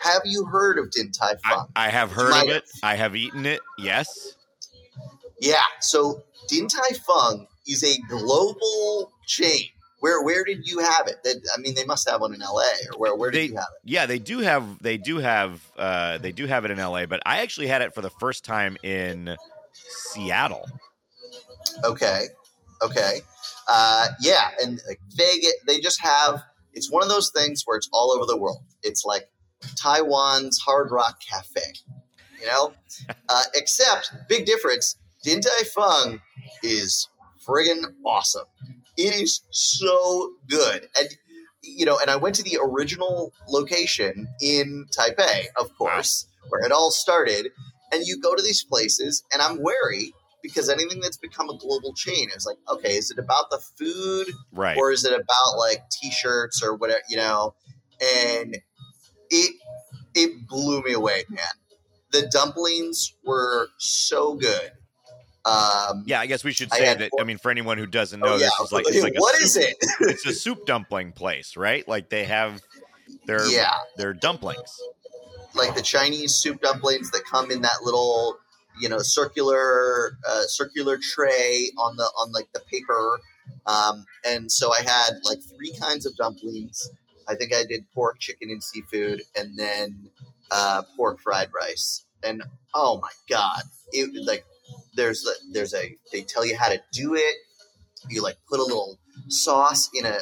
Have 0.00 0.22
you 0.24 0.44
heard 0.46 0.78
of 0.78 0.90
Din 0.90 1.10
Tai 1.12 1.34
Fung? 1.48 1.68
I 1.76 1.88
have 1.90 2.12
heard 2.12 2.32
of 2.32 2.48
it. 2.48 2.64
I 2.82 2.94
have 2.96 3.16
eaten 3.16 3.46
it. 3.46 3.60
Yes. 3.78 4.36
Yeah. 5.40 5.56
So 5.80 6.22
Din 6.48 6.68
Tai 6.68 6.96
Fung 7.06 7.46
is 7.66 7.82
a 7.84 7.96
global 8.08 9.12
chain. 9.26 9.64
Where 10.00 10.22
where 10.22 10.44
did 10.44 10.66
you 10.68 10.78
have 10.78 11.08
it? 11.08 11.16
I 11.26 11.60
mean, 11.60 11.74
they 11.74 11.84
must 11.84 12.08
have 12.08 12.20
one 12.20 12.32
in 12.32 12.40
L.A. 12.40 12.62
or 12.92 12.98
where 12.98 13.14
where 13.16 13.30
did 13.30 13.38
They- 13.38 13.44
you 13.46 13.56
have 13.56 13.66
it? 13.82 13.90
Yeah, 13.90 14.06
they 14.06 14.18
do 14.20 14.38
have 14.38 14.80
they 14.80 14.96
do 14.96 15.18
have 15.18 15.60
uh 15.76 16.18
they 16.18 16.30
do 16.32 16.46
have 16.46 16.64
it 16.64 16.70
in 16.70 16.78
LA, 16.78 17.06
but 17.06 17.20
I 17.26 17.40
actually 17.40 17.66
had 17.66 17.82
it 17.82 17.94
for 17.94 18.00
the 18.00 18.10
first 18.10 18.44
time 18.44 18.76
in 18.84 19.36
Seattle. 19.72 20.66
Okay. 21.84 22.26
Okay. 22.82 23.20
Uh, 23.66 24.06
yeah, 24.20 24.50
and 24.62 24.80
like 24.88 25.00
Vegas, 25.14 25.52
they 25.66 25.80
just 25.80 26.00
have. 26.00 26.42
It's 26.72 26.90
one 26.92 27.02
of 27.02 27.08
those 27.08 27.30
things 27.30 27.62
where 27.64 27.76
it's 27.76 27.88
all 27.92 28.12
over 28.12 28.24
the 28.24 28.36
world. 28.36 28.62
It's 28.84 29.04
like 29.04 29.28
Taiwan's 29.76 30.58
Hard 30.58 30.90
Rock 30.90 31.20
Cafe, 31.20 31.60
you 32.40 32.46
know. 32.46 32.72
uh, 33.28 33.42
except 33.54 34.12
big 34.28 34.46
difference. 34.46 34.96
Din 35.22 35.40
Tai 35.40 35.62
Fung 35.74 36.20
is 36.62 37.08
friggin' 37.46 37.82
awesome. 38.04 38.46
It 38.96 39.14
is 39.14 39.42
so 39.50 40.32
good, 40.48 40.88
and 40.98 41.08
you 41.62 41.84
know, 41.84 41.98
and 42.00 42.10
I 42.10 42.16
went 42.16 42.34
to 42.36 42.42
the 42.42 42.58
original 42.62 43.32
location 43.48 44.28
in 44.40 44.86
Taipei, 44.96 45.46
of 45.60 45.76
course, 45.76 46.26
where 46.48 46.62
it 46.64 46.72
all 46.72 46.90
started. 46.90 47.48
And 47.92 48.06
you 48.06 48.20
go 48.20 48.34
to 48.34 48.42
these 48.42 48.64
places, 48.64 49.22
and 49.32 49.40
I'm 49.40 49.62
wary 49.62 50.12
because 50.42 50.68
anything 50.68 51.00
that's 51.00 51.16
become 51.16 51.48
a 51.50 51.56
global 51.58 51.94
chain 51.94 52.28
is 52.36 52.46
like, 52.46 52.58
okay, 52.70 52.96
is 52.96 53.10
it 53.10 53.18
about 53.18 53.50
the 53.50 53.58
food, 53.78 54.26
Right. 54.52 54.76
or 54.76 54.92
is 54.92 55.04
it 55.04 55.12
about 55.12 55.58
like 55.58 55.88
t-shirts 55.90 56.62
or 56.62 56.74
whatever, 56.76 57.00
you 57.08 57.16
know? 57.16 57.54
And 58.00 58.58
it 59.30 59.54
it 60.14 60.46
blew 60.48 60.82
me 60.82 60.92
away, 60.92 61.24
man. 61.28 61.44
The 62.10 62.26
dumplings 62.28 63.14
were 63.24 63.68
so 63.78 64.34
good. 64.34 64.72
Um, 65.44 66.04
yeah, 66.06 66.20
I 66.20 66.26
guess 66.26 66.44
we 66.44 66.52
should 66.52 66.72
I 66.72 66.78
say 66.78 66.86
had 66.86 66.98
that. 66.98 67.10
four- 67.10 67.20
I 67.20 67.24
mean, 67.24 67.38
for 67.38 67.50
anyone 67.50 67.78
who 67.78 67.86
doesn't 67.86 68.20
know, 68.20 68.26
oh, 68.26 68.36
yeah. 68.36 68.48
this 68.58 68.60
is 68.66 68.72
like, 68.72 68.84
it's 68.88 69.02
like 69.02 69.14
a 69.14 69.20
what 69.20 69.36
soup, 69.36 69.62
it? 69.62 69.76
it's 70.00 70.26
a 70.26 70.32
soup 70.32 70.66
dumpling 70.66 71.12
place, 71.12 71.56
right? 71.56 71.86
Like 71.88 72.10
they 72.10 72.24
have 72.24 72.60
their 73.26 73.46
yeah, 73.46 73.72
their 73.96 74.12
dumplings. 74.12 74.76
like 75.54 75.74
the 75.74 75.82
Chinese 75.82 76.34
soup 76.34 76.60
dumplings 76.60 77.10
that 77.12 77.24
come 77.24 77.50
in 77.50 77.62
that 77.62 77.82
little, 77.82 78.38
you 78.80 78.88
know, 78.88 78.98
circular 78.98 80.18
uh, 80.28 80.42
circular 80.46 80.98
tray 80.98 81.70
on 81.78 81.96
the 81.96 82.04
on 82.04 82.32
like 82.32 82.48
the 82.52 82.60
paper. 82.60 83.20
Um, 83.66 84.04
and 84.26 84.50
so 84.52 84.72
I 84.72 84.80
had 84.80 85.10
like 85.24 85.38
three 85.56 85.72
kinds 85.80 86.04
of 86.04 86.14
dumplings. 86.16 86.90
I 87.28 87.34
think 87.34 87.52
I 87.54 87.64
did 87.64 87.84
pork, 87.94 88.18
chicken, 88.18 88.50
and 88.50 88.62
seafood, 88.62 89.22
and 89.36 89.56
then 89.58 90.10
uh, 90.50 90.82
pork 90.96 91.20
fried 91.20 91.50
rice. 91.54 92.04
And 92.22 92.42
oh 92.74 93.00
my 93.00 93.10
god, 93.28 93.62
it 93.92 94.10
like 94.26 94.44
there's 94.94 95.26
there's 95.52 95.74
a 95.74 95.94
they 96.12 96.22
tell 96.22 96.44
you 96.44 96.56
how 96.56 96.68
to 96.68 96.80
do 96.92 97.14
it. 97.14 97.36
You 98.08 98.22
like 98.22 98.38
put 98.48 98.60
a 98.60 98.62
little 98.64 98.98
sauce 99.28 99.90
in 99.94 100.06
a 100.06 100.18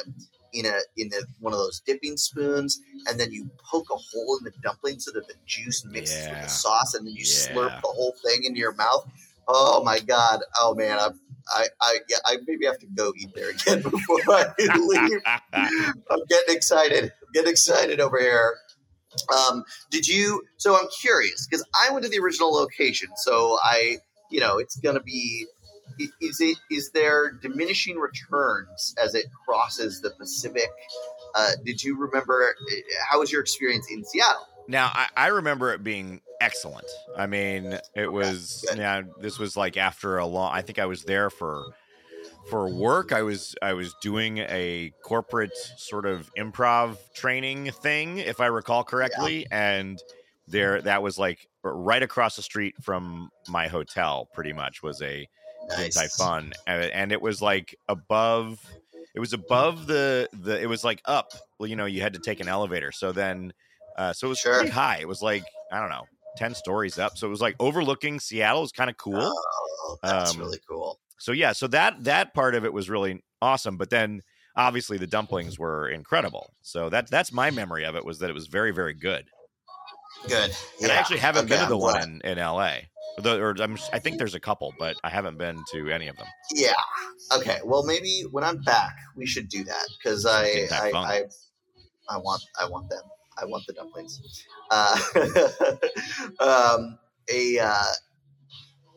in 0.53 0.65
a 0.65 0.79
in 0.97 1.11
a, 1.13 1.21
one 1.39 1.53
of 1.53 1.59
those 1.59 1.81
dipping 1.85 2.17
spoons, 2.17 2.79
and 3.07 3.19
then 3.19 3.31
you 3.31 3.49
poke 3.71 3.87
a 3.91 3.95
hole 3.95 4.37
in 4.39 4.43
the 4.43 4.53
dumpling 4.63 4.99
so 4.99 5.11
that 5.11 5.27
the 5.27 5.35
juice 5.45 5.85
mixes 5.85 6.29
with 6.29 6.41
the 6.41 6.49
sauce, 6.49 6.93
and 6.93 7.05
then 7.07 7.13
you 7.15 7.23
Yeah. 7.25 7.47
slurp 7.53 7.81
the 7.81 7.87
whole 7.87 8.15
thing 8.25 8.43
into 8.43 8.59
your 8.59 8.73
mouth. 8.73 9.09
Oh 9.47 9.83
my 9.83 9.99
god! 9.99 10.41
Oh 10.59 10.75
man, 10.75 10.99
I 10.99 11.09
I 11.55 11.67
I, 11.81 11.97
yeah, 12.09 12.17
I 12.25 12.37
maybe 12.47 12.65
have 12.65 12.79
to 12.79 12.87
go 12.87 13.13
eat 13.17 13.29
there 13.35 13.49
again 13.49 13.81
before 13.89 14.19
I 14.27 14.53
leave. 14.75 15.21
I'm 15.53 16.19
getting 16.29 16.55
excited. 16.55 17.03
I'm 17.05 17.31
getting 17.33 17.51
excited 17.51 17.99
over 17.99 18.19
here. 18.19 18.55
Um, 19.33 19.63
did 19.89 20.07
you? 20.07 20.43
So 20.57 20.75
I'm 20.75 20.87
curious 21.01 21.47
because 21.47 21.65
I 21.87 21.91
went 21.91 22.03
to 22.05 22.09
the 22.09 22.19
original 22.19 22.51
location. 22.53 23.09
So 23.17 23.57
I, 23.63 23.97
you 24.31 24.39
know, 24.39 24.57
it's 24.57 24.77
gonna 24.77 25.01
be. 25.01 25.45
Is 26.21 26.39
it? 26.41 26.57
Is 26.69 26.91
there 26.91 27.31
diminishing 27.41 27.97
returns 27.97 28.93
as 29.01 29.15
it 29.15 29.25
crosses 29.45 30.01
the 30.01 30.11
Pacific? 30.11 30.69
Uh, 31.33 31.51
did 31.65 31.83
you 31.83 31.97
remember? 31.97 32.53
uh, 32.53 32.75
How 33.09 33.19
was 33.19 33.31
your 33.31 33.41
experience 33.41 33.87
in 33.89 34.03
Seattle? 34.03 34.45
Now 34.67 34.91
I, 34.93 35.07
I 35.15 35.27
remember 35.27 35.73
it 35.73 35.83
being 35.83 36.21
excellent. 36.41 36.87
I 37.17 37.27
mean, 37.27 37.79
it 37.95 38.11
was 38.11 38.65
yeah. 38.75 39.01
This 39.19 39.39
was 39.39 39.55
like 39.57 39.77
after 39.77 40.17
a 40.17 40.25
long. 40.25 40.53
I 40.53 40.61
think 40.61 40.79
I 40.79 40.85
was 40.85 41.03
there 41.03 41.29
for 41.29 41.65
for 42.49 42.69
work. 42.69 43.11
I 43.11 43.21
was 43.23 43.55
I 43.61 43.73
was 43.73 43.93
doing 44.01 44.39
a 44.39 44.93
corporate 45.03 45.55
sort 45.77 46.05
of 46.05 46.29
improv 46.37 46.97
training 47.13 47.71
thing, 47.71 48.19
if 48.19 48.39
I 48.39 48.47
recall 48.47 48.83
correctly, 48.83 49.45
and 49.51 49.99
there 50.47 50.81
that 50.81 51.03
was 51.03 51.17
like 51.19 51.47
right 51.63 52.01
across 52.03 52.35
the 52.37 52.41
street 52.41 52.75
from 52.81 53.29
my 53.49 53.67
hotel. 53.67 54.29
Pretty 54.33 54.53
much 54.53 54.81
was 54.81 55.01
a 55.01 55.27
Tai 55.69 56.07
Fun, 56.17 56.53
and, 56.65 56.83
and 56.91 57.11
it 57.11 57.21
was 57.21 57.41
like 57.41 57.75
above. 57.89 58.59
It 59.13 59.19
was 59.19 59.33
above 59.33 59.87
the 59.87 60.29
the. 60.31 60.61
It 60.61 60.67
was 60.67 60.83
like 60.83 61.01
up. 61.05 61.31
Well, 61.59 61.67
you 61.67 61.75
know, 61.75 61.85
you 61.85 62.01
had 62.01 62.13
to 62.13 62.19
take 62.19 62.39
an 62.39 62.47
elevator. 62.47 62.91
So 62.91 63.11
then, 63.11 63.51
uh, 63.97 64.13
so 64.13 64.27
it 64.27 64.29
was 64.29 64.37
Sure. 64.39 64.53
pretty 64.59 64.69
high. 64.69 64.99
It 65.01 65.07
was 65.07 65.21
like 65.23 65.43
I 65.71 65.79
don't 65.79 65.89
know, 65.89 66.05
ten 66.37 66.55
stories 66.55 66.97
up. 66.99 67.17
So 67.17 67.27
it 67.27 67.29
was 67.29 67.41
like 67.41 67.55
overlooking 67.59 68.19
Seattle. 68.19 68.61
Was 68.61 68.71
kind 68.71 68.89
of 68.89 68.97
cool. 68.97 69.15
Oh, 69.19 69.97
that's 70.03 70.33
Um, 70.35 70.39
really 70.41 70.59
cool. 70.69 70.99
So 71.19 71.31
yeah, 71.31 71.51
so 71.53 71.67
that 71.67 72.03
that 72.03 72.33
part 72.33 72.55
of 72.55 72.63
it 72.65 72.73
was 72.73 72.89
really 72.89 73.23
awesome. 73.41 73.77
But 73.77 73.89
then 73.89 74.21
obviously 74.55 74.97
the 74.97 75.07
dumplings 75.07 75.57
were 75.59 75.89
incredible. 75.89 76.53
So 76.61 76.89
that 76.89 77.09
that's 77.09 77.31
my 77.31 77.51
memory 77.51 77.85
of 77.85 77.95
it 77.95 78.05
was 78.05 78.19
that 78.19 78.29
it 78.29 78.33
was 78.33 78.47
very 78.47 78.71
very 78.71 78.93
good. 78.93 79.25
Good. 80.27 80.51
And 80.81 80.91
I 80.91 80.95
actually 80.95 81.19
haven't 81.19 81.45
Okay, 81.45 81.49
been 81.49 81.59
to 81.59 81.63
I'm 81.65 81.69
the 81.69 81.77
glad. 81.77 81.93
one 82.01 82.21
in, 82.23 82.31
in 82.31 82.37
L.A. 82.39 82.89
The, 83.19 83.39
or 83.39 83.55
I'm, 83.59 83.77
I 83.93 83.99
think 83.99 84.17
there's 84.17 84.35
a 84.35 84.39
couple, 84.39 84.73
but 84.77 84.95
I 85.03 85.09
haven't 85.09 85.37
been 85.37 85.63
to 85.73 85.89
any 85.89 86.07
of 86.07 86.17
them. 86.17 86.27
Yeah. 86.53 86.73
Okay. 87.35 87.59
Well, 87.63 87.83
maybe 87.83 88.23
when 88.31 88.43
I'm 88.43 88.57
back, 88.61 88.95
we 89.15 89.25
should 89.25 89.47
do 89.49 89.63
that 89.63 89.85
because 89.97 90.25
I, 90.25 90.67
I. 90.71 90.91
I, 90.93 91.23
I 92.09 92.17
want, 92.17 92.41
I 92.59 92.67
want 92.69 92.89
them. 92.89 93.01
I 93.39 93.45
want 93.45 93.65
the 93.67 93.73
dumplings. 93.73 94.21
Uh, 94.69 94.99
um, 96.39 96.99
a 97.29 97.59
uh, 97.59 97.93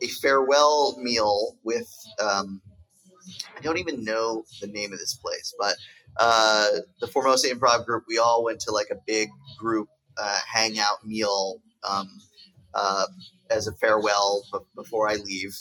a 0.01 0.07
farewell 0.07 0.97
meal 0.99 1.57
with. 1.63 1.89
Um, 2.21 2.61
I 3.55 3.61
don't 3.61 3.77
even 3.77 4.03
know 4.03 4.43
the 4.61 4.67
name 4.67 4.91
of 4.91 4.99
this 4.99 5.13
place, 5.13 5.53
but 5.59 5.75
uh, 6.17 6.67
the 6.99 7.07
Formosa 7.07 7.49
Improv 7.49 7.85
Group. 7.85 8.05
We 8.07 8.17
all 8.17 8.43
went 8.43 8.59
to 8.61 8.71
like 8.71 8.87
a 8.91 8.97
big 9.05 9.29
group 9.59 9.87
uh, 10.17 10.39
hangout 10.51 11.05
meal 11.05 11.61
um, 11.87 12.09
uh, 12.73 13.05
as 13.49 13.67
a 13.67 13.73
farewell 13.73 14.43
b- 14.51 14.59
before 14.75 15.07
I 15.07 15.15
leave 15.15 15.55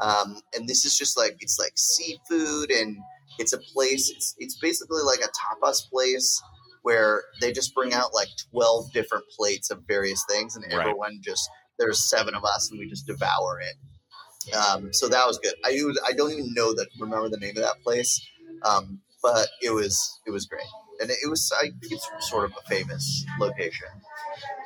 um, 0.00 0.40
and 0.54 0.68
this 0.68 0.84
is 0.84 0.96
just 0.96 1.16
like 1.16 1.36
it's 1.40 1.58
like 1.58 1.72
seafood 1.76 2.70
and 2.70 2.96
it's 3.38 3.52
a 3.52 3.58
place 3.58 4.10
it's 4.10 4.34
it's 4.38 4.58
basically 4.58 5.02
like 5.02 5.20
a 5.20 5.28
tapas 5.28 5.88
place 5.88 6.42
where 6.84 7.22
they 7.40 7.52
just 7.52 7.74
bring 7.74 7.92
out 7.92 8.14
like 8.14 8.28
12 8.52 8.92
different 8.92 9.24
plates 9.36 9.70
of 9.70 9.82
various 9.88 10.24
things 10.28 10.54
and 10.54 10.64
Right. 10.64 10.80
everyone 10.80 11.18
just 11.20 11.48
there's 11.78 12.08
seven 12.08 12.34
of 12.34 12.44
us 12.44 12.70
and 12.70 12.78
we 12.78 12.88
just 12.88 13.06
devour 13.06 13.60
it 13.60 14.54
um, 14.54 14.92
so 14.92 15.08
that 15.08 15.26
was 15.26 15.38
good 15.38 15.54
I, 15.64 15.70
I 16.06 16.12
don't 16.12 16.30
even 16.30 16.54
know 16.54 16.72
that 16.74 16.86
remember 17.00 17.28
the 17.28 17.38
name 17.38 17.56
of 17.56 17.62
that 17.62 17.82
place 17.82 18.20
um, 18.62 19.00
but 19.22 19.48
it 19.62 19.70
was 19.70 20.20
it 20.26 20.30
was 20.30 20.46
great 20.46 20.66
and 21.00 21.10
it, 21.10 21.16
it 21.24 21.28
was 21.28 21.50
I 21.58 21.62
think 21.80 21.92
it's 21.92 22.08
sort 22.30 22.44
of 22.44 22.52
a 22.52 22.68
famous 22.68 23.24
location 23.40 23.88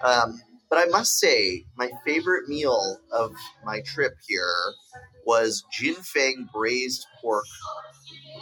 um, 0.04 0.40
but 0.70 0.78
I 0.78 0.84
must 0.86 1.18
say, 1.18 1.64
my 1.76 1.90
favorite 2.06 2.48
meal 2.48 2.98
of 3.10 3.34
my 3.64 3.80
trip 3.80 4.12
here 4.26 4.52
was 5.24 5.64
Jin 5.72 5.94
Feng 5.94 6.48
braised 6.52 7.06
pork 7.22 7.46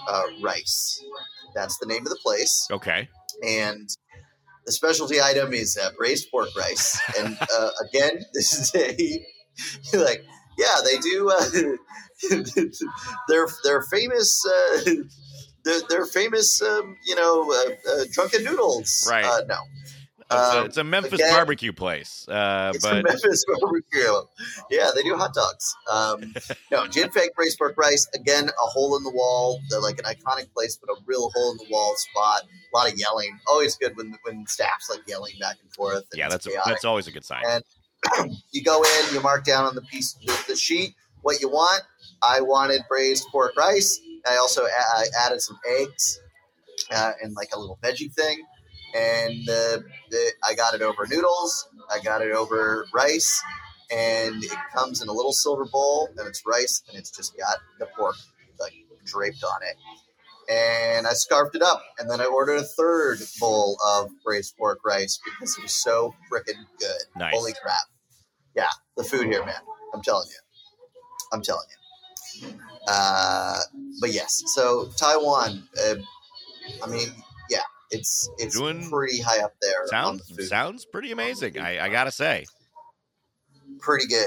uh, 0.08 0.22
rice. 0.42 1.02
That's 1.54 1.78
the 1.78 1.86
name 1.86 2.02
of 2.02 2.08
the 2.10 2.18
place, 2.22 2.66
Okay. 2.70 3.08
And 3.44 3.88
the 4.66 4.72
specialty 4.72 5.20
item 5.20 5.52
is 5.52 5.78
uh, 5.80 5.90
braised 5.96 6.30
pork 6.30 6.48
rice. 6.56 7.00
And 7.18 7.38
uh, 7.40 7.70
again, 7.88 8.24
this 8.34 8.52
is 8.52 8.74
a 8.74 9.26
like, 9.96 10.24
yeah, 10.58 10.76
they 10.84 10.98
do. 10.98 11.30
Uh, 11.30 11.76
they're 13.28 13.48
they're 13.64 13.82
famous. 13.82 14.44
Uh, 14.44 14.92
they're, 15.64 15.80
they're 15.88 16.06
famous. 16.06 16.60
Um, 16.62 16.96
you 17.04 17.14
know, 17.14 17.50
uh, 17.50 17.90
uh, 17.92 18.04
drunken 18.12 18.44
noodles. 18.44 19.06
Right. 19.10 19.24
Uh, 19.24 19.42
no. 19.48 19.58
It's, 20.28 20.34
a, 20.34 20.58
Um, 20.60 20.66
it's 20.66 20.76
a 20.76 20.84
Memphis 20.84 21.12
again- 21.14 21.32
barbecue 21.34 21.72
place, 21.72 22.26
uh, 22.28 22.72
It's 22.74 22.84
a 22.84 22.88
but 22.88 23.04
Memphis 23.04 23.44
barbecue. 23.60 24.12
Yeah, 24.70 24.90
they 24.94 25.02
do 25.02 25.14
hot 25.16 25.32
dogs. 25.34 25.74
Um, 25.90 26.34
no, 26.72 26.86
Jin 26.88 27.10
Feng 27.10 27.28
Braised 27.36 27.58
Pork 27.58 27.76
Rice. 27.78 28.08
Again, 28.14 28.48
a 28.48 28.66
hole 28.66 28.96
in 28.96 29.04
the 29.04 29.10
wall. 29.10 29.60
They're 29.70 29.80
like 29.80 29.98
an 29.98 30.04
iconic 30.04 30.52
place, 30.52 30.76
but 30.84 30.92
a 30.92 30.96
real 31.06 31.30
hole 31.34 31.52
in 31.52 31.58
the 31.58 31.66
wall 31.70 31.94
spot. 31.96 32.42
A 32.42 32.76
lot 32.76 32.92
of 32.92 32.98
yelling. 32.98 33.38
Always 33.46 33.76
good 33.76 33.96
when 33.96 34.18
when 34.24 34.46
staff's 34.48 34.90
like 34.90 35.06
yelling 35.06 35.34
back 35.40 35.56
and 35.62 35.72
forth. 35.72 36.04
and 36.10 36.18
yeah, 36.18 36.28
that's 36.28 36.46
a, 36.46 36.50
that's 36.66 36.84
always 36.84 37.06
a 37.06 37.12
good 37.12 37.24
sign. 37.24 37.44
And 37.46 38.32
you 38.50 38.64
go 38.64 38.82
in, 38.82 39.14
you 39.14 39.20
mark 39.20 39.44
down 39.44 39.64
on 39.64 39.74
the 39.76 39.82
piece, 39.82 40.14
the, 40.26 40.36
the 40.48 40.56
sheet, 40.56 40.94
what 41.22 41.40
you 41.40 41.48
want. 41.48 41.82
I 42.22 42.40
wanted 42.40 42.82
braised 42.88 43.26
pork 43.30 43.56
rice. 43.56 44.00
I 44.28 44.36
also 44.38 44.64
a- 44.64 44.68
I 44.68 45.04
added 45.24 45.40
some 45.40 45.58
eggs 45.78 46.18
uh, 46.90 47.12
and 47.22 47.34
like 47.34 47.50
a 47.54 47.58
little 47.60 47.78
veggie 47.82 48.12
thing. 48.12 48.42
And 48.96 49.48
uh, 49.48 49.78
the, 50.10 50.32
I 50.42 50.54
got 50.54 50.74
it 50.74 50.82
over 50.82 51.06
noodles. 51.06 51.68
I 51.90 52.00
got 52.00 52.22
it 52.22 52.32
over 52.32 52.86
rice. 52.94 53.42
And 53.90 54.42
it 54.42 54.58
comes 54.74 55.02
in 55.02 55.08
a 55.08 55.12
little 55.12 55.32
silver 55.32 55.64
bowl, 55.64 56.08
and 56.16 56.26
it's 56.26 56.42
rice, 56.46 56.82
and 56.88 56.98
it's 56.98 57.10
just 57.10 57.36
got 57.36 57.58
the 57.78 57.86
pork 57.96 58.16
like 58.58 58.72
draped 59.04 59.44
on 59.44 59.60
it. 59.62 59.76
And 60.52 61.06
I 61.06 61.12
scarfed 61.12 61.54
it 61.54 61.62
up, 61.62 61.82
and 61.98 62.10
then 62.10 62.20
I 62.20 62.24
ordered 62.24 62.58
a 62.58 62.62
third 62.62 63.18
bowl 63.38 63.76
of 63.86 64.10
braised 64.24 64.56
pork 64.56 64.80
rice 64.84 65.20
because 65.24 65.56
it 65.56 65.62
was 65.62 65.72
so 65.72 66.14
freaking 66.32 66.64
good. 66.78 67.02
Nice. 67.16 67.34
Holy 67.34 67.52
crap. 67.62 67.86
Yeah, 68.56 68.70
the 68.96 69.04
food 69.04 69.26
here, 69.26 69.44
man. 69.44 69.54
I'm 69.94 70.02
telling 70.02 70.26
you. 70.28 70.38
I'm 71.32 71.42
telling 71.42 71.66
you. 71.70 72.48
Uh, 72.88 73.58
but 74.00 74.12
yes, 74.12 74.42
so 74.46 74.88
Taiwan, 74.96 75.62
uh, 75.84 75.94
I 76.82 76.86
mean, 76.88 77.08
it's 77.90 78.28
it's 78.38 78.58
Doing- 78.58 78.88
pretty 78.90 79.20
high 79.20 79.42
up 79.42 79.54
there. 79.62 79.86
Sounds 79.86 80.26
the 80.28 80.44
sounds 80.44 80.84
pretty 80.84 81.12
amazing. 81.12 81.58
I, 81.58 81.86
I 81.86 81.88
gotta 81.88 82.10
say. 82.10 82.44
pretty 83.80 84.06
good. 84.06 84.26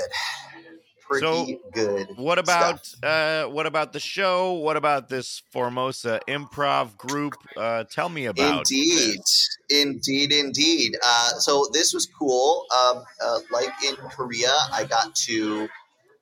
pretty 1.08 1.26
So, 1.26 1.60
good. 1.74 2.08
What 2.18 2.38
about 2.38 2.86
stuff. 2.86 3.04
uh, 3.04 3.46
what 3.50 3.66
about 3.66 3.94
the 3.94 4.00
show? 4.00 4.54
What 4.54 4.78
about 4.78 5.10
this 5.10 5.42
Formosa 5.52 6.20
improv 6.28 6.96
group? 6.98 7.34
Uh, 7.58 7.84
tell 7.86 8.10
me 8.10 8.26
about. 8.26 8.66
It. 8.70 8.72
Indeed, 8.72 9.18
this. 9.20 9.58
indeed, 9.70 10.32
indeed. 10.32 10.98
Uh, 11.04 11.30
so 11.40 11.68
this 11.74 11.94
was 11.94 12.08
cool. 12.18 12.66
Um, 12.76 13.04
uh, 13.24 13.40
like 13.52 13.70
in 13.88 13.96
Korea, 13.96 14.52
I 14.72 14.84
got 14.86 15.16
to 15.26 15.68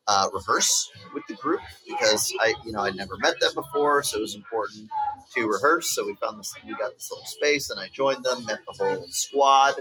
uh, 0.07 0.29
rehearse 0.33 0.89
with 1.13 1.23
the 1.27 1.33
group 1.35 1.59
because 1.85 2.33
I, 2.39 2.53
you 2.65 2.71
know, 2.71 2.79
I'd 2.79 2.95
never 2.95 3.17
met 3.17 3.37
them 3.41 3.51
before, 3.55 4.03
so 4.03 4.19
it 4.19 4.21
was 4.21 4.35
important 4.35 4.89
to 5.35 5.47
rehearse. 5.47 5.93
So 5.93 6.05
we 6.05 6.15
found 6.15 6.39
this, 6.39 6.53
we 6.65 6.73
got 6.73 6.93
this 6.93 7.09
little 7.11 7.25
space, 7.25 7.69
and 7.69 7.79
I 7.79 7.87
joined 7.91 8.23
them, 8.23 8.45
met 8.45 8.59
the 8.67 8.83
whole 8.83 9.05
squad. 9.09 9.75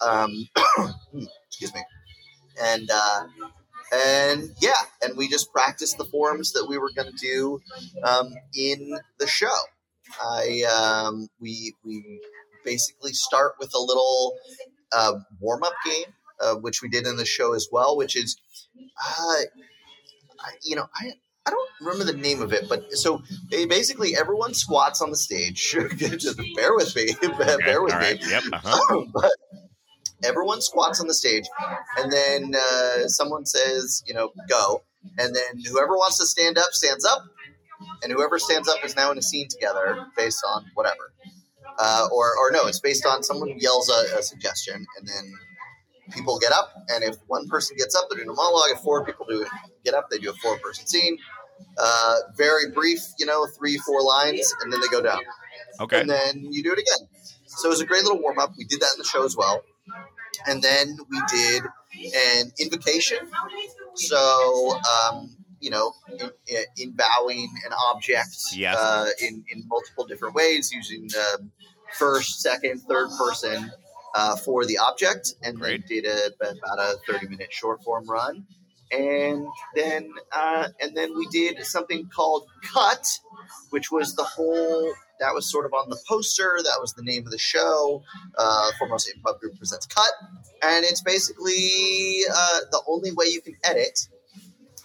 Um, 0.00 0.48
excuse 1.48 1.74
me, 1.74 1.82
and 2.62 2.88
uh, 2.92 3.26
and 3.92 4.50
yeah, 4.60 4.72
and 5.02 5.16
we 5.16 5.28
just 5.28 5.52
practiced 5.52 5.98
the 5.98 6.04
forms 6.04 6.52
that 6.52 6.66
we 6.68 6.78
were 6.78 6.90
going 6.94 7.10
to 7.10 7.18
do 7.18 7.60
um, 8.02 8.34
in 8.54 8.98
the 9.18 9.26
show. 9.26 9.56
I 10.20 10.62
um, 10.62 11.28
we 11.40 11.74
we 11.84 12.20
basically 12.64 13.12
start 13.12 13.54
with 13.58 13.72
a 13.74 13.78
little 13.78 14.34
uh, 14.92 15.14
warm 15.40 15.62
up 15.62 15.74
game, 15.84 16.12
uh, 16.40 16.54
which 16.56 16.82
we 16.82 16.88
did 16.88 17.06
in 17.06 17.16
the 17.16 17.24
show 17.24 17.54
as 17.54 17.68
well, 17.70 17.96
which 17.96 18.16
is, 18.16 18.36
uh, 18.78 19.42
I, 20.40 20.50
you 20.62 20.76
know, 20.76 20.86
I. 20.94 21.12
I 21.46 21.50
don't 21.50 21.70
remember 21.80 22.04
the 22.10 22.18
name 22.18 22.42
of 22.42 22.52
it, 22.52 22.68
but 22.68 22.92
so 22.92 23.22
they 23.50 23.66
basically 23.66 24.16
everyone 24.16 24.52
squats 24.54 25.00
on 25.00 25.10
the 25.10 25.16
stage. 25.16 25.76
Just 25.96 26.40
bear 26.56 26.74
with 26.74 26.94
me, 26.96 27.10
Okay, 27.22 27.56
bear 27.64 27.82
with 27.82 27.92
me. 27.92 27.98
right. 27.98 28.18
Yep. 28.28 28.42
Uh-huh. 28.52 29.04
but 29.14 29.30
everyone 30.24 30.60
squats 30.60 31.00
on 31.00 31.06
the 31.06 31.14
stage, 31.14 31.44
and 31.98 32.12
then 32.12 32.54
uh, 32.54 33.06
someone 33.06 33.46
says, 33.46 34.02
you 34.06 34.14
know, 34.14 34.32
go, 34.48 34.82
and 35.18 35.34
then 35.36 35.62
whoever 35.70 35.94
wants 35.94 36.18
to 36.18 36.26
stand 36.26 36.58
up 36.58 36.72
stands 36.72 37.04
up, 37.04 37.22
and 38.02 38.12
whoever 38.12 38.38
stands 38.38 38.68
up 38.68 38.84
is 38.84 38.96
now 38.96 39.12
in 39.12 39.18
a 39.18 39.22
scene 39.22 39.46
together 39.48 40.06
based 40.16 40.42
on 40.48 40.64
whatever, 40.74 41.12
uh, 41.78 42.08
or 42.12 42.36
or 42.38 42.50
no, 42.50 42.66
it's 42.66 42.80
based 42.80 43.06
on 43.06 43.22
someone 43.22 43.54
yells 43.58 43.88
a, 43.88 44.18
a 44.18 44.22
suggestion, 44.22 44.84
and 44.98 45.06
then 45.08 45.32
people 46.12 46.38
get 46.38 46.52
up, 46.52 46.72
and 46.88 47.04
if 47.04 47.16
one 47.26 47.46
person 47.48 47.76
gets 47.76 47.94
up, 47.94 48.06
they're 48.08 48.18
doing 48.18 48.30
a 48.30 48.34
monologue. 48.34 48.70
If 48.70 48.80
four 48.80 49.04
people 49.04 49.26
do 49.28 49.46
get 49.84 49.94
up, 49.94 50.08
they 50.10 50.18
do 50.18 50.30
a 50.30 50.34
four-person 50.34 50.86
scene. 50.86 51.18
Uh, 51.78 52.16
very 52.36 52.70
brief, 52.70 53.00
you 53.18 53.26
know, 53.26 53.46
three, 53.58 53.76
four 53.78 54.02
lines, 54.02 54.52
and 54.62 54.72
then 54.72 54.80
they 54.80 54.88
go 54.88 55.02
down 55.02 55.20
Okay. 55.80 56.00
and 56.00 56.08
then 56.08 56.46
you 56.50 56.62
do 56.62 56.72
it 56.72 56.78
again. 56.78 57.08
So 57.46 57.68
it 57.68 57.70
was 57.70 57.80
a 57.80 57.86
great 57.86 58.02
little 58.04 58.20
warm 58.20 58.38
up. 58.38 58.52
We 58.56 58.64
did 58.64 58.80
that 58.80 58.90
in 58.94 58.98
the 58.98 59.04
show 59.04 59.24
as 59.24 59.36
well. 59.36 59.62
And 60.46 60.62
then 60.62 60.96
we 61.10 61.20
did 61.30 61.62
an 62.14 62.52
invocation. 62.58 63.18
So, 63.94 64.78
um, 65.10 65.36
you 65.60 65.70
know, 65.70 65.92
in, 66.48 66.64
in 66.76 66.92
bowing 66.92 67.48
an 67.64 67.72
object 67.92 68.36
Yes. 68.54 68.76
uh, 68.76 69.08
in, 69.22 69.44
in 69.50 69.64
multiple 69.66 70.04
different 70.06 70.34
ways 70.34 70.70
using 70.72 71.08
um, 71.34 71.50
first, 71.98 72.40
second, 72.40 72.80
third 72.82 73.08
person 73.18 73.70
uh, 74.14 74.36
for 74.36 74.64
the 74.66 74.78
object. 74.78 75.32
And 75.42 75.56
Great. 75.58 75.82
then 75.88 76.02
did 76.02 76.06
a, 76.06 76.26
about 76.40 76.78
a 76.78 76.96
30 77.10 77.28
minute 77.28 77.52
short 77.52 77.82
form 77.82 78.06
run. 78.08 78.46
And 78.92 79.46
then, 79.74 80.10
uh, 80.32 80.68
and 80.80 80.96
then 80.96 81.16
we 81.16 81.26
did 81.26 81.64
something 81.64 82.08
called 82.14 82.46
cut, 82.72 83.06
which 83.70 83.90
was 83.90 84.14
the 84.14 84.24
whole 84.24 84.92
that 85.18 85.34
was 85.34 85.50
sort 85.50 85.66
of 85.66 85.72
on 85.72 85.88
the 85.88 85.98
poster 86.08 86.58
that 86.62 86.78
was 86.80 86.92
the 86.94 87.02
name 87.02 87.24
of 87.24 87.30
the 87.30 87.38
show 87.38 88.02
uh, 88.38 88.70
Formosa 88.78 89.10
Improv 89.16 89.40
Group 89.40 89.56
presents 89.56 89.86
cut. 89.86 90.10
And 90.62 90.84
it's 90.84 91.02
basically 91.02 92.20
uh, 92.30 92.60
the 92.70 92.82
only 92.86 93.12
way 93.12 93.26
you 93.26 93.40
can 93.40 93.54
edit 93.64 93.98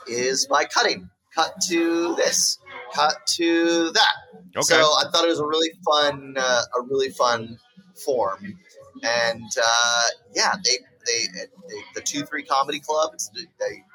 is 0.08 0.47
by 0.47 0.66
cutting. 0.66 1.10
Cut 1.34 1.54
to 1.70 2.14
this 2.16 2.58
cut 2.93 3.16
to 3.26 3.91
that. 3.91 4.14
Okay. 4.54 4.62
so 4.64 4.76
i 4.76 5.04
thought 5.10 5.24
it 5.24 5.30
was 5.30 5.39
a 5.39 5.45
really 5.45 5.72
fun 5.86 6.36
uh, 6.38 6.64
a 6.78 6.82
really 6.82 7.10
fun 7.10 7.58
form. 8.06 8.58
And 9.02 9.49
uh, 9.64 10.08
yeah 10.36 10.56
they 10.64 10.78
they, 11.06 11.26
they 11.70 11.76
the 11.95 12.02
two 12.02 12.24
three 12.24 12.43
comedy 12.43 12.80
club 12.80 13.12
it's, 13.14 13.30
they, 13.30 13.45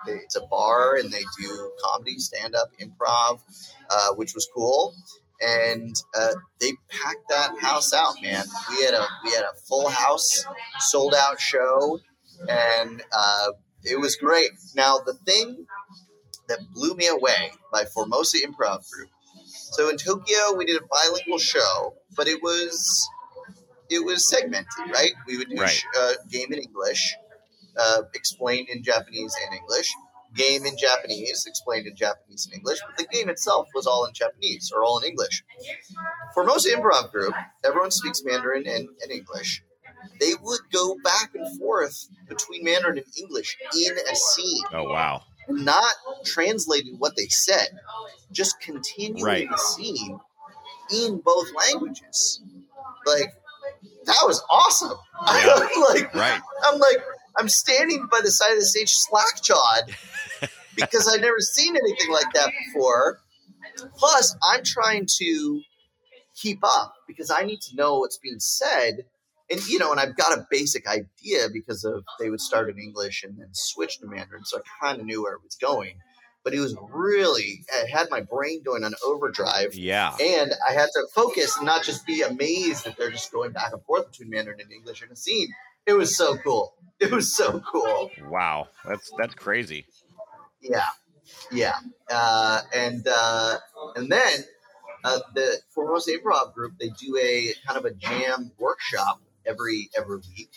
they, 0.06 0.12
it's 0.18 0.36
a 0.36 0.46
bar 0.46 0.96
and 0.96 1.12
they 1.12 1.22
do 1.40 1.72
comedy 1.82 2.18
stand 2.18 2.54
up 2.54 2.70
improv 2.80 3.40
uh, 3.90 4.14
which 4.14 4.34
was 4.34 4.48
cool 4.54 4.94
and 5.40 5.94
uh, 6.18 6.34
they 6.60 6.72
packed 6.88 7.28
that 7.28 7.58
house 7.60 7.92
out, 7.92 8.14
man. 8.22 8.44
We 8.70 8.84
had 8.84 8.94
a 8.94 9.06
we 9.24 9.32
had 9.32 9.42
a 9.42 9.54
full 9.68 9.88
house, 9.88 10.44
sold 10.78 11.14
out 11.14 11.40
show, 11.40 12.00
and 12.48 13.02
uh, 13.12 13.52
it 13.84 14.00
was 14.00 14.16
great. 14.16 14.50
Now 14.74 14.98
the 14.98 15.14
thing 15.14 15.66
that 16.48 16.60
blew 16.72 16.94
me 16.94 17.08
away 17.08 17.52
by 17.72 17.84
Formosa 17.84 18.38
Improv 18.38 18.88
Group. 18.90 19.10
So 19.44 19.90
in 19.90 19.96
Tokyo, 19.96 20.54
we 20.56 20.64
did 20.64 20.80
a 20.80 20.86
bilingual 20.86 21.38
show, 21.38 21.94
but 22.16 22.28
it 22.28 22.42
was 22.42 23.08
it 23.90 24.04
was 24.04 24.28
segmented, 24.28 24.90
right? 24.92 25.12
We 25.26 25.36
would 25.38 25.48
do 25.50 25.56
Right. 25.60 25.70
sh- 25.70 25.84
uh, 25.98 26.12
game 26.30 26.52
in 26.52 26.58
English, 26.60 27.14
uh, 27.76 28.02
explained 28.14 28.68
in 28.68 28.82
Japanese 28.82 29.34
and 29.44 29.54
English. 29.58 29.88
Game 30.34 30.66
in 30.66 30.76
Japanese, 30.76 31.46
explained 31.46 31.86
in 31.86 31.96
Japanese 31.96 32.44
and 32.46 32.54
English, 32.54 32.78
but 32.86 32.98
the 32.98 33.06
game 33.06 33.30
itself 33.30 33.68
was 33.74 33.86
all 33.86 34.04
in 34.04 34.12
Japanese 34.12 34.70
or 34.74 34.84
all 34.84 34.98
in 34.98 35.04
English. 35.04 35.42
Formosa 36.34 36.68
Improv 36.70 37.10
Group, 37.10 37.34
everyone 37.64 37.90
speaks 37.90 38.22
Mandarin 38.22 38.66
and, 38.66 38.88
and 39.02 39.10
English. 39.10 39.62
They 40.20 40.32
would 40.42 40.60
go 40.72 40.96
back 41.02 41.30
and 41.34 41.58
forth 41.58 42.08
between 42.28 42.64
Mandarin 42.64 42.98
and 42.98 43.06
English 43.18 43.56
in 43.74 43.92
a 43.96 44.14
scene, 44.14 44.62
oh 44.74 44.84
wow. 44.84 45.22
not 45.48 45.94
translating 46.24 46.96
what 46.98 47.16
they 47.16 47.28
said, 47.28 47.68
just 48.30 48.60
continuing 48.60 49.24
Right. 49.24 49.48
the 49.50 49.56
scene 49.58 50.20
in 50.92 51.18
both 51.20 51.46
languages. 51.54 52.42
Like 53.06 53.32
that 54.06 54.22
was 54.24 54.42
awesome. 54.50 54.98
Yeah. 55.28 55.54
like 55.88 56.14
Right. 56.14 56.40
I'm 56.64 56.78
like, 56.78 56.98
I'm 57.38 57.48
standing 57.48 58.06
by 58.10 58.20
the 58.22 58.30
side 58.30 58.52
of 58.52 58.58
the 58.58 58.64
stage 58.64 58.92
slack 58.92 59.42
jawed 59.42 59.96
because 60.76 61.08
I've 61.08 61.20
never 61.20 61.40
seen 61.40 61.74
anything 61.76 62.12
like 62.12 62.32
that 62.34 62.52
before. 62.66 63.20
Plus, 63.96 64.36
I'm 64.42 64.62
trying 64.62 65.06
to 65.18 65.62
keep 66.34 66.58
up 66.62 66.94
because 67.06 67.30
I 67.30 67.42
need 67.42 67.60
to 67.62 67.76
know 67.76 67.98
what's 67.98 68.18
being 68.18 68.40
said. 68.40 69.06
And, 69.50 69.66
you 69.68 69.78
know, 69.78 69.90
and 69.90 70.00
I've 70.00 70.16
got 70.16 70.36
a 70.36 70.46
basic 70.50 70.86
idea 70.86 71.48
because 71.52 71.84
of 71.84 72.04
they 72.18 72.30
would 72.30 72.40
start 72.40 72.68
in 72.68 72.78
English 72.78 73.24
and 73.24 73.38
then 73.38 73.48
switch 73.52 73.98
to 74.00 74.06
Mandarin. 74.06 74.44
So 74.44 74.58
I 74.58 74.84
kind 74.84 75.00
of 75.00 75.06
knew 75.06 75.22
where 75.22 75.34
it 75.34 75.42
was 75.42 75.56
going. 75.56 75.98
But 76.46 76.54
it 76.54 76.60
was 76.60 76.76
really, 76.92 77.64
it 77.74 77.88
had 77.88 78.06
my 78.08 78.20
brain 78.20 78.62
going 78.64 78.84
on 78.84 78.94
overdrive 79.04 79.74
Yeah. 79.74 80.14
and 80.20 80.52
I 80.68 80.74
had 80.74 80.90
to 80.94 81.08
focus 81.12 81.56
and 81.56 81.66
not 81.66 81.82
just 81.82 82.06
be 82.06 82.22
amazed 82.22 82.84
that 82.84 82.96
they're 82.96 83.10
just 83.10 83.32
going 83.32 83.50
back 83.50 83.72
and 83.72 83.82
forth 83.82 84.12
between 84.12 84.30
Mandarin 84.30 84.60
and 84.60 84.70
English 84.70 85.02
in 85.02 85.10
a 85.10 85.16
scene. 85.16 85.48
It 85.86 85.94
was 85.94 86.16
so 86.16 86.36
cool. 86.36 86.74
It 87.00 87.10
was 87.10 87.34
so 87.36 87.60
cool. 87.72 88.12
Wow. 88.30 88.68
That's 88.84 89.10
that's 89.18 89.34
crazy. 89.34 89.86
Yeah, 90.60 90.86
yeah. 91.50 91.74
Uh, 92.08 92.60
and 92.72 93.04
uh, 93.10 93.56
and 93.96 94.10
then 94.10 94.38
uh, 95.04 95.18
the 95.34 95.56
Formosa 95.74 96.12
Improv 96.16 96.54
Group 96.54 96.74
they 96.78 96.90
do 96.90 97.18
a 97.20 97.52
kind 97.66 97.76
of 97.76 97.84
a 97.84 97.92
jam 97.92 98.52
workshop 98.56 99.20
every 99.44 99.90
every 99.98 100.18
week. 100.36 100.52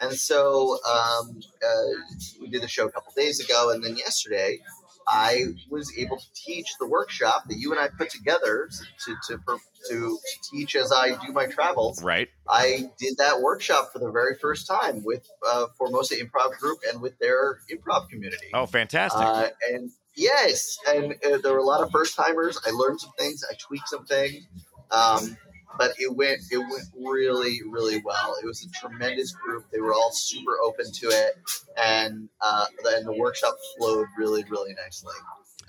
And 0.00 0.12
so 0.12 0.78
um, 0.88 1.40
uh, 1.62 1.92
we 2.40 2.48
did 2.48 2.62
the 2.62 2.68
show 2.68 2.86
a 2.86 2.92
couple 2.92 3.12
days 3.16 3.40
ago, 3.40 3.70
and 3.72 3.82
then 3.82 3.96
yesterday 3.96 4.60
I 5.06 5.44
was 5.70 5.92
able 5.96 6.16
to 6.16 6.26
teach 6.34 6.66
the 6.78 6.86
workshop 6.86 7.44
that 7.48 7.56
you 7.58 7.72
and 7.72 7.80
I 7.80 7.88
put 7.88 8.10
together 8.10 8.68
to 9.04 9.14
to, 9.28 9.38
to, 9.38 9.58
to 9.90 10.18
teach 10.50 10.76
as 10.76 10.92
I 10.92 11.10
do 11.24 11.32
my 11.32 11.46
travels. 11.46 12.02
Right. 12.02 12.28
I 12.48 12.90
did 12.98 13.18
that 13.18 13.40
workshop 13.40 13.92
for 13.92 13.98
the 13.98 14.10
very 14.10 14.36
first 14.40 14.66
time 14.66 15.04
with 15.04 15.28
uh, 15.46 15.66
Formosa 15.78 16.16
Improv 16.16 16.58
Group 16.58 16.78
and 16.90 17.00
with 17.00 17.18
their 17.18 17.58
improv 17.72 18.08
community. 18.08 18.46
Oh, 18.52 18.66
fantastic. 18.66 19.20
Uh, 19.20 19.48
and 19.70 19.90
yes, 20.16 20.78
and 20.88 21.14
uh, 21.24 21.38
there 21.38 21.52
were 21.52 21.58
a 21.58 21.64
lot 21.64 21.82
of 21.82 21.90
first 21.90 22.16
timers. 22.16 22.58
I 22.66 22.70
learned 22.70 23.00
some 23.00 23.12
things. 23.18 23.44
I 23.50 23.54
tweaked 23.58 23.88
some 23.88 24.06
things. 24.06 24.46
Um, 24.90 25.36
but 25.78 25.92
it 25.98 26.14
went 26.14 26.40
it 26.50 26.58
went 26.58 26.84
really 26.96 27.60
really 27.70 28.00
well. 28.04 28.36
It 28.42 28.46
was 28.46 28.64
a 28.64 28.70
tremendous 28.70 29.32
group. 29.32 29.66
They 29.72 29.80
were 29.80 29.92
all 29.94 30.10
super 30.12 30.52
open 30.62 30.90
to 30.92 31.06
it, 31.08 31.34
and 31.82 32.28
uh, 32.40 32.66
and 32.86 33.06
the 33.06 33.12
workshop 33.12 33.56
flowed 33.78 34.06
really 34.18 34.44
really 34.48 34.74
nicely. 34.74 35.14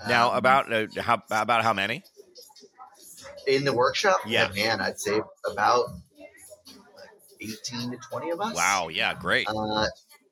now 0.08 0.32
Um, 0.32 0.38
about 0.38 0.72
uh, 0.74 0.88
how 1.01 1.22
about 1.32 1.64
how 1.64 1.74
many? 1.74 2.03
in 3.47 3.64
the 3.64 3.74
workshop, 3.74 4.18
Yeah. 4.26 4.49
man, 4.56 4.82
I'd 4.82 4.99
say 4.99 5.22
about 5.51 5.86
eighteen 7.41 7.91
to 7.91 7.97
twenty 7.97 8.32
of 8.32 8.39
us. 8.41 8.56
Wow. 8.56 8.88
Yeah. 8.89 9.14
Great. 9.14 9.47
Uh, 9.47 9.86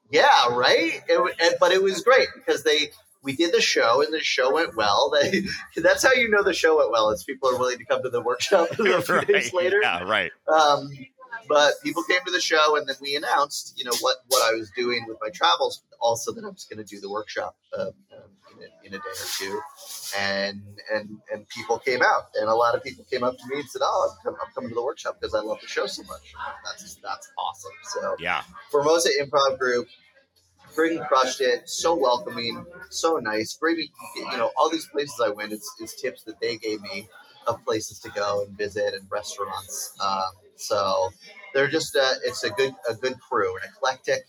yeah, 0.09 0.47
right. 0.51 1.01
It, 1.07 1.57
but 1.59 1.71
it 1.71 1.81
was 1.81 2.01
great 2.01 2.27
because 2.35 2.63
they 2.63 2.91
we 3.23 3.35
did 3.35 3.53
the 3.53 3.61
show 3.61 4.01
and 4.03 4.13
the 4.13 4.19
show 4.19 4.53
went 4.53 4.75
well. 4.75 5.09
They, 5.09 5.43
that's 5.81 6.03
how 6.03 6.13
you 6.13 6.29
know 6.29 6.43
the 6.43 6.53
show 6.53 6.77
went 6.77 6.91
well. 6.91 7.09
Is 7.09 7.23
people 7.23 7.49
are 7.49 7.57
willing 7.57 7.77
to 7.79 7.85
come 7.85 8.03
to 8.03 8.09
the 8.09 8.21
workshop 8.21 8.67
a 8.71 8.75
few 8.75 8.97
Right. 9.15 9.27
days 9.27 9.53
later. 9.53 9.79
Yeah. 9.81 10.03
Right. 10.03 10.31
Um, 10.53 10.89
but 11.49 11.73
people 11.83 12.03
came 12.03 12.19
to 12.25 12.31
the 12.31 12.39
show 12.39 12.77
and 12.77 12.87
then 12.87 12.95
we 13.01 13.15
announced, 13.15 13.73
you 13.77 13.83
know, 13.85 13.91
what 14.01 14.17
what 14.27 14.41
I 14.49 14.55
was 14.55 14.69
doing 14.75 15.05
with 15.07 15.17
my 15.21 15.29
travels. 15.29 15.83
Also, 15.99 16.33
that 16.33 16.43
I 16.43 16.49
was 16.49 16.65
going 16.65 16.77
to 16.77 16.83
do 16.83 16.99
the 16.99 17.09
workshop 17.09 17.55
uh, 17.77 17.83
um, 17.85 17.91
a, 18.59 18.85
in 18.87 18.93
a 18.93 18.97
day 18.97 19.03
or 19.03 19.27
two, 19.39 19.61
and 20.19 20.61
and 20.93 21.17
and 21.31 21.47
people 21.47 21.79
came 21.79 22.01
out, 22.01 22.23
and 22.35 22.49
a 22.49 22.53
lot 22.53 22.75
of 22.75 22.83
people 22.83 23.05
came 23.09 23.23
up 23.23 23.37
to 23.37 23.43
me 23.47 23.59
and 23.61 23.69
said, 23.69 23.81
"Oh, 23.83 24.09
I'm, 24.11 24.17
come, 24.23 24.35
I'm 24.45 24.51
coming 24.53 24.69
to 24.69 24.75
the 24.75 24.83
workshop 24.83 25.17
because 25.19 25.33
I 25.33 25.39
love 25.39 25.59
the 25.61 25.67
show 25.67 25.85
so 25.85 26.03
much." 26.03 26.33
That's 26.65 26.95
that's 26.95 27.31
awesome. 27.37 27.71
So 27.85 28.15
Yeah. 28.19 28.41
Formosa 28.69 29.09
Improv 29.21 29.57
Group, 29.57 29.87
freaking 30.75 31.07
crushed 31.07 31.41
it. 31.41 31.69
So 31.69 31.95
welcoming, 31.95 32.65
so 32.89 33.17
nice. 33.17 33.55
Great, 33.55 33.89
you 34.15 34.37
know, 34.37 34.51
all 34.57 34.69
these 34.69 34.87
places 34.87 35.21
I 35.23 35.29
went, 35.29 35.53
it's, 35.53 35.69
it's 35.79 35.99
tips 36.01 36.23
that 36.23 36.39
they 36.41 36.57
gave 36.57 36.81
me 36.81 37.07
of 37.47 37.63
places 37.65 37.99
to 37.99 38.09
go 38.09 38.43
and 38.45 38.57
visit 38.57 38.93
and 38.93 39.05
restaurants. 39.09 39.97
Um, 40.01 40.31
so 40.55 41.09
they're 41.53 41.67
just 41.67 41.95
uh, 41.95 42.13
it's 42.23 42.43
a 42.43 42.49
good 42.51 42.73
a 42.89 42.93
good 42.93 43.19
crew, 43.19 43.55
an 43.57 43.69
eclectic, 43.75 44.23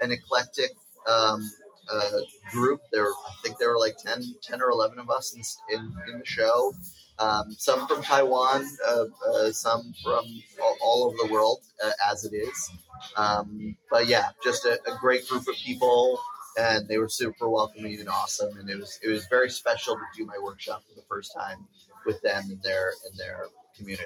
an 0.00 0.12
eclectic 0.12 0.70
um, 1.08 1.50
uh, 1.92 2.18
group. 2.52 2.80
There, 2.92 3.06
I 3.06 3.32
think 3.42 3.58
there 3.58 3.70
were 3.70 3.78
like 3.78 3.96
10, 3.98 4.22
10 4.42 4.62
or 4.62 4.70
eleven 4.70 4.98
of 4.98 5.10
us 5.10 5.34
in 5.34 5.42
in, 5.76 5.92
in 6.12 6.18
the 6.18 6.26
show. 6.26 6.72
Um, 7.18 7.52
some 7.58 7.86
from 7.86 8.02
Taiwan, 8.02 8.66
uh, 8.88 9.04
uh, 9.28 9.52
some 9.52 9.92
from 10.02 10.24
all, 10.62 10.76
all 10.82 11.04
over 11.04 11.16
the 11.26 11.32
world, 11.32 11.58
uh, 11.84 11.90
as 12.10 12.24
it 12.24 12.34
is. 12.34 12.70
Um, 13.16 13.76
but 13.90 14.06
yeah, 14.06 14.30
just 14.42 14.64
a, 14.64 14.80
a 14.90 14.98
great 15.00 15.28
group 15.28 15.46
of 15.48 15.54
people, 15.54 16.20
and 16.58 16.88
they 16.88 16.98
were 16.98 17.08
super 17.08 17.48
welcoming 17.48 17.98
and 18.00 18.08
awesome. 18.08 18.56
And 18.58 18.68
it 18.68 18.76
was 18.78 18.98
it 19.02 19.08
was 19.08 19.26
very 19.26 19.50
special 19.50 19.96
to 19.96 20.02
do 20.16 20.24
my 20.26 20.38
workshop 20.42 20.82
for 20.88 20.94
the 20.94 21.06
first 21.08 21.34
time 21.34 21.66
with 22.06 22.20
them 22.22 22.44
in 22.50 22.60
their 22.62 22.92
in 23.10 23.16
their 23.16 23.46
community. 23.76 24.04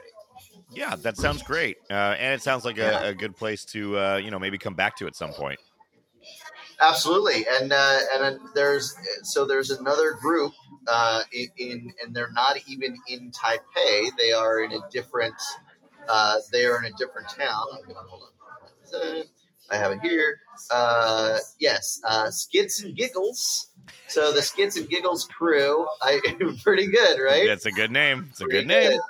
Yeah, 0.72 0.96
that 0.96 1.16
sounds 1.16 1.42
great. 1.42 1.76
Uh, 1.90 2.16
and 2.18 2.34
it 2.34 2.42
sounds 2.42 2.64
like 2.64 2.76
Yeah. 2.76 3.04
a, 3.04 3.08
a 3.10 3.14
good 3.14 3.36
place 3.36 3.64
to, 3.66 3.96
uh, 3.98 4.16
you 4.16 4.30
know, 4.30 4.38
maybe 4.38 4.58
come 4.58 4.74
back 4.74 4.96
to 4.96 5.06
at 5.06 5.14
some 5.14 5.32
point. 5.32 5.58
Absolutely, 6.80 7.46
and 7.60 7.72
uh, 7.72 7.98
and 8.12 8.22
then 8.22 8.40
there's 8.54 8.94
so 9.22 9.44
there's 9.44 9.70
another 9.70 10.12
group 10.12 10.52
uh, 10.88 11.22
in, 11.32 11.46
in 11.56 11.92
and 12.02 12.14
they're 12.14 12.32
not 12.32 12.56
even 12.66 12.96
in 13.08 13.30
Taipei. 13.30 14.10
They 14.18 14.32
are 14.32 14.60
in 14.60 14.72
a 14.72 14.80
different. 14.90 15.34
Uh, 16.08 16.38
they 16.52 16.66
are 16.66 16.78
in 16.84 16.92
a 16.92 16.96
different 16.96 17.28
town. 17.28 17.66
Hold 17.86 18.22
on. 18.22 18.28
I 19.70 19.76
have 19.76 19.92
it 19.92 20.00
here. 20.02 20.40
Uh, 20.70 21.38
yes, 21.58 22.00
uh, 22.04 22.30
Skits 22.30 22.82
and 22.82 22.96
Giggles. 22.96 23.70
So 24.08 24.32
the 24.32 24.42
Skits 24.42 24.76
and 24.76 24.88
Giggles 24.88 25.26
crew, 25.26 25.86
I 26.02 26.20
pretty 26.62 26.86
good, 26.86 27.18
right? 27.18 27.46
That's 27.46 27.66
a 27.66 27.72
good 27.72 27.90
name. 27.90 28.26
It's 28.30 28.40
a 28.40 28.44
Pretty 28.44 28.60
good 28.60 28.68
name. 28.68 29.00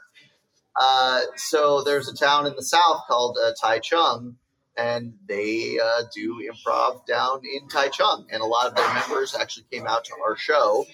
Uh, 0.80 1.20
so 1.36 1.82
there's 1.84 2.08
a 2.08 2.16
town 2.16 2.46
in 2.46 2.54
the 2.56 2.62
south 2.62 3.02
called 3.06 3.36
uh, 3.42 3.52
Taichung, 3.62 4.34
and 4.76 5.14
they 5.28 5.78
uh, 5.78 6.02
do 6.14 6.40
improv 6.40 7.06
down 7.06 7.40
in 7.44 7.68
Taichung, 7.68 8.26
and 8.30 8.42
a 8.42 8.46
lot 8.46 8.66
of 8.66 8.74
their 8.74 8.94
members 8.94 9.36
actually 9.38 9.66
came 9.70 9.86
out 9.86 10.04
to 10.04 10.12
our 10.26 10.36
show. 10.36 10.84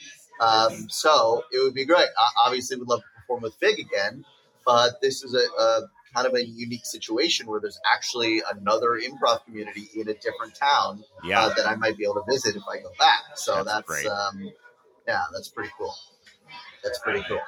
Um, 0.41 0.89
so 0.89 1.45
it 1.53 1.63
would 1.63 1.75
be 1.75 1.85
great. 1.85 2.09
I 2.19 2.47
obviously, 2.47 2.77
would 2.77 2.89
love 2.89 3.01
to 3.01 3.07
perform 3.21 3.43
with 3.43 3.55
Fig 3.55 3.79
again, 3.79 4.25
but 4.67 5.01
this 5.01 5.23
is 5.23 5.35
a, 5.35 5.63
a 5.63 5.89
kind 6.15 6.27
of 6.27 6.35
a 6.35 6.45
unique 6.45 6.85
situation 6.85 7.47
where 7.47 7.61
there's 7.61 7.81
actually 7.93 8.43
another 8.55 9.01
improv 9.01 9.45
community 9.45 9.89
in 9.95 10.09
a 10.09 10.15
different 10.15 10.55
town 10.55 11.05
Yeah. 11.25 11.41
uh, 11.43 11.55
that 11.55 11.67
I 11.67 11.77
might 11.77 11.97
be 11.97 12.05
able 12.05 12.15
to 12.17 12.25
visit 12.29 12.57
if 12.57 12.63
I 12.71 12.79
go 12.79 12.91
back. 12.99 13.37
So 13.37 13.63
That's 13.65 13.87
that's, 13.87 14.07
um, 14.07 14.51
yeah, 15.07 15.23
that's 15.33 15.49
pretty 15.49 15.71
cool. 15.79 15.95
That's 16.83 16.99
pretty 17.01 17.23
cool. 17.29 17.41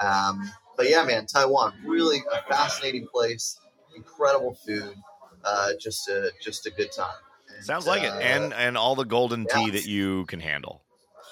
Um, 0.00 0.50
but 0.76 0.88
yeah, 0.88 1.04
man, 1.04 1.26
Taiwan 1.26 1.74
really 1.84 2.22
a 2.32 2.42
fascinating 2.52 3.06
place, 3.08 3.58
incredible 3.94 4.54
food, 4.66 4.94
uh, 5.44 5.70
just 5.80 6.08
a 6.08 6.32
just 6.40 6.66
a 6.66 6.70
good 6.70 6.92
time. 6.92 7.14
And, 7.54 7.64
Sounds 7.64 7.86
like 7.86 8.02
it. 8.02 8.12
uh, 8.12 8.18
And 8.18 8.52
and 8.54 8.76
all 8.76 8.94
the 8.94 9.04
golden 9.04 9.46
tea 9.46 9.70
that 9.70 9.86
you 9.86 10.26
can 10.26 10.40
handle. 10.40 10.82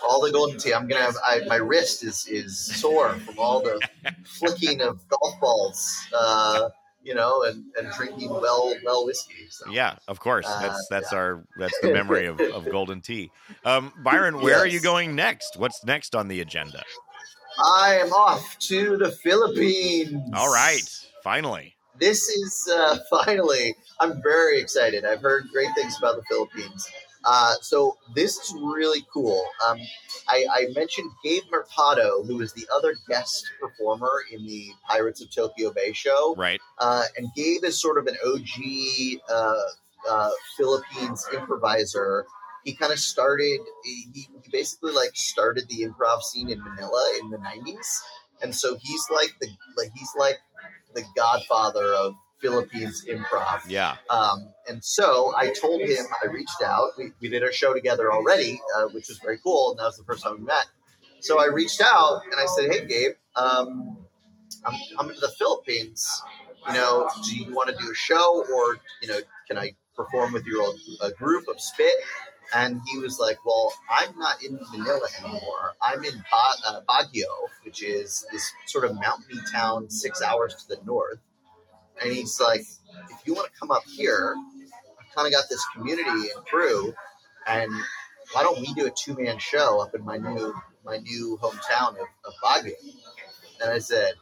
All 0.08 0.20
the 0.20 0.30
golden 0.32 0.58
tea. 0.58 0.72
I'm 0.74 0.86
gonna 0.88 1.02
have 1.02 1.16
I, 1.24 1.40
my 1.46 1.56
wrist 1.56 2.04
is 2.04 2.26
is 2.26 2.58
sore 2.58 3.14
from 3.14 3.38
all 3.38 3.60
the 3.62 3.80
flicking 4.24 4.80
of 4.80 5.00
golf 5.08 5.40
balls, 5.40 5.96
uh, 6.16 6.68
you 7.02 7.14
know, 7.14 7.42
and, 7.44 7.64
and 7.78 7.90
drinking 7.92 8.30
well 8.30 8.74
well 8.84 9.04
whiskey. 9.06 9.46
So. 9.50 9.70
Yeah, 9.70 9.96
of 10.08 10.20
course. 10.20 10.46
Uh, 10.48 10.60
That's 10.62 10.86
that's 10.90 11.12
our 11.12 11.44
that's 11.58 11.78
the 11.80 11.92
memory 11.92 12.26
of, 12.26 12.40
of 12.54 12.70
golden 12.70 13.00
tea. 13.00 13.30
Um, 13.64 13.92
Byron, 14.02 14.40
where 14.40 14.58
are 14.58 14.66
you 14.66 14.80
going 14.80 15.14
next? 15.14 15.56
What's 15.56 15.84
next 15.84 16.14
on 16.14 16.28
the 16.28 16.40
agenda? 16.40 16.82
I 17.58 17.98
am 18.02 18.12
off 18.12 18.58
to 18.70 18.96
the 18.96 19.10
Philippines. 19.12 20.12
All 20.34 20.52
right, 20.52 20.82
finally. 21.22 21.76
this 21.98 22.28
is 22.28 22.68
uh, 22.74 22.98
finally 23.10 23.72
i'm 24.00 24.20
very 24.20 24.58
excited 24.58 25.04
i've 25.04 25.20
heard 25.22 25.44
great 25.52 25.68
things 25.76 25.96
about 25.98 26.16
the 26.16 26.22
philippines 26.28 26.88
uh, 27.24 27.54
so 27.60 27.98
this 28.14 28.36
is 28.38 28.54
really 28.54 29.04
cool. 29.12 29.44
Um, 29.66 29.78
I, 30.28 30.46
I 30.50 30.66
mentioned 30.74 31.10
gabe 31.22 31.44
mercado 31.50 32.22
who 32.22 32.36
was 32.36 32.52
the 32.52 32.66
other 32.74 32.94
guest 33.08 33.44
performer 33.60 34.10
in 34.30 34.46
the 34.46 34.70
pirates 34.88 35.22
of 35.22 35.30
tokyo 35.30 35.72
bay 35.72 35.92
show. 35.92 36.34
Right. 36.36 36.60
uh, 36.78 37.04
and 37.16 37.28
gabe 37.34 37.64
is 37.64 37.80
sort 37.80 37.98
of 37.98 38.06
an 38.06 38.16
og 38.26 39.20
uh, 39.30 39.54
uh, 40.08 40.30
philippines 40.56 41.26
improviser. 41.32 42.26
He 42.64 42.74
kind 42.74 42.92
of 42.92 42.98
started 42.98 43.60
he, 43.84 44.06
he 44.14 44.28
basically 44.50 44.92
like 44.92 45.10
started 45.14 45.68
the 45.68 45.86
improv 45.86 46.22
scene 46.22 46.48
in 46.50 46.62
manila 46.62 47.04
in 47.20 47.30
the 47.30 47.38
90s 47.38 48.00
and 48.42 48.54
so 48.54 48.76
he's 48.80 49.06
like 49.10 49.34
the 49.40 49.48
like 49.76 49.90
he's 49.94 50.12
like 50.18 50.38
the 50.94 51.02
godfather 51.16 51.94
of 51.94 52.14
Philippines 52.44 53.06
improv. 53.08 53.62
Yeah. 53.66 53.96
Um, 54.10 54.52
and 54.68 54.84
so 54.84 55.32
I 55.36 55.50
told 55.58 55.80
him, 55.80 56.04
I 56.22 56.26
reached 56.26 56.62
out. 56.62 56.90
We, 56.98 57.12
we 57.20 57.28
did 57.30 57.42
our 57.42 57.52
show 57.52 57.72
together 57.72 58.12
already, 58.12 58.60
uh, 58.76 58.88
which 58.88 59.08
was 59.08 59.18
very 59.18 59.38
cool. 59.42 59.70
And 59.70 59.78
that 59.78 59.84
was 59.84 59.96
the 59.96 60.04
first 60.04 60.22
time 60.22 60.38
we 60.38 60.44
met. 60.44 60.66
So 61.20 61.40
I 61.40 61.46
reached 61.46 61.80
out 61.80 62.20
and 62.24 62.34
I 62.34 62.44
said, 62.54 62.70
Hey, 62.70 62.86
Gabe, 62.86 63.12
um, 63.34 63.96
I'm 64.66 64.78
coming 64.94 65.14
to 65.14 65.20
the 65.20 65.32
Philippines. 65.38 66.22
You 66.68 66.74
know, 66.74 67.08
do 67.24 67.36
you 67.36 67.54
want 67.54 67.70
to 67.70 67.76
do 67.82 67.90
a 67.90 67.94
show 67.94 68.44
or, 68.54 68.76
you 69.00 69.08
know, 69.08 69.18
can 69.48 69.56
I 69.56 69.72
perform 69.96 70.32
with 70.32 70.44
your 70.44 70.62
old 70.62 70.78
a 71.00 71.10
group 71.12 71.48
of 71.48 71.60
Spit? 71.60 71.94
And 72.54 72.80
he 72.86 72.98
was 72.98 73.18
like, 73.18 73.38
Well, 73.46 73.72
I'm 73.90 74.16
not 74.18 74.42
in 74.44 74.58
Manila 74.70 75.08
anymore. 75.18 75.72
I'm 75.80 76.04
in 76.04 76.14
ba- 76.30 76.68
uh, 76.68 76.80
Baguio, 76.86 77.48
which 77.64 77.82
is 77.82 78.26
this 78.30 78.52
sort 78.66 78.84
of 78.84 78.94
mountainy 78.94 79.40
town 79.50 79.88
six 79.88 80.20
hours 80.20 80.54
to 80.56 80.76
the 80.76 80.84
north. 80.84 81.18
And 82.02 82.12
he's 82.12 82.40
like, 82.40 82.60
If 82.60 83.26
you 83.26 83.34
want 83.34 83.52
to 83.52 83.58
come 83.58 83.70
up 83.70 83.84
here, 83.96 84.34
I've 85.00 85.14
kind 85.14 85.26
of 85.26 85.32
got 85.32 85.44
this 85.48 85.64
community 85.74 86.30
and 86.34 86.44
crew, 86.46 86.94
and 87.46 87.70
why 88.32 88.42
don't 88.42 88.60
we 88.60 88.72
do 88.74 88.86
a 88.86 88.90
two 88.90 89.14
man 89.14 89.38
show 89.38 89.80
up 89.80 89.94
in 89.94 90.04
my 90.04 90.16
new 90.16 90.54
my 90.84 90.98
new 90.98 91.38
hometown 91.40 91.90
of, 91.90 92.06
of 92.24 92.32
Baguio? 92.42 92.72
And 93.62 93.72
I 93.72 93.78
said, 93.78 94.14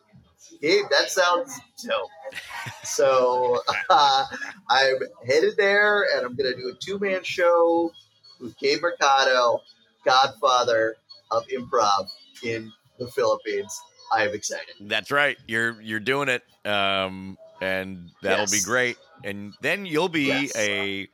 Gabe, 0.61 0.85
that 0.91 1.11
sounds 1.11 1.59
dope. 1.83 2.09
so 2.85 3.61
uh, 3.91 4.25
I'm 4.69 4.97
headed 5.27 5.57
there, 5.57 6.07
and 6.15 6.27
I'm 6.27 6.37
going 6.37 6.53
to 6.53 6.57
do 6.57 6.69
a 6.69 6.75
two 6.79 6.99
man 6.99 7.23
show 7.23 7.93
with 8.41 8.59
Gabe 8.59 8.83
Mercado, 8.83 9.61
Godfather 10.05 10.97
of 11.31 11.47
improv 11.49 12.09
in 12.43 12.71
the 12.99 13.07
Philippines. 13.09 13.81
I 14.13 14.27
am 14.27 14.35
excited. 14.35 14.75
That's 14.81 15.11
right. 15.11 15.39
You're 15.47 15.81
you're 15.81 16.01
doing 16.01 16.29
it. 16.29 16.43
Um, 16.67 17.39
and 17.63 18.11
that'll 18.23 18.47
be 18.47 18.61
great. 18.61 18.97
And 19.25 19.55
then 19.61 19.87
you'll 19.87 20.09
be 20.09 20.29
Yes. 20.29 20.57
a 20.57 21.09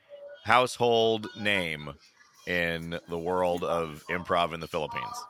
household 0.44 1.28
name 1.36 1.94
in 2.46 2.98
the 3.08 3.18
world 3.18 3.62
of 3.64 4.02
improv 4.08 4.54
in 4.54 4.60
the 4.60 4.66
Philippines. 4.66 5.26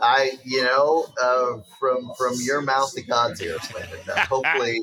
I, 0.00 0.32
you 0.44 0.64
know, 0.64 1.06
uh, 1.20 1.58
from 1.78 2.12
from 2.16 2.34
your 2.40 2.62
mouth 2.62 2.94
to 2.94 3.02
God's 3.02 3.40
ears, 3.42 3.60
Landon. 3.74 3.98
Uh, 4.08 4.26
hopefully, 4.26 4.80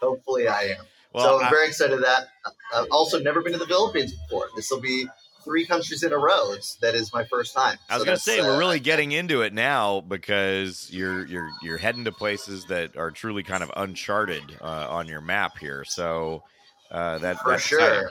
hopefully, 0.00 0.48
I 0.48 0.62
am. 0.62 0.84
Well, 1.12 1.24
so 1.24 1.40
I'm 1.40 1.46
I- 1.46 1.50
very 1.50 1.66
excited 1.66 2.02
that. 2.02 2.28
I've 2.74 2.86
also 2.90 3.18
never 3.18 3.40
been 3.40 3.52
to 3.54 3.58
the 3.58 3.66
Philippines 3.66 4.12
before. 4.12 4.48
This 4.54 4.70
will 4.70 4.80
be 4.80 5.08
three 5.48 5.64
countries 5.64 6.02
in 6.02 6.12
a 6.12 6.18
row. 6.18 6.52
It's, 6.52 6.74
that 6.76 6.94
is 6.94 7.12
my 7.12 7.24
first 7.24 7.54
time. 7.54 7.78
I 7.88 7.94
was 7.94 8.02
So 8.02 8.04
gonna 8.04 8.18
say 8.18 8.40
uh, 8.40 8.44
we're 8.44 8.58
really 8.58 8.80
getting 8.80 9.12
into 9.12 9.40
it 9.42 9.54
now 9.54 10.02
because 10.02 10.88
you're 10.92 11.26
you're 11.26 11.50
you're 11.62 11.78
heading 11.78 12.04
to 12.04 12.12
places 12.12 12.66
that 12.66 12.96
are 12.96 13.10
truly 13.10 13.42
kind 13.42 13.62
of 13.62 13.70
uncharted 13.76 14.42
uh, 14.60 14.86
on 14.90 15.08
your 15.08 15.22
map 15.22 15.56
here. 15.58 15.84
So 15.84 16.42
uh, 16.90 17.18
that 17.18 17.38
for 17.40 17.50
that's 17.52 17.62
sure. 17.62 17.80
exciting. 17.80 18.08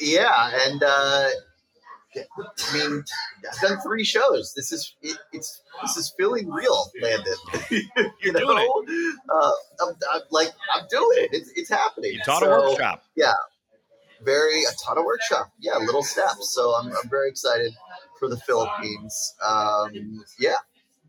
Yeah, 0.00 0.50
and 0.66 0.82
uh, 0.82 1.28
I 2.16 2.74
mean, 2.74 3.04
I've 3.50 3.68
done 3.68 3.78
three 3.82 4.04
shows. 4.04 4.52
This 4.54 4.72
is 4.72 4.94
it, 5.02 5.16
it's 5.32 5.62
this 5.82 5.96
is 5.96 6.12
feeling 6.18 6.50
real, 6.50 6.90
Landon. 7.00 7.34
you 7.70 7.82
You're 8.22 8.32
know, 8.32 8.40
doing 8.40 9.16
Uh, 9.28 9.50
I'm, 9.82 9.94
I'm 10.12 10.20
like 10.30 10.50
I'm 10.74 10.86
doing 10.90 11.18
it. 11.18 11.30
It's, 11.32 11.50
it's 11.56 11.70
happening. 11.70 12.12
You 12.14 12.20
taught 12.24 12.42
So, 12.42 12.52
a 12.52 12.70
workshop. 12.70 13.04
Very 14.24 14.62
a 14.62 14.70
ton 14.84 14.98
of 14.98 15.04
workshop. 15.04 15.52
Yeah, 15.60 15.76
little 15.78 16.02
steps. 16.02 16.54
So 16.54 16.70
I'm, 16.74 16.88
I'm 16.88 17.08
very 17.08 17.28
excited 17.28 17.72
for 18.18 18.28
the 18.28 18.36
Philippines. 18.36 19.34
Um, 19.44 20.24
yeah, 20.38 20.54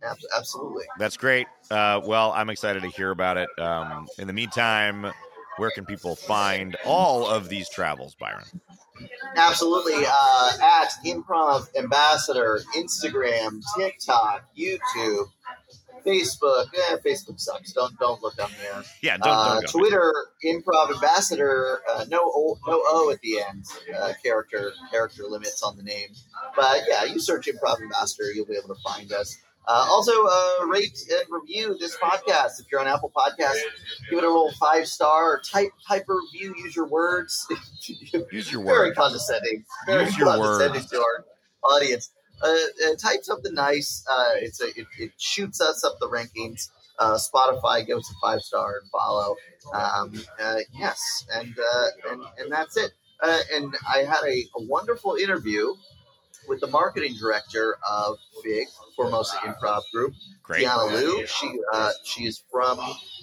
ab- 0.03 0.18
absolutely. 0.36 0.86
That's 0.97 1.18
great. 1.18 1.47
Uh, 1.70 2.01
well, 2.03 2.32
I'm 2.32 2.49
excited 2.49 2.84
to 2.84 2.89
hear 2.89 3.11
about 3.11 3.38
it. 3.38 3.49
Um, 3.59 4.07
in 4.18 4.28
the 4.28 4.34
meantime, 4.34 5.11
where 5.57 5.70
can 5.72 5.86
people 5.86 6.16
find 6.16 6.76
all 6.86 7.28
of 7.28 7.49
these 7.49 7.70
travels, 7.70 8.16
Byron? 8.16 8.45
Absolutely. 9.36 10.05
Uh, 10.07 10.51
at 10.61 10.89
Improv 11.05 11.68
Ambassador, 11.76 12.59
Instagram, 12.76 13.61
TikTok, 13.78 14.45
YouTube, 14.57 15.26
Facebook. 16.06 16.66
Eh, 16.76 16.97
Facebook 17.06 17.39
sucks. 17.39 17.72
Don't 17.74 17.97
don't 17.99 18.22
look 18.22 18.41
on 18.41 18.49
there. 18.62 18.84
Yeah, 19.01 19.18
don't, 19.18 19.28
Uh, 19.28 19.54
don't 19.62 19.66
go. 19.74 19.80
Twitter, 19.80 20.14
Improv 20.45 20.93
Ambassador. 20.93 21.82
Uh, 21.93 22.06
no 22.10 22.20
o, 22.24 22.58
no 22.68 22.82
O 22.88 23.12
at 23.12 23.20
the 23.22 23.39
end. 23.41 23.66
Uh, 23.97 24.14
character 24.24 24.72
character 24.91 25.24
limits 25.28 25.62
on 25.64 25.78
the 25.78 25.84
name. 25.84 26.10
But 26.56 26.82
yeah, 26.89 27.04
you 27.06 27.20
search 27.20 27.47
Improv 27.47 27.82
Ambassador, 27.82 28.32
you'll 28.34 28.45
be 28.45 28.56
able 28.58 28.74
to 28.76 28.82
find 28.82 29.12
us. 29.14 29.36
Uh, 29.66 29.88
also, 29.89 30.12
uh, 30.12 30.66
rate 30.68 30.97
and 31.10 31.22
review 31.30 31.78
this 31.80 31.95
podcast. 31.95 32.60
If 32.60 32.66
you're 32.70 32.82
on 32.82 32.88
Apple 32.88 33.14
Podcasts, 33.16 33.62
give 34.10 34.20
it 34.20 34.24
a 34.26 34.28
little 34.28 34.51
five 34.60 34.86
star. 34.89 35.39
Type 35.39 35.70
type 35.88 36.04
a 36.10 36.14
review. 36.14 36.54
Use 36.58 36.76
your 36.76 36.88
words. 36.88 37.47
Use 38.32 38.51
your 38.51 38.60
words. 38.62 38.70
very 38.78 38.89
word. 38.89 38.95
condescending. 38.97 39.64
Very 39.86 40.04
Use 40.04 40.18
your 40.18 40.28
condescending 40.28 40.82
words. 40.82 40.91
to 40.91 40.97
our 40.97 41.26
audience. 41.78 42.12
Uh, 42.41 42.47
uh, 42.47 42.95
type 42.95 43.23
something 43.23 43.53
nice. 43.53 44.03
Uh, 44.09 44.31
it's 44.38 44.61
a 44.61 44.67
it, 44.67 44.88
it 44.99 45.11
shoots 45.17 45.61
us 45.61 45.84
up 45.84 45.97
the 45.99 46.07
rankings. 46.07 46.69
Uh, 46.99 47.17
Spotify, 47.17 47.86
give 47.86 47.97
us 47.97 48.11
a 48.11 48.15
five 48.21 48.41
star 48.41 48.79
and 48.81 48.89
follow. 48.91 49.36
Um, 49.73 50.13
uh, 50.39 50.59
yes, 50.73 51.25
and 51.34 51.55
uh, 51.57 52.11
and 52.11 52.21
and 52.38 52.51
that's 52.51 52.77
it. 52.77 52.91
Uh, 53.21 53.39
and 53.53 53.73
I 53.88 53.99
had 53.99 54.23
a, 54.25 54.45
a 54.57 54.63
wonderful 54.63 55.15
interview 55.15 55.73
with 56.47 56.59
the 56.59 56.67
marketing 56.67 57.15
director 57.19 57.77
of 57.89 58.17
FIG 58.43 58.67
Formosa 58.95 59.38
Improv 59.38 59.81
Group, 59.93 60.13
Great. 60.43 60.63
Diana 60.63 60.95
Liu. 60.95 61.25
She 61.25 61.51
uh, 61.71 61.91
she 62.03 62.25
is 62.25 62.43
from 62.51 62.79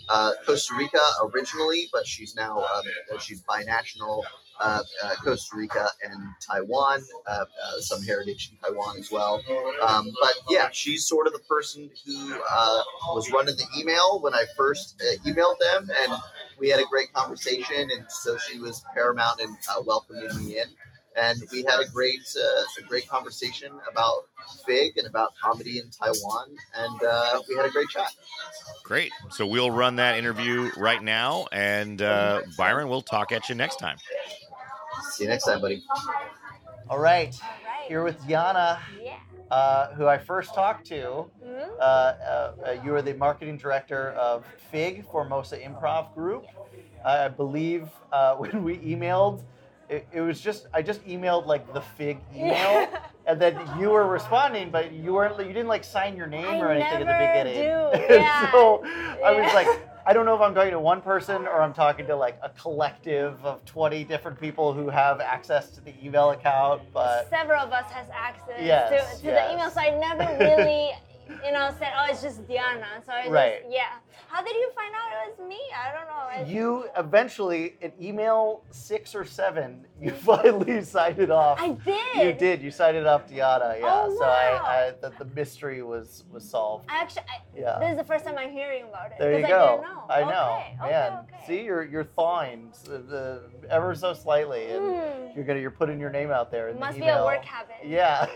uh, 0.09 0.33
Costa 0.47 0.75
Rica 0.77 0.99
originally, 1.25 1.89
but 1.93 2.07
she's 2.07 2.35
now 2.35 2.59
um, 2.59 2.85
she's 3.21 3.43
binational. 3.43 4.23
Uh, 4.63 4.83
uh, 5.03 5.15
Costa 5.25 5.57
Rica 5.57 5.89
and 6.05 6.23
Taiwan, 6.47 7.01
uh, 7.27 7.31
uh, 7.31 7.81
some 7.81 8.03
heritage 8.03 8.51
in 8.53 8.59
Taiwan 8.59 8.99
as 8.99 9.11
well. 9.11 9.43
Um, 9.83 10.13
but 10.21 10.35
yeah, 10.51 10.69
she's 10.71 11.07
sort 11.07 11.27
of 11.27 11.33
the 11.33 11.39
person 11.41 11.89
who 12.05 12.35
uh, 12.35 12.83
was 13.15 13.33
running 13.33 13.57
the 13.57 13.65
email 13.79 14.21
when 14.21 14.35
I 14.35 14.45
first 14.59 15.01
uh, 15.01 15.17
emailed 15.27 15.59
them, 15.61 15.89
and 16.03 16.13
we 16.59 16.69
had 16.69 16.79
a 16.79 16.85
great 16.91 17.11
conversation. 17.15 17.89
And 17.91 18.05
so 18.11 18.37
she 18.37 18.59
was 18.59 18.85
paramount 18.93 19.41
in 19.41 19.57
welcoming 19.87 20.29
me 20.45 20.59
in, 20.59 20.67
and 21.17 21.41
we 21.51 21.63
had 21.63 21.81
a 21.81 21.89
great 21.89 22.21
a 22.37 22.83
great 22.83 23.09
conversation 23.09 23.73
about 23.91 24.27
Fig 24.67 24.99
and 24.99 25.07
about 25.07 25.33
comedy 25.43 25.79
in 25.79 25.89
Taiwan, 25.91 26.49
and 26.77 27.01
we 27.49 27.57
had 27.57 27.65
a 27.65 27.71
great 27.71 27.89
chat. 27.89 28.13
Great. 28.85 29.13
So 29.31 29.47
we'll 29.47 29.71
run 29.71 29.97
that 29.97 30.19
interview 30.19 30.71
right 30.77 31.03
now. 31.03 31.47
And 31.51 31.99
Byron, 32.59 32.91
we'll 32.91 33.01
talk 33.01 33.33
at 33.33 33.49
you 33.49 33.55
next 33.55 33.77
time. 33.77 33.97
See 35.13 35.25
you 35.25 35.31
next 35.31 35.45
time, 35.45 35.61
buddy. 35.61 35.83
All 36.89 36.99
right, 36.99 37.35
All 37.43 37.49
right. 37.49 37.87
here 37.89 38.03
with 38.03 38.17
Diana, 38.27 38.81
Yeah. 39.01 39.15
uh, 39.51 39.95
who 39.95 40.07
I 40.07 40.19
first 40.19 40.55
talked 40.55 40.87
to. 40.89 41.31
Mhm. 41.45 41.69
Uh, 41.79 41.83
uh, 41.83 42.53
uh, 42.67 42.71
you 42.85 42.95
are 42.95 43.03
the 43.03 43.15
marketing 43.15 43.57
director 43.57 44.11
of 44.13 44.45
FIG, 44.71 45.05
Formosa 45.07 45.59
Improv 45.59 46.15
Group. 46.15 46.47
I 47.05 47.29
believe 47.29 47.89
uh, 48.13 48.35
when 48.43 48.65
we 48.65 48.79
emailed, 48.79 49.43
it, 49.89 50.07
it 50.13 50.21
was 50.21 50.41
just 50.41 50.67
I 50.75 50.83
just 50.83 51.05
emailed 51.07 51.47
like 51.47 51.73
the 51.73 51.81
FIG 51.81 52.19
email, 52.35 52.89
and 53.27 53.41
then 53.41 53.59
you 53.79 53.91
were 53.91 54.07
responding, 54.07 54.71
but 54.71 54.93
you 54.93 55.13
weren't 55.15 55.39
you 55.39 55.53
didn't 55.53 55.69
like 55.69 55.85
sign 55.85 56.17
your 56.17 56.27
name 56.27 56.45
I 56.47 56.61
or 56.61 56.71
anything 56.71 57.01
never 57.07 57.11
at 57.11 57.45
the 57.45 57.51
beginning. 57.51 58.09
do, 58.09 58.15
yeah. 58.15 58.51
so 58.53 58.83
I 59.25 59.41
was 59.41 59.53
like. 59.55 59.69
I 60.11 60.13
don't 60.13 60.27
know 60.27 60.35
if 60.35 60.41
I'm 60.41 60.57
talking 60.57 60.73
to 60.73 60.81
one 60.81 61.01
person 61.03 61.47
or 61.47 61.63
I'm 61.63 61.73
talking 61.73 62.05
to 62.09 62.17
like 62.17 62.37
a 62.43 62.49
collective 62.49 63.45
of 63.45 63.65
20 63.65 64.03
different 64.03 64.41
people 64.41 64.73
who 64.73 64.89
have 64.89 65.21
access 65.21 65.71
to 65.77 65.81
the 65.81 65.95
email 66.05 66.31
account, 66.31 66.83
but 66.93 67.31
Several 67.31 67.63
of 67.63 67.71
us 67.73 67.89
has 67.93 68.07
access 68.13 68.61
Yes, 68.61 68.89
to, 68.89 69.21
to 69.21 69.27
yes. 69.29 69.47
the 69.49 69.55
email, 69.55 69.71
so 69.71 69.79
I 69.81 69.91
never 70.01 70.37
really, 70.37 70.91
you 71.47 71.53
know, 71.53 71.73
said, 71.79 71.93
"Oh, 71.97 72.09
it's 72.11 72.23
just 72.23 72.45
Diana." 72.49 72.89
So 73.07 73.13
I 73.13 73.29
Right. 73.29 73.61
just, 73.63 73.73
yeah. 73.73 73.85
How 74.31 74.43
did 74.43 74.55
you 74.55 74.71
find 74.77 74.95
out 74.95 75.27
it 75.27 75.41
was 75.41 75.49
me? 75.49 75.59
I 75.77 75.91
don't 75.93 76.07
know. 76.07 76.13
I, 76.13 76.45
you 76.49 76.85
eventually 76.97 77.75
at 77.83 77.93
email 78.01 78.63
six 78.71 79.13
or 79.15 79.25
seven, 79.25 79.85
you 80.01 80.13
finally 80.13 80.83
signed 80.85 81.19
it 81.19 81.31
off. 81.33 81.59
I 81.61 81.71
did. 81.73 82.25
You 82.25 82.33
did. 82.33 82.63
You 82.63 82.71
signed 82.71 82.97
it 82.97 83.07
off, 83.07 83.29
Diana. 83.29 83.75
Yeah. 83.79 83.87
Oh, 83.87 84.09
so 84.17 84.21
wow. 84.21 84.61
I, 84.65 84.87
I 84.87 84.93
the, 85.01 85.13
the 85.19 85.25
mystery 85.35 85.83
was 85.83 86.23
was 86.31 86.49
solved. 86.49 86.87
I 86.89 87.01
actually, 87.01 87.23
I, 87.23 87.59
Yeah. 87.59 87.79
this 87.81 87.91
is 87.91 87.97
the 87.97 88.05
first 88.05 88.25
time 88.25 88.37
I'm 88.39 88.53
hearing 88.53 88.85
about 88.85 89.11
it. 89.11 89.17
There 89.19 89.39
you 89.41 89.47
go. 89.49 89.85
I 90.09 90.19
didn't 90.21 90.29
know. 90.29 90.29
I 90.29 90.31
know. 90.31 90.57
Okay, 90.61 90.77
okay, 90.81 90.91
Man, 90.93 91.13
okay. 91.25 91.47
see, 91.49 91.65
you're 91.65 91.85
you're 91.85 92.05
thawing 92.05 92.71
the, 92.85 93.43
ever 93.69 93.95
so 93.97 94.15
slightly, 94.15 94.67
and 94.71 94.81
Hmm. 94.95 95.27
you're 95.35 95.45
gonna 95.45 95.61
you're 95.61 95.71
putting 95.73 95.99
your 95.99 96.11
name 96.11 96.31
out 96.31 96.53
there 96.53 96.69
in 96.69 96.79
Must 96.79 96.95
the 96.95 97.01
be 97.01 97.09
a 97.09 97.25
work 97.25 97.45
habit. 97.45 97.77
Yeah. 97.85 98.27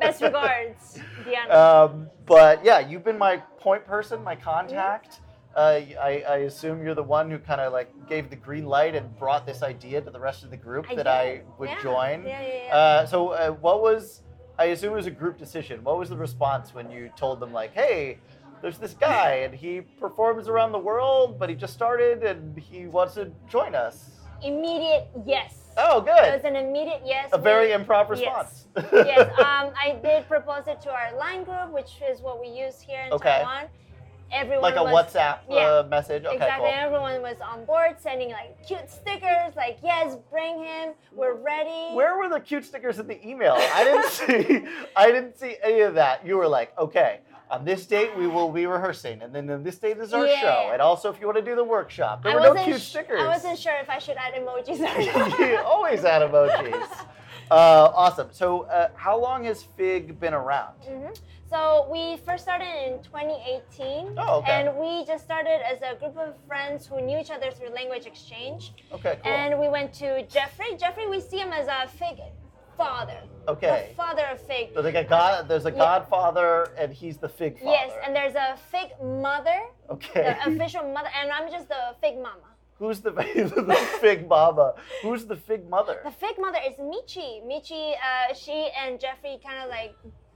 Best 0.00 0.20
regards, 0.28 0.98
Diana. 1.24 1.54
Um, 1.54 2.10
but 2.26 2.64
yeah, 2.64 2.80
you've 2.80 3.04
been 3.04 3.18
my 3.18 3.36
point 3.58 3.86
person, 3.86 4.22
my 4.24 4.34
contact. 4.34 5.20
Uh, 5.56 5.80
I, 6.00 6.24
I 6.28 6.36
assume 6.38 6.82
you're 6.84 6.94
the 6.96 7.02
one 7.02 7.30
who 7.30 7.38
kind 7.38 7.60
of 7.60 7.72
like 7.72 7.92
gave 8.08 8.28
the 8.28 8.36
green 8.36 8.66
light 8.66 8.94
and 8.96 9.16
brought 9.18 9.46
this 9.46 9.62
idea 9.62 10.00
to 10.00 10.10
the 10.10 10.18
rest 10.18 10.42
of 10.42 10.50
the 10.50 10.56
group 10.56 10.86
I 10.90 10.96
that 10.96 11.04
did. 11.04 11.10
I 11.10 11.40
would 11.58 11.68
Yeah. 11.70 11.82
join. 11.82 12.26
Yeah, 12.26 12.40
yeah, 12.42 12.64
yeah. 12.66 12.76
Uh, 12.76 13.06
so 13.06 13.28
uh, 13.30 13.50
what 13.52 13.80
was? 13.80 14.22
I 14.58 14.66
assume 14.66 14.92
it 14.92 14.96
was 14.96 15.06
a 15.06 15.10
group 15.12 15.38
decision. 15.38 15.82
What 15.84 15.98
was 15.98 16.08
the 16.08 16.16
response 16.16 16.74
when 16.74 16.90
you 16.90 17.10
told 17.16 17.38
them 17.40 17.52
like, 17.52 17.72
"Hey, 17.72 18.18
there's 18.62 18.78
this 18.78 18.94
guy 18.94 19.34
and 19.44 19.54
he 19.54 19.80
performs 19.80 20.48
around 20.48 20.72
the 20.72 20.78
world, 20.78 21.38
but 21.38 21.48
he 21.48 21.54
just 21.54 21.74
started 21.74 22.22
and 22.24 22.58
he 22.58 22.86
wants 22.86 23.14
to 23.14 23.30
join 23.48 23.74
us." 23.74 24.10
immediate 24.42 25.06
yes. 25.24 25.70
Oh, 25.78 26.00
good. 26.02 26.10
It 26.22 26.34
was 26.34 26.44
an 26.44 26.54
immediate 26.56 27.00
yes. 27.06 27.30
A 27.32 27.38
very 27.38 27.68
We- 27.68 27.72
improv 27.82 28.08
Yes. 28.10 28.10
response. 28.10 28.66
yes, 28.92 29.30
um, 29.38 29.72
I 29.80 29.98
did 30.02 30.28
propose 30.28 30.66
it 30.66 30.80
to 30.82 30.90
our 30.92 31.16
line 31.16 31.44
group, 31.44 31.70
which 31.72 32.02
is 32.10 32.20
what 32.20 32.40
we 32.40 32.48
use 32.48 32.78
here 32.80 33.00
in 33.06 33.12
Okay. 33.12 33.38
Taiwan. 33.38 33.64
Everyone 34.34 34.62
like 34.62 34.76
a 34.76 34.82
was, 34.82 35.06
WhatsApp 35.14 35.38
Yeah. 35.48 35.56
uh, 35.56 35.86
message. 35.88 36.24
Okay, 36.24 36.34
exactly. 36.34 36.68
cool. 36.70 36.74
Everyone 36.76 37.22
was 37.22 37.36
on 37.40 37.64
board, 37.64 37.96
sending 38.00 38.30
like 38.30 38.66
cute 38.66 38.90
stickers, 38.90 39.54
like 39.56 39.78
"Yes, 39.82 40.16
bring 40.30 40.62
him. 40.62 40.94
We're 41.12 41.34
ready." 41.34 41.94
Where 41.94 42.18
were 42.18 42.28
the 42.28 42.40
cute 42.40 42.64
stickers 42.64 42.98
in 42.98 43.06
the 43.06 43.26
email? 43.26 43.54
I 43.58 43.84
didn't 43.84 44.10
see. 44.10 44.66
I 44.96 45.06
didn't 45.12 45.38
see 45.38 45.56
any 45.62 45.80
of 45.82 45.94
that. 45.94 46.26
You 46.26 46.36
were 46.36 46.48
like, 46.48 46.76
okay, 46.78 47.20
on 47.50 47.64
this 47.64 47.86
date 47.86 48.16
we 48.16 48.26
will 48.26 48.50
be 48.50 48.66
rehearsing, 48.66 49.22
and 49.22 49.32
then 49.34 49.48
on 49.50 49.62
this 49.62 49.78
date 49.78 49.98
is 49.98 50.12
our 50.12 50.26
Yeah. 50.26 50.40
show, 50.40 50.70
and 50.72 50.82
also 50.82 51.10
if 51.10 51.20
you 51.20 51.26
want 51.26 51.38
to 51.38 51.44
do 51.44 51.54
the 51.54 51.64
workshop, 51.64 52.22
there 52.24 52.32
I 52.32 52.48
were 52.48 52.54
no 52.54 52.64
cute 52.64 52.80
stickers. 52.80 53.20
I 53.22 53.26
wasn't 53.28 53.58
sure 53.58 53.74
if 53.80 53.88
I 53.88 53.98
should 53.98 54.16
add 54.16 54.34
emojis 54.34 54.78
you 55.38 55.58
always 55.58 56.04
add 56.04 56.22
emojis. 56.28 56.88
Uh, 57.50 57.92
awesome. 57.94 58.28
So, 58.32 58.62
uh, 58.62 58.88
how 58.94 59.20
long 59.20 59.44
has 59.44 59.62
Fig 59.62 60.18
been 60.18 60.32
around? 60.32 60.80
Mhm. 60.88 61.14
So 61.54 61.86
we 61.88 62.16
first 62.26 62.42
started 62.42 62.66
in 62.84 63.00
2018, 63.04 64.16
Oh, 64.18 64.38
okay. 64.38 64.66
and 64.66 64.76
we 64.76 65.04
just 65.06 65.22
started 65.22 65.60
as 65.64 65.78
a 65.82 65.94
group 66.00 66.18
of 66.18 66.34
friends 66.48 66.84
who 66.84 67.00
knew 67.00 67.16
each 67.16 67.30
other 67.30 67.52
through 67.52 67.68
language 67.68 68.06
exchange. 68.06 68.72
Okay, 68.92 69.20
cool. 69.22 69.32
And 69.32 69.60
we 69.60 69.68
went 69.68 69.92
to 70.02 70.26
Jeffrey. 70.26 70.76
Jeffrey, 70.76 71.06
we 71.08 71.20
see 71.20 71.38
him 71.38 71.52
as 71.52 71.68
a 71.68 71.86
fig 71.86 72.18
father. 72.76 73.20
Okay. 73.46 73.86
The 73.90 73.94
father 73.94 74.24
of 74.32 74.40
fig. 74.40 74.70
so 74.74 74.82
they 74.82 74.90
got 74.90 75.08
God. 75.08 75.46
There's 75.46 75.64
a 75.64 75.70
Yeah. 75.70 75.78
Godfather, 75.78 76.72
and 76.76 76.92
he's 76.92 77.18
the 77.18 77.28
Fig 77.28 77.60
father. 77.60 77.70
Yes, 77.70 77.92
and 78.04 78.16
there's 78.16 78.34
a 78.34 78.56
fig 78.72 78.90
mother, 79.00 79.60
okay. 79.90 80.22
the 80.24 80.50
official 80.54 80.82
mother, 80.92 81.10
and 81.16 81.30
I'm 81.30 81.48
just 81.52 81.68
the 81.68 81.94
fig 82.00 82.16
mama. 82.16 82.50
Who's 82.80 83.00
the, 83.00 83.10
the 83.70 83.78
Fig 84.00 84.28
Mama? 84.28 84.74
Who's 85.02 85.26
the 85.26 85.36
Fig 85.36 85.70
Mother? 85.70 86.00
The 86.02 86.10
fig 86.10 86.36
mother 86.40 86.58
is 86.68 86.74
Michi. 86.74 87.40
Michi, 87.46 87.92
uh, 87.92 88.34
she 88.34 88.68
and 88.76 88.98
Jeffrey 88.98 89.38
kind 89.46 89.62
of 89.62 89.70
like 89.70 89.94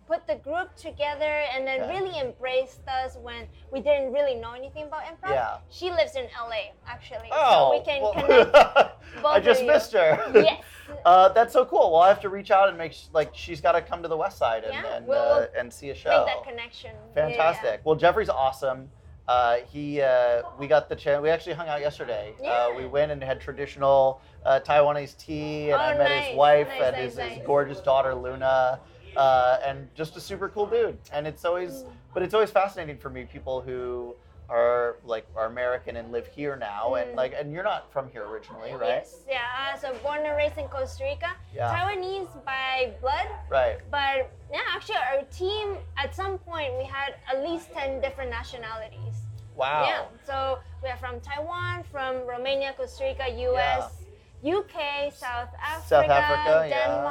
put 0.09 0.27
the 0.27 0.37
group 0.37 0.75
together 0.75 1.43
and 1.55 1.67
then 1.67 1.83
Okay. 1.83 1.91
really 2.01 2.19
embraced 2.19 2.81
us 2.89 3.17
when 3.21 3.47
we 3.71 3.81
didn't 3.81 4.13
really 4.13 4.35
know 4.35 4.53
anything 4.55 4.85
about 4.85 5.03
improv. 5.03 5.31
Yeah. 5.31 5.59
She 5.69 5.91
lives 5.91 6.17
in 6.17 6.25
LA 6.37 6.73
actually, 6.87 7.29
Oh, 7.31 7.73
so 7.73 7.79
we 7.79 7.85
can 7.85 8.03
well- 8.03 8.15
connect. 8.15 9.25
I 9.27 9.39
just 9.41 9.61
you. 9.63 9.67
missed 9.69 9.93
her. 9.93 10.19
yes. 10.35 10.65
Uh, 11.05 11.29
that's 11.31 11.53
so 11.53 11.65
cool. 11.67 11.93
Well, 11.93 12.01
I 12.01 12.09
have 12.09 12.21
to 12.23 12.31
reach 12.31 12.51
out 12.51 12.69
and 12.71 12.79
make 12.79 12.95
like 13.13 13.31
she's 13.35 13.61
got 13.61 13.73
to 13.73 13.83
come 13.83 14.03
to 14.03 14.09
the 14.09 14.17
West 14.17 14.39
Side 14.39 14.65
and 14.65 14.73
Yeah, 14.73 14.97
and, 14.97 15.07
we'll- 15.07 15.19
uh, 15.21 15.37
we'll 15.41 15.61
and 15.61 15.73
see 15.73 15.91
a 15.91 15.95
show. 15.95 16.25
Make 16.25 16.35
that 16.35 16.45
connection. 16.49 16.93
Yeah, 16.95 17.01
yeah, 17.01 17.29
yeah. 17.29 17.37
Fantastic. 17.37 17.81
Well, 17.85 17.95
Jeffrey's 17.97 18.31
awesome. 18.31 18.91
Uh, 19.29 19.59
he 19.71 20.01
uh, 20.01 20.41
we 20.59 20.67
got 20.67 20.89
the 20.89 20.97
chance. 20.97 21.21
We 21.23 21.29
actually 21.29 21.53
hung 21.53 21.69
out 21.69 21.81
yesterday. 21.83 22.33
Uh, 22.41 22.45
Yeah. 22.45 22.77
we 22.77 22.87
went 22.87 23.13
and 23.13 23.23
had 23.23 23.43
traditional 23.43 24.23
uh, 24.47 24.61
Taiwanese 24.65 25.19
tea, 25.19 25.69
and 25.71 25.83
I 25.83 25.93
Oh, 25.95 25.99
met 25.99 26.09
nice, 26.09 26.27
his 26.29 26.37
wife 26.37 26.69
nice, 26.69 26.83
and 26.83 26.97
nice, 26.97 27.17
his, 27.17 27.33
his 27.37 27.47
gorgeous 27.47 27.81
daughter 27.83 28.15
Luna. 28.15 28.81
Uh, 29.17 29.59
and 29.65 29.89
just 29.95 30.17
a 30.17 30.21
super 30.21 30.49
cool 30.49 30.67
dude. 30.67 30.99
And 31.13 31.27
it's 31.27 31.45
always, 31.45 31.85
but 32.15 32.23
it's 32.23 32.35
always 32.35 32.51
fascinating 32.51 32.99
for 32.99 33.11
me 33.11 33.25
people 33.25 33.61
who 33.61 34.15
are 34.51 34.97
like 35.05 35.27
are 35.37 35.45
American 35.47 35.97
and 35.97 36.11
live 36.11 36.27
here 36.27 36.57
now, 36.57 36.95
and 36.95 37.11
Mm. 37.13 37.17
like, 37.17 37.35
and 37.39 37.53
you're 37.53 37.63
not 37.63 37.93
from 37.93 38.09
here 38.11 38.25
originally, 38.27 38.73
right? 38.73 39.05
Yes, 39.05 39.25
yeah. 39.29 39.43
Uh, 39.75 39.77
so 39.77 39.93
born 40.03 40.25
and 40.25 40.35
raised 40.39 40.57
in 40.57 40.67
Costa 40.69 41.05
Rica, 41.05 41.33
Yeah. 41.55 41.71
Taiwanese 41.71 42.45
by 42.47 42.95
blood, 43.03 43.29
Right. 43.51 43.79
but 43.91 44.31
yeah, 44.51 44.61
actually 44.75 44.97
our 44.97 45.23
team 45.25 45.77
at 45.99 46.15
some 46.15 46.39
point 46.39 46.73
we 46.79 46.85
had 46.85 47.17
at 47.31 47.43
least 47.43 47.73
ten 47.75 48.01
different 48.01 48.31
nationalities. 48.31 49.17
Wow. 49.55 49.85
Yeah. 49.85 50.05
So 50.25 50.61
we 50.83 50.89
are 50.89 50.97
from 50.97 51.21
Taiwan, 51.21 51.83
from 51.93 52.27
Romania, 52.27 52.73
Costa 52.75 53.05
Rica, 53.05 53.29
U.S., 53.29 54.03
UK, 54.43 55.11
South 55.13 55.51
Africa, 55.61 55.89
South 55.89 56.09
Africa, 56.09 56.67
yeah. 56.71 57.03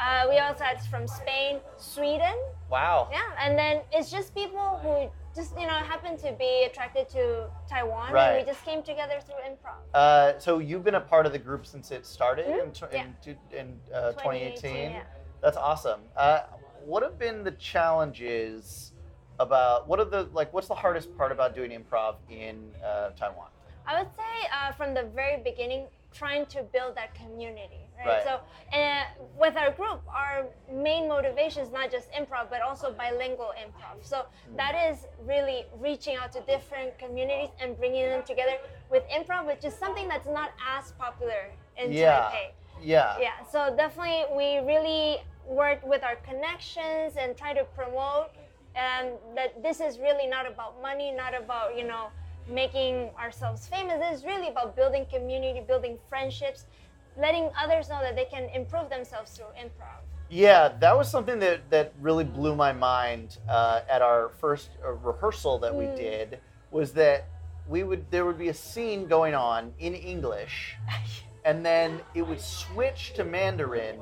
Uh, 0.00 0.26
we 0.30 0.38
also 0.38 0.64
had 0.64 0.80
from 0.84 1.06
Spain, 1.06 1.60
Sweden. 1.76 2.34
Wow. 2.70 3.08
Yeah, 3.12 3.20
and 3.38 3.58
then 3.58 3.82
it's 3.92 4.10
just 4.10 4.34
people 4.34 4.80
who 4.82 5.10
just 5.38 5.52
you 5.60 5.66
know 5.66 5.74
happen 5.74 6.16
to 6.18 6.32
be 6.38 6.64
attracted 6.64 7.08
to 7.10 7.48
Taiwan, 7.68 8.06
and 8.06 8.14
Right. 8.14 8.38
we 8.40 8.50
just 8.50 8.64
came 8.64 8.82
together 8.82 9.20
through 9.20 9.36
improv. 9.46 9.76
Uh, 9.92 10.38
so 10.38 10.58
you've 10.58 10.84
been 10.84 10.94
a 10.94 11.00
part 11.00 11.26
of 11.26 11.32
the 11.32 11.38
group 11.38 11.66
since 11.66 11.90
it 11.90 12.06
started 12.06 12.46
Mhm. 12.46 12.62
in, 12.64 12.72
tw- 12.72 12.92
Yeah. 12.92 13.04
in, 13.26 13.38
in 13.52 13.80
uh, 13.94 14.12
2018. 14.12 14.90
yeah. 14.92 15.02
That's 15.42 15.56
awesome. 15.56 16.00
Uh, 16.16 16.40
what 16.84 17.02
have 17.02 17.18
been 17.18 17.44
the 17.44 17.52
challenges 17.52 18.92
about 19.38 19.86
what 19.86 20.00
are 20.00 20.04
the 20.06 20.24
like? 20.32 20.50
What's 20.52 20.68
the 20.68 20.74
hardest 20.74 21.14
part 21.16 21.30
about 21.32 21.54
doing 21.54 21.70
improv 21.72 22.16
in 22.30 22.72
uh, 22.82 23.10
Taiwan? 23.10 23.50
I 23.86 23.98
would 24.02 24.10
say 24.16 24.48
uh, 24.52 24.72
from 24.72 24.94
the 24.94 25.04
very 25.14 25.42
beginning, 25.42 25.88
trying 26.12 26.46
to 26.46 26.62
build 26.62 26.94
that 26.96 27.14
community, 27.14 27.88
right? 28.04 28.24
Right. 28.24 28.24
So, 28.24 28.40
uh, 28.78 29.04
with 29.38 29.56
our 29.56 29.70
group, 29.72 30.02
our 30.08 30.46
main 30.72 31.08
motivation 31.08 31.62
is 31.62 31.72
not 31.72 31.90
just 31.90 32.10
improv, 32.12 32.50
but 32.50 32.60
also 32.62 32.92
bilingual 32.92 33.52
improv. 33.58 34.02
So 34.02 34.26
that 34.56 34.74
is 34.90 35.06
really 35.26 35.64
reaching 35.80 36.16
out 36.16 36.32
to 36.32 36.40
different 36.42 36.98
communities 36.98 37.50
and 37.60 37.76
bringing 37.76 38.08
them 38.08 38.22
together 38.22 38.56
with 38.90 39.02
improv, 39.08 39.46
which 39.46 39.64
is 39.64 39.74
something 39.74 40.08
that's 40.08 40.28
not 40.28 40.52
as 40.78 40.92
popular 40.92 41.50
in 41.76 41.92
Yeah. 41.92 42.30
Taipei. 42.30 42.52
Yeah. 42.82 43.18
Yeah, 43.20 43.44
so 43.50 43.74
definitely 43.76 44.24
we 44.34 44.58
really 44.66 45.18
work 45.46 45.84
with 45.84 46.02
our 46.02 46.16
connections 46.16 47.16
and 47.18 47.36
try 47.36 47.52
to 47.52 47.64
promote 47.64 48.30
um, 48.76 49.18
that 49.34 49.62
this 49.62 49.80
is 49.80 49.98
really 49.98 50.26
not 50.26 50.46
about 50.46 50.80
money, 50.80 51.10
not 51.10 51.34
about, 51.34 51.76
you 51.76 51.86
know, 51.86 52.06
making 52.48 53.10
ourselves 53.18 53.66
famous. 53.66 53.98
It's 54.00 54.24
really 54.24 54.48
about 54.48 54.76
building 54.76 55.06
community, 55.12 55.60
building 55.60 55.98
friendships, 56.08 56.66
letting 57.20 57.50
others 57.62 57.88
know 57.88 58.00
that 58.00 58.16
they 58.16 58.24
can 58.24 58.48
improve 58.50 58.88
themselves 58.90 59.30
through 59.36 59.46
improv. 59.58 60.00
Yeah, 60.28 60.72
that 60.80 60.96
was 60.96 61.10
something 61.10 61.38
that, 61.40 61.68
that 61.70 61.92
really 62.00 62.24
blew 62.24 62.54
my 62.54 62.72
mind 62.72 63.38
uh, 63.48 63.80
at 63.88 64.00
our 64.00 64.30
first 64.40 64.70
uh, 64.84 64.92
rehearsal 64.92 65.58
that 65.58 65.74
we 65.74 65.84
Mm. 65.86 65.96
did. 65.96 66.38
Was 66.70 66.92
that 66.92 67.24
we 67.68 67.82
would 67.82 68.08
there 68.10 68.24
would 68.24 68.38
be 68.38 68.48
a 68.48 68.54
scene 68.54 69.06
going 69.08 69.34
on 69.34 69.72
in 69.80 69.92
English, 69.94 70.76
and 71.44 71.66
then 71.66 72.00
it 72.14 72.22
would 72.22 72.40
switch 72.40 73.12
to 73.14 73.24
Mandarin 73.24 74.00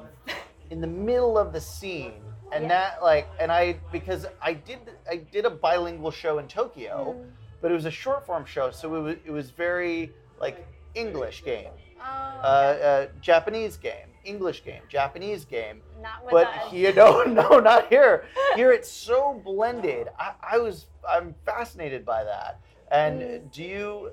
in 0.70 0.80
the 0.82 0.86
middle 0.86 1.38
of 1.38 1.52
the 1.54 1.60
scene, 1.60 2.20
and 2.52 2.64
Yeah. 2.64 2.68
that 2.68 3.02
like 3.02 3.26
and 3.40 3.50
I 3.50 3.78
because 3.90 4.26
I 4.42 4.52
did 4.52 4.80
I 5.10 5.16
did 5.16 5.46
a 5.46 5.50
bilingual 5.50 6.10
show 6.10 6.38
in 6.38 6.46
Tokyo, 6.46 7.14
Mm. 7.16 7.30
but 7.62 7.70
it 7.70 7.74
was 7.74 7.86
a 7.86 7.90
short 7.90 8.26
form 8.26 8.44
show, 8.44 8.70
so 8.70 8.94
it 8.96 9.00
was 9.00 9.16
it 9.24 9.30
was 9.30 9.50
very 9.50 10.12
like 10.38 10.66
English 10.94 11.42
game, 11.42 11.72
uh, 12.00 12.04
uh, 12.46 13.06
Japanese 13.20 13.76
game, 13.76 14.08
English 14.24 14.64
game, 14.64 14.82
Japanese 14.88 15.44
game 15.44 15.82
not 16.00 16.24
with 16.24 16.32
but 16.32 16.46
us. 16.48 16.70
here, 16.70 16.92
no, 16.94 17.22
no, 17.24 17.58
not 17.60 17.88
here. 17.88 18.24
Here 18.54 18.72
it's 18.72 18.90
so 18.90 19.40
blended. 19.44 20.08
I, 20.18 20.32
I 20.42 20.58
was, 20.58 20.86
I'm 21.08 21.34
fascinated 21.44 22.04
by 22.04 22.24
that. 22.24 22.60
And 22.90 23.20
Mm. 23.20 23.52
do 23.52 23.62
you, 23.64 24.12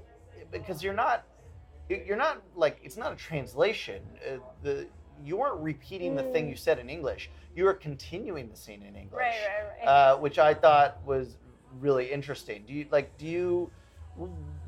because 0.52 0.84
you're 0.84 0.94
not, 0.94 1.26
you're 1.90 2.18
not 2.18 2.42
like 2.56 2.80
it's 2.84 2.98
not 2.98 3.14
a 3.14 3.16
translation. 3.16 4.02
Uh, 4.28 4.38
the 4.64 4.88
you 5.24 5.38
weren't 5.38 5.62
repeating 5.62 6.16
the 6.16 6.24
thing 6.24 6.48
Mm. 6.48 6.50
you 6.50 6.56
said 6.56 6.80
in 6.80 6.90
English. 6.90 7.30
You 7.56 7.64
were 7.66 7.74
continuing 7.74 8.50
the 8.50 8.56
scene 8.58 8.82
in 8.84 8.96
English, 8.96 9.22
right, 9.22 9.48
right, 9.80 9.86
right. 9.86 9.88
uh, 9.88 10.18
which 10.18 10.40
I 10.40 10.54
thought 10.54 11.00
was 11.06 11.38
really 11.80 12.12
interesting. 12.12 12.66
Do 12.66 12.74
you 12.74 12.88
like? 12.92 13.18
Do 13.18 13.26
you 13.28 13.72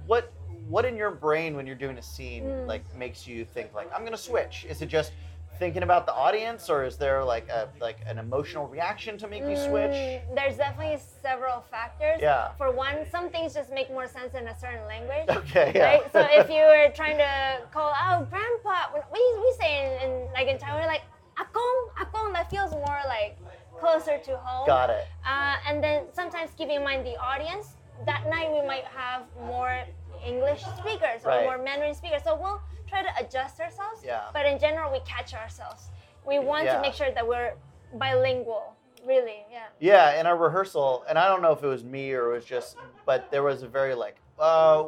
what? 0.05 0.31
What 0.67 0.85
in 0.85 0.95
your 0.97 1.11
brain 1.11 1.55
when 1.55 1.65
you're 1.65 1.75
doing 1.75 1.97
a 1.97 2.01
scene 2.01 2.43
Mm. 2.43 2.67
like 2.67 2.83
makes 2.95 3.27
you 3.27 3.45
think 3.45 3.73
like 3.73 3.89
I'm 3.93 4.03
gonna 4.03 4.17
switch? 4.17 4.65
Is 4.69 4.81
it 4.81 4.87
just 4.87 5.11
thinking 5.59 5.81
about 5.81 6.05
the 6.05 6.13
audience, 6.13 6.69
or 6.69 6.83
is 6.83 6.97
there 6.97 7.23
like 7.23 7.47
a 7.49 7.69
like 7.79 7.97
an 8.05 8.17
emotional 8.19 8.67
reaction 8.67 9.17
to 9.19 9.27
make 9.27 9.43
you 9.43 9.55
switch? 9.55 9.91
Mm, 9.91 10.35
There's 10.35 10.57
definitely 10.57 10.99
several 11.21 11.61
factors. 11.61 12.19
Yeah. 12.21 12.51
For 12.57 12.71
one, 12.71 13.05
some 13.09 13.29
things 13.29 13.53
just 13.53 13.71
make 13.73 13.89
more 13.89 14.07
sense 14.07 14.33
in 14.35 14.47
a 14.47 14.55
certain 14.59 14.85
language. 14.85 15.27
Okay. 15.29 15.71
Yeah. 15.73 15.85
Right? 15.97 16.11
So 16.11 16.19
if 16.41 16.49
you 16.49 16.61
were 16.63 16.91
trying 16.93 17.17
to 17.17 17.61
call 17.71 17.91
out 17.99 18.29
grandpa, 18.29 18.91
we, 19.13 19.19
we 19.43 19.53
say 19.59 19.71
in, 19.85 20.09
in 20.11 20.27
like 20.33 20.47
in 20.47 20.57
Taiwan, 20.59 20.85
like 20.85 21.03
akong, 21.37 21.89
akong, 22.01 22.33
that 22.33 22.49
feels 22.51 22.71
more 22.71 22.99
like 23.07 23.37
closer 23.79 24.17
to 24.17 24.37
home. 24.37 24.67
Got 24.67 24.89
it. 24.89 25.05
Uh, 25.25 25.55
and 25.67 25.83
then 25.83 26.03
sometimes 26.13 26.51
keeping 26.57 26.75
in 26.77 26.83
mind 26.83 27.05
the 27.05 27.15
audience, 27.17 27.77
that 28.05 28.27
night 28.29 28.51
we 28.51 28.61
might 28.67 28.85
have 28.85 29.23
more 29.45 29.83
English 30.25 30.61
speakers 30.77 31.23
or 31.25 31.29
Right. 31.29 31.43
more 31.43 31.57
Mandarin 31.57 31.93
speakers. 31.95 32.23
So 32.23 32.35
we'll 32.35 32.61
try 32.87 33.01
to 33.03 33.09
adjust 33.19 33.59
ourselves. 33.59 34.03
Yeah. 34.03 34.25
But 34.33 34.45
in 34.45 34.59
general, 34.59 34.91
we 34.91 34.99
catch 35.01 35.33
ourselves. 35.33 35.89
We 36.25 36.39
want 36.39 36.65
Yeah. 36.65 36.75
to 36.75 36.81
make 36.81 36.93
sure 36.93 37.11
that 37.11 37.25
we're 37.27 37.53
bilingual, 37.93 38.75
really. 39.05 39.45
Yeah. 39.51 39.65
Yeah, 39.79 40.19
in 40.19 40.25
our 40.25 40.35
rehearsal, 40.37 41.03
and 41.07 41.17
I 41.17 41.27
don't 41.27 41.41
know 41.41 41.51
if 41.51 41.63
it 41.63 41.67
was 41.67 41.83
me 41.83 42.13
or 42.13 42.31
it 42.31 42.33
was 42.35 42.45
just, 42.45 42.77
but 43.05 43.31
there 43.31 43.43
was 43.43 43.63
a 43.63 43.67
very 43.67 43.93
like, 43.95 44.17
uh, 44.39 44.83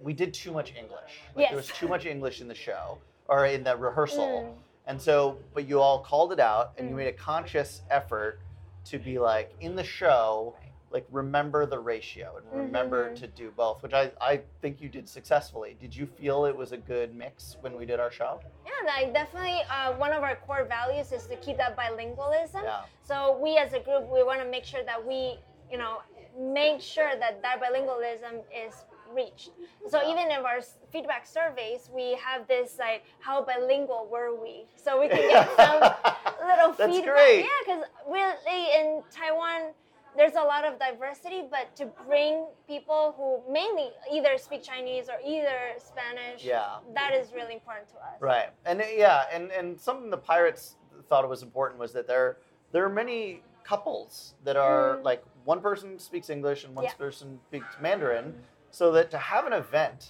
we 0.00 0.12
did 0.12 0.34
too 0.34 0.52
much 0.52 0.74
English. 0.74 1.22
Like, 1.34 1.42
Yes. 1.44 1.50
There 1.50 1.56
was 1.56 1.68
too 1.68 1.88
much 1.88 2.04
English 2.06 2.40
in 2.40 2.48
the 2.48 2.54
show 2.54 2.98
or 3.28 3.46
in 3.46 3.64
the 3.64 3.76
rehearsal, 3.76 4.26
Mm. 4.42 4.54
and 4.86 5.00
so, 5.00 5.38
but 5.54 5.64
you 5.66 5.80
all 5.80 6.00
called 6.00 6.32
it 6.32 6.40
out, 6.40 6.72
and 6.76 6.88
you 6.88 6.94
Mm. 6.94 6.98
made 6.98 7.08
a 7.08 7.12
conscious 7.12 7.82
effort 7.90 8.40
to 8.84 8.98
be 8.98 9.18
like 9.18 9.54
in 9.60 9.74
the 9.74 9.82
show, 9.84 10.54
like 10.90 11.06
remember 11.10 11.66
the 11.66 11.78
ratio 11.78 12.36
and 12.36 12.46
remember 12.52 13.10
Mhm. 13.10 13.16
to 13.16 13.26
do 13.26 13.50
both, 13.50 13.82
which 13.82 13.92
I 13.92 14.12
I 14.20 14.42
think 14.60 14.80
you 14.80 14.88
did 14.88 15.08
successfully. 15.08 15.76
Did 15.80 15.94
you 15.94 16.06
feel 16.06 16.44
it 16.44 16.56
was 16.56 16.72
a 16.72 16.76
good 16.76 17.14
mix 17.14 17.56
when 17.60 17.76
we 17.76 17.84
did 17.86 17.98
our 18.00 18.10
show? 18.10 18.40
Yeah, 18.64 18.92
I 18.94 19.04
definitely 19.10 19.60
uh, 19.70 19.92
one 19.94 20.12
of 20.12 20.22
our 20.22 20.36
core 20.36 20.64
values 20.64 21.12
is 21.12 21.26
to 21.26 21.36
keep 21.36 21.56
that 21.58 21.76
bilingualism. 21.76 22.62
Yeah. 22.62 22.82
So 23.02 23.38
we 23.42 23.56
as 23.58 23.72
a 23.72 23.80
group, 23.80 24.08
we 24.12 24.22
want 24.22 24.40
to 24.40 24.46
make 24.48 24.64
sure 24.64 24.84
that 24.84 25.04
we, 25.04 25.38
you 25.70 25.78
know, 25.78 25.98
make 26.38 26.80
sure 26.80 27.12
that 27.18 27.42
that 27.42 27.60
bilingualism 27.62 28.42
is 28.54 28.84
reached. 29.14 29.50
So 29.88 30.02
Yeah. 30.02 30.10
even 30.10 30.30
in 30.30 30.44
our 30.44 30.60
feedback 30.92 31.26
surveys, 31.26 31.88
we 31.92 32.14
have 32.16 32.46
this 32.46 32.78
like, 32.78 33.04
how 33.20 33.42
bilingual 33.42 34.08
were 34.10 34.34
we? 34.40 34.66
So 34.76 35.00
we 35.00 35.08
can 35.08 35.26
get 35.28 35.48
some 35.56 35.80
little 36.46 36.72
That's 36.72 36.92
feedback. 36.92 37.14
great. 37.14 37.40
Yeah, 37.44 37.58
because 37.64 37.84
really 38.08 38.62
in 38.78 39.02
Taiwan, 39.10 39.74
there's 40.16 40.34
a 40.34 40.42
lot 40.42 40.64
of 40.64 40.78
diversity, 40.78 41.42
but 41.50 41.74
to 41.76 41.86
bring 42.06 42.46
people 42.66 43.14
who 43.16 43.52
mainly 43.52 43.90
either 44.12 44.38
speak 44.38 44.62
Chinese 44.62 45.08
or 45.08 45.16
either 45.24 45.58
Spanish, 45.78 46.42
Yeah. 46.44 46.78
that 46.94 47.12
is 47.14 47.32
really 47.32 47.54
important 47.54 47.88
to 47.90 47.96
us. 47.96 48.20
Right, 48.20 48.48
and 48.64 48.80
uh, 48.80 48.84
yeah, 48.92 49.24
and 49.32 49.50
and 49.52 49.78
something 49.80 50.10
the 50.10 50.16
pirates 50.18 50.76
thought 51.08 51.24
it 51.24 51.28
was 51.28 51.42
important 51.42 51.78
was 51.78 51.92
that 51.92 52.06
there 52.06 52.38
there 52.72 52.84
are 52.84 52.88
many 52.88 53.42
couples 53.64 54.34
that 54.44 54.56
are 54.56 54.96
Mm. 54.98 55.04
like 55.04 55.24
one 55.44 55.60
person 55.60 55.98
speaks 55.98 56.30
English 56.30 56.64
and 56.64 56.74
one 56.74 56.84
Yeah. 56.84 56.94
person 56.94 57.40
speaks 57.48 57.76
Mandarin, 57.80 58.44
so 58.70 58.92
that 58.92 59.10
to 59.10 59.18
have 59.18 59.46
an 59.46 59.52
event 59.52 60.08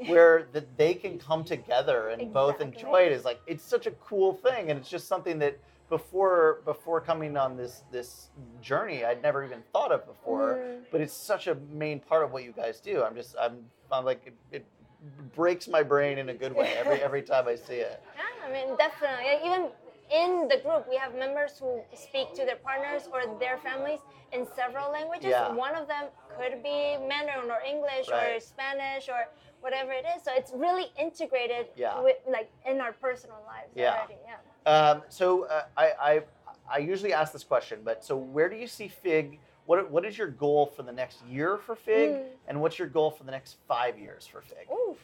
where 0.06 0.44
that 0.52 0.76
they 0.76 0.94
can 0.94 1.18
come 1.18 1.42
together 1.44 2.08
and 2.10 2.32
both 2.32 2.60
enjoy 2.60 3.02
it 3.02 3.12
is 3.12 3.24
like 3.24 3.40
it's 3.46 3.64
such 3.64 3.86
a 3.86 3.92
cool 3.92 4.32
thing, 4.34 4.70
and 4.70 4.78
it's 4.78 4.88
just 4.90 5.08
something 5.08 5.38
that 5.38 5.58
before 5.88 6.60
before 6.64 7.00
coming 7.00 7.36
on 7.36 7.56
this 7.56 7.82
this 7.90 8.30
journey 8.60 9.04
I'd 9.04 9.22
never 9.22 9.44
even 9.44 9.62
thought 9.72 9.92
of 9.92 10.06
before 10.06 10.56
Mm. 10.58 10.84
but 10.92 11.00
it's 11.00 11.14
such 11.14 11.46
a 11.46 11.54
main 11.70 12.00
part 12.00 12.22
of 12.24 12.32
what 12.32 12.42
you 12.44 12.52
guys 12.52 12.80
do. 12.80 13.02
I'm 13.02 13.14
just 13.14 13.34
I'm 13.40 13.64
I'm 13.90 14.04
like 14.04 14.22
it, 14.26 14.34
it 14.52 14.64
breaks 15.34 15.68
my 15.68 15.82
brain 15.82 16.18
in 16.18 16.28
a 16.30 16.34
good 16.34 16.54
way 16.54 16.74
every 16.76 17.00
every 17.08 17.22
time 17.22 17.46
I 17.48 17.56
see 17.56 17.80
it. 17.90 18.02
Yeah, 18.16 18.46
I 18.46 18.52
mean, 18.52 18.76
definitely. 18.76 19.26
Even 19.46 19.68
in 20.22 20.48
the 20.48 20.58
group, 20.64 20.86
we 20.88 20.96
have 20.96 21.14
members 21.14 21.58
who 21.58 21.82
speak 21.94 22.32
to 22.34 22.44
their 22.44 22.56
partners 22.56 23.08
or 23.12 23.20
their 23.38 23.58
families 23.58 24.00
in 24.32 24.46
several 24.56 24.90
languages. 24.90 25.30
Yeah. 25.30 25.52
One 25.52 25.74
of 25.74 25.86
them 25.86 26.04
could 26.38 26.62
be 26.62 26.96
Mandarin 27.06 27.50
or 27.50 27.60
English 27.74 28.08
or 28.10 28.40
Spanish 28.40 29.08
or 29.08 29.28
whatever 29.60 29.92
it 29.92 30.04
is. 30.16 30.22
So 30.24 30.30
it's 30.34 30.52
really 30.54 30.86
integrated 30.98 31.66
Yeah. 31.76 32.00
with 32.00 32.16
like 32.26 32.50
in 32.66 32.80
our 32.80 32.92
personal 32.92 33.40
lives 33.46 33.72
Yeah. 33.74 33.92
already. 33.94 34.16
Yeah. 34.24 34.36
Um, 34.68 35.02
so 35.08 35.44
uh, 35.46 35.62
I, 35.76 35.92
I 36.10 36.22
I 36.70 36.78
usually 36.78 37.12
ask 37.12 37.32
this 37.32 37.44
question, 37.44 37.80
but 37.84 38.04
so 38.04 38.16
where 38.16 38.48
do 38.48 38.56
you 38.56 38.66
see 38.66 38.88
Fig? 38.88 39.38
What 39.66 39.90
what 39.90 40.04
is 40.04 40.16
your 40.18 40.28
goal 40.28 40.66
for 40.66 40.82
the 40.82 40.92
next 40.92 41.18
year 41.26 41.56
for 41.58 41.74
Fig, 41.74 42.10
Mm. 42.10 42.22
and 42.48 42.60
what's 42.60 42.78
your 42.78 42.88
goal 42.88 43.10
for 43.10 43.24
the 43.24 43.30
next 43.30 43.56
five 43.66 43.98
years 43.98 44.26
for 44.26 44.40
Fig? 44.42 44.66
Ooh, 44.70 44.96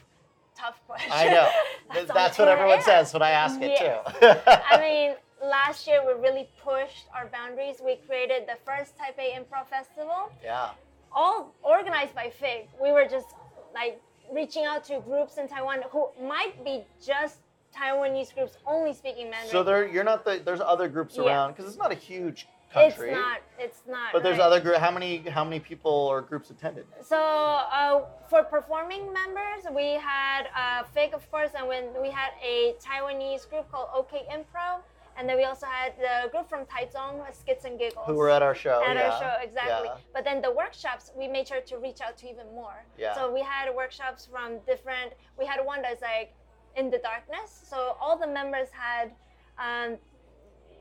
tough 0.57 0.79
question. 0.87 1.11
I 1.13 1.25
know 1.29 1.49
That's 1.93 2.11
that's, 2.13 2.37
what 2.39 2.47
everyone 2.47 2.81
says 2.81 3.11
when 3.13 3.21
I 3.21 3.31
ask 3.31 3.59
it 3.61 3.77
too. 3.77 3.97
I 4.73 4.79
mean, 4.79 5.15
last 5.43 5.87
year 5.87 6.01
we 6.05 6.13
really 6.21 6.47
pushed 6.63 7.05
our 7.15 7.27
boundaries. 7.27 7.77
We 7.83 7.95
created 8.07 8.43
the 8.47 8.57
first 8.65 8.93
Taipei 8.97 9.29
Improv 9.39 9.67
Festival. 9.67 10.31
yeah, 10.43 10.69
all 11.11 11.53
organized 11.63 12.13
by 12.15 12.29
FIG. 12.29 12.67
We 12.81 12.91
were 12.91 13.07
just 13.09 13.29
like 13.73 13.99
reaching 14.33 14.65
out 14.65 14.83
to 14.85 14.99
groups 15.01 15.37
in 15.37 15.47
Taiwan 15.47 15.79
who 15.91 16.09
might 16.21 16.55
be 16.65 16.83
just 17.05 17.37
Taiwanese 17.75 18.33
groups 18.33 18.57
only 18.65 18.93
speaking 18.93 19.29
Mandarin. 19.29 19.51
so 19.51 19.63
there 19.63 19.87
you're 19.87 20.03
not 20.03 20.23
the 20.25 20.41
there's 20.43 20.61
other 20.61 20.87
groups 20.87 21.15
Yeah. 21.17 21.25
around 21.25 21.53
because 21.53 21.67
it's 21.67 21.77
not 21.77 21.91
a 21.91 21.95
huge 21.95 22.47
country. 22.75 23.09
It's 23.09 23.17
not. 23.17 23.41
It's 23.59 23.81
not. 23.87 24.13
But 24.13 24.23
there's 24.23 24.37
right. 24.37 24.45
other 24.45 24.59
group. 24.59 24.77
How 24.77 24.91
many 24.91 25.17
how 25.37 25.43
many 25.43 25.59
people 25.59 25.91
or 25.91 26.21
groups 26.21 26.49
attended? 26.49 26.85
So 27.01 27.17
uh, 27.17 28.05
for 28.29 28.43
performing 28.43 29.13
members, 29.13 29.61
we 29.73 29.93
had 29.93 30.43
uh, 30.55 30.83
Fig, 30.93 31.13
of 31.13 31.29
course, 31.31 31.51
and 31.57 31.67
when 31.67 31.85
we 32.01 32.09
had 32.09 32.31
a 32.43 32.75
Taiwanese 32.85 33.49
group 33.49 33.71
called 33.71 33.89
OK 33.93 34.23
Improv, 34.31 34.81
and 35.17 35.27
then 35.27 35.37
we 35.37 35.45
also 35.45 35.65
had 35.65 35.93
the 35.97 36.29
group 36.31 36.49
from 36.49 36.65
Taichung, 36.65 37.15
Skits 37.33 37.65
and 37.65 37.79
Giggles. 37.79 38.05
Who 38.07 38.15
were 38.15 38.29
at 38.29 38.41
our 38.41 38.55
show? 38.55 38.83
at 38.85 38.95
yeah. 38.95 39.09
our 39.09 39.19
show 39.21 39.33
exactly. 39.41 39.89
Yeah. 39.89 40.13
But 40.13 40.25
then 40.25 40.41
the 40.41 40.51
workshops, 40.51 41.11
we 41.17 41.27
made 41.27 41.47
sure 41.47 41.61
to 41.61 41.77
reach 41.77 42.01
out 42.01 42.17
to 42.19 42.29
even 42.29 42.47
more. 42.53 42.83
Yeah. 42.97 43.15
So 43.15 43.33
we 43.33 43.41
had 43.41 43.73
workshops 43.73 44.27
from 44.29 44.59
different. 44.65 45.13
We 45.39 45.45
had 45.45 45.59
one 45.65 45.81
that's 45.81 46.01
like 46.01 46.33
in 46.75 46.89
the 46.89 46.97
darkness. 46.99 47.65
So 47.69 47.95
all 48.01 48.17
the 48.17 48.27
members 48.27 48.69
had, 48.71 49.11
um, 49.57 49.97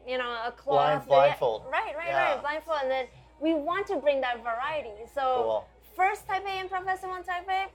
you 0.06 0.18
know, 0.18 0.30
a 0.46 0.52
cloth. 0.52 1.06
Blind- 1.06 1.08
blindfold. 1.08 1.62
Right, 1.70 1.96
right, 1.96 2.08
Yeah. 2.08 2.32
right. 2.32 2.40
Blindfold, 2.40 2.78
and 2.82 2.90
then 2.90 3.06
we 3.40 3.54
want 3.54 3.86
to 3.88 3.96
bring 3.96 4.20
that 4.20 4.38
variety. 4.42 5.06
So 5.14 5.22
Cool. 5.22 5.68
first 5.96 6.26
Taipei 6.26 6.60
Improv 6.60 6.82
Professor 6.84 7.08
One 7.08 7.22
Taipei. 7.24 7.66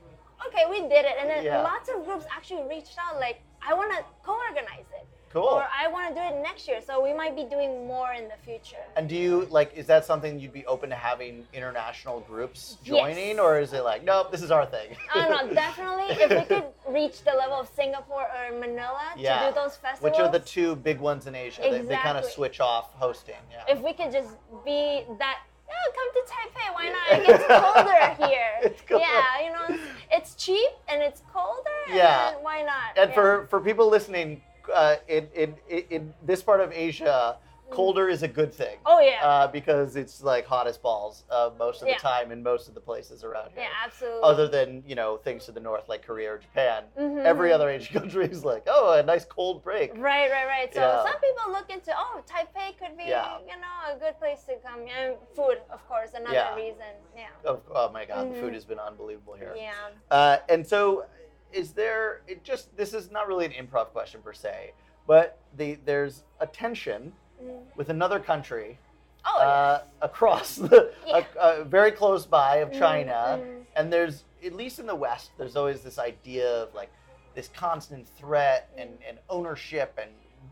Okay, 0.48 0.66
we 0.70 0.82
did 0.82 1.06
it, 1.06 1.16
and 1.20 1.30
then 1.30 1.44
Yeah. 1.44 1.62
lots 1.64 1.90
of 1.90 2.06
groups 2.06 2.26
actually 2.32 2.64
reached 2.64 2.98
out 2.98 3.20
like, 3.20 3.42
I 3.62 3.74
want 3.74 3.92
to 3.92 4.04
co-organize 4.24 4.86
Cool. 5.32 5.44
or 5.44 5.68
I 5.78 5.88
want 5.88 6.10
to 6.10 6.16
do 6.20 6.26
it 6.28 6.42
next 6.42 6.68
year. 6.68 6.82
So 6.86 7.04
we 7.04 7.14
might 7.14 7.36
be 7.36 7.44
doing 7.44 7.86
more 7.88 8.14
in 8.14 8.26
the 8.28 8.38
future. 8.44 8.84
And 8.96 9.08
do 9.08 9.16
you 9.16 9.46
like? 9.52 9.72
Is 9.76 9.86
that 9.88 10.04
something 10.06 10.40
you'd 10.40 10.54
be 10.54 10.66
open 10.66 10.90
to 10.90 10.96
having 10.96 11.46
international 11.54 12.22
groups 12.22 12.78
Yes. 12.84 12.88
joining, 12.88 13.40
or 13.40 13.60
is 13.60 13.74
it 13.74 13.82
like, 13.84 14.04
nope, 14.04 14.32
this 14.32 14.42
is 14.42 14.50
our 14.52 14.66
thing? 14.66 14.96
Oh 15.14 15.28
no, 15.30 15.54
definitely. 15.54 16.06
If 16.24 16.30
we 16.32 16.44
could 16.56 16.66
reach 16.90 17.24
the 17.24 17.32
level 17.32 17.58
of 17.60 17.70
Singapore 17.76 18.26
or 18.26 18.60
Manila 18.60 19.02
Yeah. 19.18 19.40
to 19.44 19.50
do 19.50 19.56
those 19.56 19.76
festivals, 19.78 20.02
Which 20.02 20.20
are 20.20 20.32
the 20.32 20.40
two 20.40 20.76
big 20.78 21.00
ones 21.00 21.28
in 21.28 21.36
Asia? 21.36 21.62
They, 21.62 21.82
they 21.82 21.96
kind 21.98 22.18
of 22.18 22.26
switch 22.26 22.60
off 22.60 22.92
hosting. 22.94 23.36
Yeah. 23.52 23.74
if 23.74 23.82
we 23.82 23.94
could 23.94 24.12
just 24.12 24.36
be 24.66 25.04
that, 25.20 25.38
oh, 25.70 25.92
come 25.98 26.10
to 26.18 26.22
Taipei. 26.34 26.74
Why 26.74 26.90
not? 26.90 27.20
It 27.20 27.28
gets 27.28 27.46
colder 28.18 28.28
here. 28.28 28.50
It's 28.64 28.82
cold. 28.82 29.02
Yeah, 29.02 29.46
you 29.46 29.52
know, 29.52 29.66
it's, 29.70 29.84
it's 30.12 30.44
cheap 30.44 30.72
and 30.90 31.02
it's 31.02 31.22
colder. 31.32 31.70
Yeah. 31.94 32.34
why 32.42 32.62
not? 32.64 32.98
and 32.98 33.10
Yeah. 33.10 33.16
for 33.16 33.48
for 33.50 33.60
people 33.62 33.88
listening, 33.90 34.42
uh, 34.74 34.96
in, 35.08 35.28
in 35.36 35.56
in 35.90 36.14
this 36.24 36.42
part 36.42 36.62
of 36.62 36.72
Asia, 36.72 37.38
colder 37.72 38.10
is 38.10 38.24
a 38.24 38.28
good 38.28 38.52
thing. 38.52 38.78
oh 38.88 39.00
yeah, 39.00 39.24
Uh, 39.24 39.48
because 39.48 39.96
it's 39.96 40.24
like 40.24 40.44
hot 40.46 40.66
as 40.66 40.76
balls 40.78 41.24
uh, 41.30 41.52
most 41.60 41.84
of 41.84 41.88
Yeah. 41.88 41.98
the 41.98 42.02
time 42.02 42.32
in 42.32 42.42
most 42.42 42.68
of 42.68 42.74
the 42.74 42.82
places 42.82 43.24
around 43.24 43.52
here. 43.54 43.62
yeah, 43.64 43.86
absolutely. 43.86 44.22
Other 44.24 44.48
than 44.48 44.84
you 44.88 44.96
know 44.96 45.18
things 45.18 45.46
to 45.46 45.52
the 45.52 45.60
north 45.60 45.88
like 45.88 46.02
Korea 46.02 46.34
or 46.34 46.38
Japan, 46.40 46.86
Mhm. 47.00 47.24
every 47.26 47.54
other 47.54 47.70
Asian 47.70 47.94
country 48.02 48.26
is 48.26 48.44
like, 48.44 48.64
oh, 48.66 48.94
a 48.94 49.04
nice 49.04 49.24
cold 49.24 49.64
break. 49.64 49.92
Right, 49.94 50.30
right, 50.32 50.48
right. 50.48 50.74
So 50.74 50.80
Yeah. 50.82 51.04
some 51.04 51.20
people 51.22 51.52
look 51.52 51.70
into 51.70 51.92
oh, 51.96 52.24
Taipei 52.26 52.76
could 52.80 52.98
be 52.98 53.04
Yeah. 53.06 53.38
you 53.52 53.56
know 53.64 53.94
a 53.94 54.00
good 54.00 54.18
place 54.18 54.44
to 54.46 54.56
come. 54.68 54.82
And 54.98 55.16
food, 55.36 55.60
of 55.70 55.88
course, 55.88 56.14
another 56.16 56.56
reason. 56.56 56.92
Yeah. 57.16 57.28
Oh, 57.46 57.62
oh 57.76 57.90
my 57.92 58.04
God, 58.06 58.30
the 58.32 58.34
Mhm. 58.36 58.40
food 58.40 58.54
has 58.56 58.66
been 58.66 58.80
unbelievable 58.80 59.34
here. 59.36 59.54
Yeah. 59.56 59.74
Uh, 60.10 60.38
and 60.50 60.66
so, 60.66 61.06
is 61.52 61.72
there? 61.74 62.22
It 62.28 62.44
just 62.44 62.76
this 62.78 62.94
is 62.94 63.12
not 63.12 63.28
really 63.28 63.46
an 63.46 63.52
improv 63.54 63.88
question 63.88 64.22
per 64.22 64.34
se, 64.34 64.74
but 65.08 65.38
the 65.58 65.78
there's 65.86 66.24
a 66.40 66.48
tension 66.48 67.14
Mm. 67.42 67.62
with 67.78 67.88
another 67.88 68.20
country 68.20 68.78
Oh 69.26 69.40
uh, 69.40 69.84
across 70.02 70.56
the 70.58 70.92
Yeah. 71.08 71.14
uh, 71.14 71.40
uh, 71.40 71.64
very 71.64 71.92
close 71.94 72.26
by 72.26 72.58
of. 72.58 72.74
China, 72.74 73.40
Mhm. 73.42 73.64
and 73.78 73.94
there's 73.94 74.26
at 74.46 74.52
least 74.52 74.78
in 74.80 74.86
the 74.86 74.96
West, 74.96 75.32
there's 75.38 75.56
always 75.56 75.80
this 75.82 75.98
idea 76.00 76.50
of 76.64 76.74
like 76.74 76.90
this 77.36 77.48
constant 77.48 78.10
threat 78.10 78.70
and, 78.78 78.90
and 79.08 79.20
ownership 79.30 79.98
and 80.02 80.12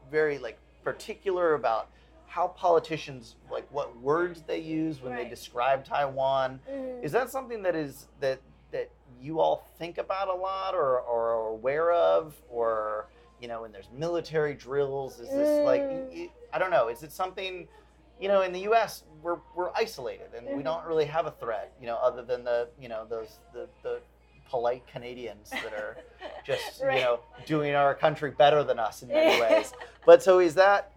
very 0.09 0.37
like 0.37 0.57
particular 0.85 1.55
about 1.55 1.89
how 2.27 2.47
politicians 2.49 3.35
like 3.51 3.67
what 3.69 3.97
words 3.97 4.43
they 4.43 4.59
use 4.59 5.01
when 5.01 5.13
they 5.13 5.25
describe 5.27 5.83
Taiwan. 5.83 6.61
Mhm. 6.71 7.03
Is 7.03 7.11
that 7.11 7.29
something 7.29 7.61
that 7.63 7.75
is 7.75 8.07
that 8.21 8.39
you 9.21 9.39
all 9.39 9.67
think 9.77 9.97
about 9.97 10.27
a 10.27 10.33
lot 10.33 10.73
or, 10.75 10.99
or 10.99 11.33
are 11.33 11.47
aware 11.49 11.91
of 11.91 12.35
or 12.49 13.07
you 13.41 13.47
know 13.47 13.61
when 13.61 13.71
there's 13.71 13.89
military 13.95 14.53
drills 14.53 15.19
is 15.19 15.29
this 15.29 15.65
like 15.65 15.81
Mm. 15.81 16.29
I 16.53 16.59
don't 16.59 16.71
know 16.71 16.87
is 16.87 17.03
it 17.03 17.11
something 17.11 17.67
you 18.19 18.27
know 18.27 18.41
in 18.41 18.51
the 18.51 18.61
US 18.71 19.03
we're 19.21 19.37
we're 19.55 19.71
isolated 19.75 20.29
and 20.35 20.55
we 20.55 20.63
don't 20.63 20.85
really 20.85 21.05
have 21.05 21.25
a 21.25 21.31
threat 21.31 21.73
you 21.79 21.87
know 21.87 21.97
other 21.97 22.23
than 22.23 22.43
the 22.43 22.69
you 22.79 22.89
know 22.89 23.05
those 23.09 23.39
the 23.53 23.67
the 23.83 23.99
polite 24.49 24.87
Canadians 24.87 25.49
that 25.49 25.73
are 25.73 25.97
just 26.45 26.79
you 26.81 27.01
know 27.01 27.19
doing 27.45 27.75
our 27.75 27.93
country 27.93 28.31
better 28.31 28.63
than 28.63 28.79
us 28.79 29.01
in 29.03 29.09
many 29.09 29.41
ways. 29.55 29.73
But 30.05 30.23
so 30.23 30.39
is 30.39 30.55
that 30.55 30.93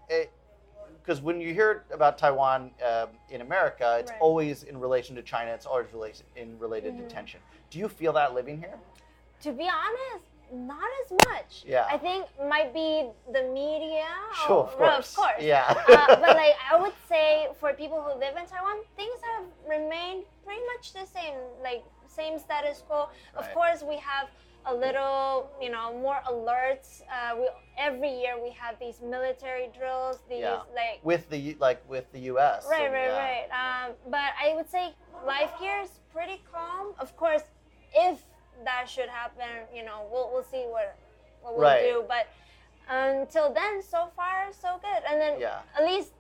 because 1.03 1.21
when 1.21 1.41
you 1.41 1.53
hear 1.55 1.85
about 1.93 2.19
Taiwan 2.19 2.71
um, 2.87 3.09
in 3.31 3.41
America, 3.41 3.97
it's 4.01 4.11
Right. 4.11 4.21
always 4.21 4.63
in 4.65 4.79
relation 4.79 5.17
to 5.17 5.23
China. 5.23 5.51
It's 5.53 5.67
always 5.67 5.93
relation 5.93 6.27
in 6.37 6.59
related 6.59 6.95
Mhm. 6.95 7.09
to 7.09 7.15
tension. 7.15 7.41
Do 7.71 7.79
you 7.79 7.89
feel 7.89 8.13
that 8.15 8.35
living 8.35 8.59
here? 8.59 8.79
To 9.43 9.53
be 9.53 9.69
honest, 9.69 10.25
not 10.53 10.89
as 11.05 11.13
much. 11.27 11.65
Yeah. 11.67 11.87
I 11.89 11.97
think 11.97 12.27
might 12.49 12.73
be 12.75 13.09
the 13.33 13.43
media. 13.45 14.07
Sure, 14.47 14.65
of 14.65 14.79
well, 14.79 14.95
course. 14.95 15.11
Of 15.11 15.17
course. 15.17 15.43
Yeah. 15.43 15.65
uh, 15.69 16.17
but 16.17 16.37
like 16.37 16.55
I 16.71 16.77
would 16.81 16.95
say, 17.09 17.49
for 17.61 17.73
people 17.73 18.01
who 18.03 18.19
live 18.19 18.37
in 18.37 18.47
Taiwan, 18.47 18.79
things 18.97 19.19
have 19.23 19.45
remained 19.69 20.25
pretty 20.45 20.63
much 20.75 20.93
the 20.93 21.07
same, 21.07 21.35
like 21.63 21.83
same 22.07 22.39
status 22.39 22.83
quo. 22.87 23.09
Of 23.37 23.53
course, 23.55 23.83
we 23.83 23.97
have 23.97 24.29
a 24.67 24.75
little, 24.75 25.51
you 25.61 25.71
know, 25.71 25.97
more 25.99 26.21
alerts. 26.29 27.03
Uh, 27.11 27.37
we 27.37 27.49
every 27.79 28.11
year 28.11 28.35
we 28.43 28.51
have 28.51 28.79
these 28.79 29.01
military 29.01 29.69
drills. 29.77 30.19
These 30.29 30.41
Yeah. 30.41 30.63
like 30.75 31.01
with 31.03 31.29
the 31.31 31.57
like 31.61 31.83
with 31.89 32.11
the 32.13 32.21
U.S. 32.33 32.67
Right, 32.71 32.83
and, 32.85 32.93
right, 32.93 33.05
yeah. 33.07 33.47
right. 33.51 33.87
Um, 33.89 33.95
but 34.11 34.31
I 34.41 34.55
would 34.55 34.69
say 34.71 34.95
life 35.27 35.51
here 35.59 35.81
is 35.83 36.01
pretty 36.13 36.43
calm. 36.53 36.95
Of 36.99 37.17
course, 37.17 37.43
if 37.95 38.23
that 38.65 38.89
should 38.89 39.09
happen, 39.09 39.67
you 39.75 39.85
know, 39.85 40.07
we'll 40.13 40.31
we'll 40.33 40.43
see 40.45 40.65
what 40.69 40.97
what 41.43 41.55
we'll 41.55 41.63
Right. 41.63 41.83
do. 41.83 42.05
But 42.07 42.29
until 42.89 43.53
then, 43.53 43.83
so 43.83 44.09
far 44.15 44.49
so 44.53 44.79
good. 44.83 45.03
And 45.09 45.21
then 45.21 45.41
Yeah. 45.41 45.61
at 45.79 45.85
least 45.85 46.13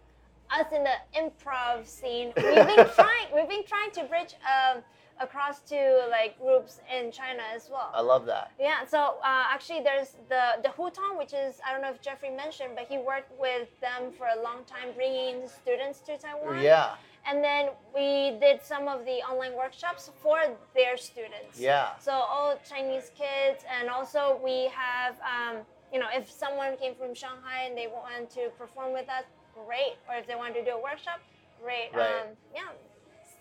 us 0.50 0.72
in 0.72 0.82
the 0.82 0.96
improv 1.14 1.86
scene, 1.86 2.32
we've 2.36 2.66
been 2.66 2.88
trying 2.94 3.26
we've 3.34 3.48
been 3.48 3.64
trying 3.64 3.90
to 3.92 4.04
bridge 4.04 4.34
um, 4.46 4.82
across 5.20 5.60
to 5.72 6.06
like 6.10 6.38
groups 6.40 6.80
in 6.96 7.12
China 7.12 7.42
as 7.54 7.68
well. 7.70 7.90
I 7.94 8.00
love 8.00 8.24
that. 8.26 8.52
Yeah, 8.58 8.86
so 8.86 8.98
uh, 9.22 9.44
actually, 9.54 9.80
there's 9.82 10.10
the 10.28 10.44
the 10.62 10.70
Hutong, 10.70 11.18
which 11.18 11.32
is 11.32 11.60
I 11.66 11.72
don't 11.72 11.82
know 11.82 11.90
if 11.90 12.00
Jeffrey 12.00 12.30
mentioned, 12.30 12.72
but 12.74 12.86
he 12.92 12.98
worked 12.98 13.32
with 13.38 13.68
them 13.80 14.12
for 14.16 14.26
a 14.36 14.42
long 14.42 14.64
time, 14.66 14.88
bringing 14.96 15.46
students 15.48 16.00
to 16.06 16.16
Taiwan. 16.18 16.62
Yeah, 16.62 16.94
And 17.28 17.44
then 17.44 17.64
we 17.94 18.38
did 18.40 18.62
some 18.72 18.88
of 18.88 19.04
the 19.04 19.18
online 19.30 19.54
workshops 19.54 20.10
for 20.22 20.38
their 20.74 20.96
students. 20.96 21.54
yeah, 21.60 21.96
So 21.98 22.12
all 22.12 22.58
Chinese 22.68 23.10
kids, 23.22 23.64
and 23.76 23.90
also 23.90 24.40
we 24.42 24.56
have, 24.84 25.14
um, 25.34 25.56
you 25.92 25.98
know, 26.00 26.08
if 26.14 26.30
someone 26.30 26.76
came 26.82 26.94
from 26.94 27.14
Shanghai 27.14 27.58
and 27.66 27.76
they 27.76 27.88
want 27.88 28.30
to 28.38 28.42
perform 28.58 28.92
with 28.92 29.08
us, 29.18 29.24
great. 29.54 29.94
Or 30.08 30.14
if 30.20 30.26
they 30.26 30.34
want 30.42 30.54
to 30.54 30.64
do 30.64 30.70
a 30.70 30.82
workshop, 30.82 31.20
great. 31.62 31.90
Right. 31.92 32.22
Um, 32.22 32.28
yeah, 32.54 32.70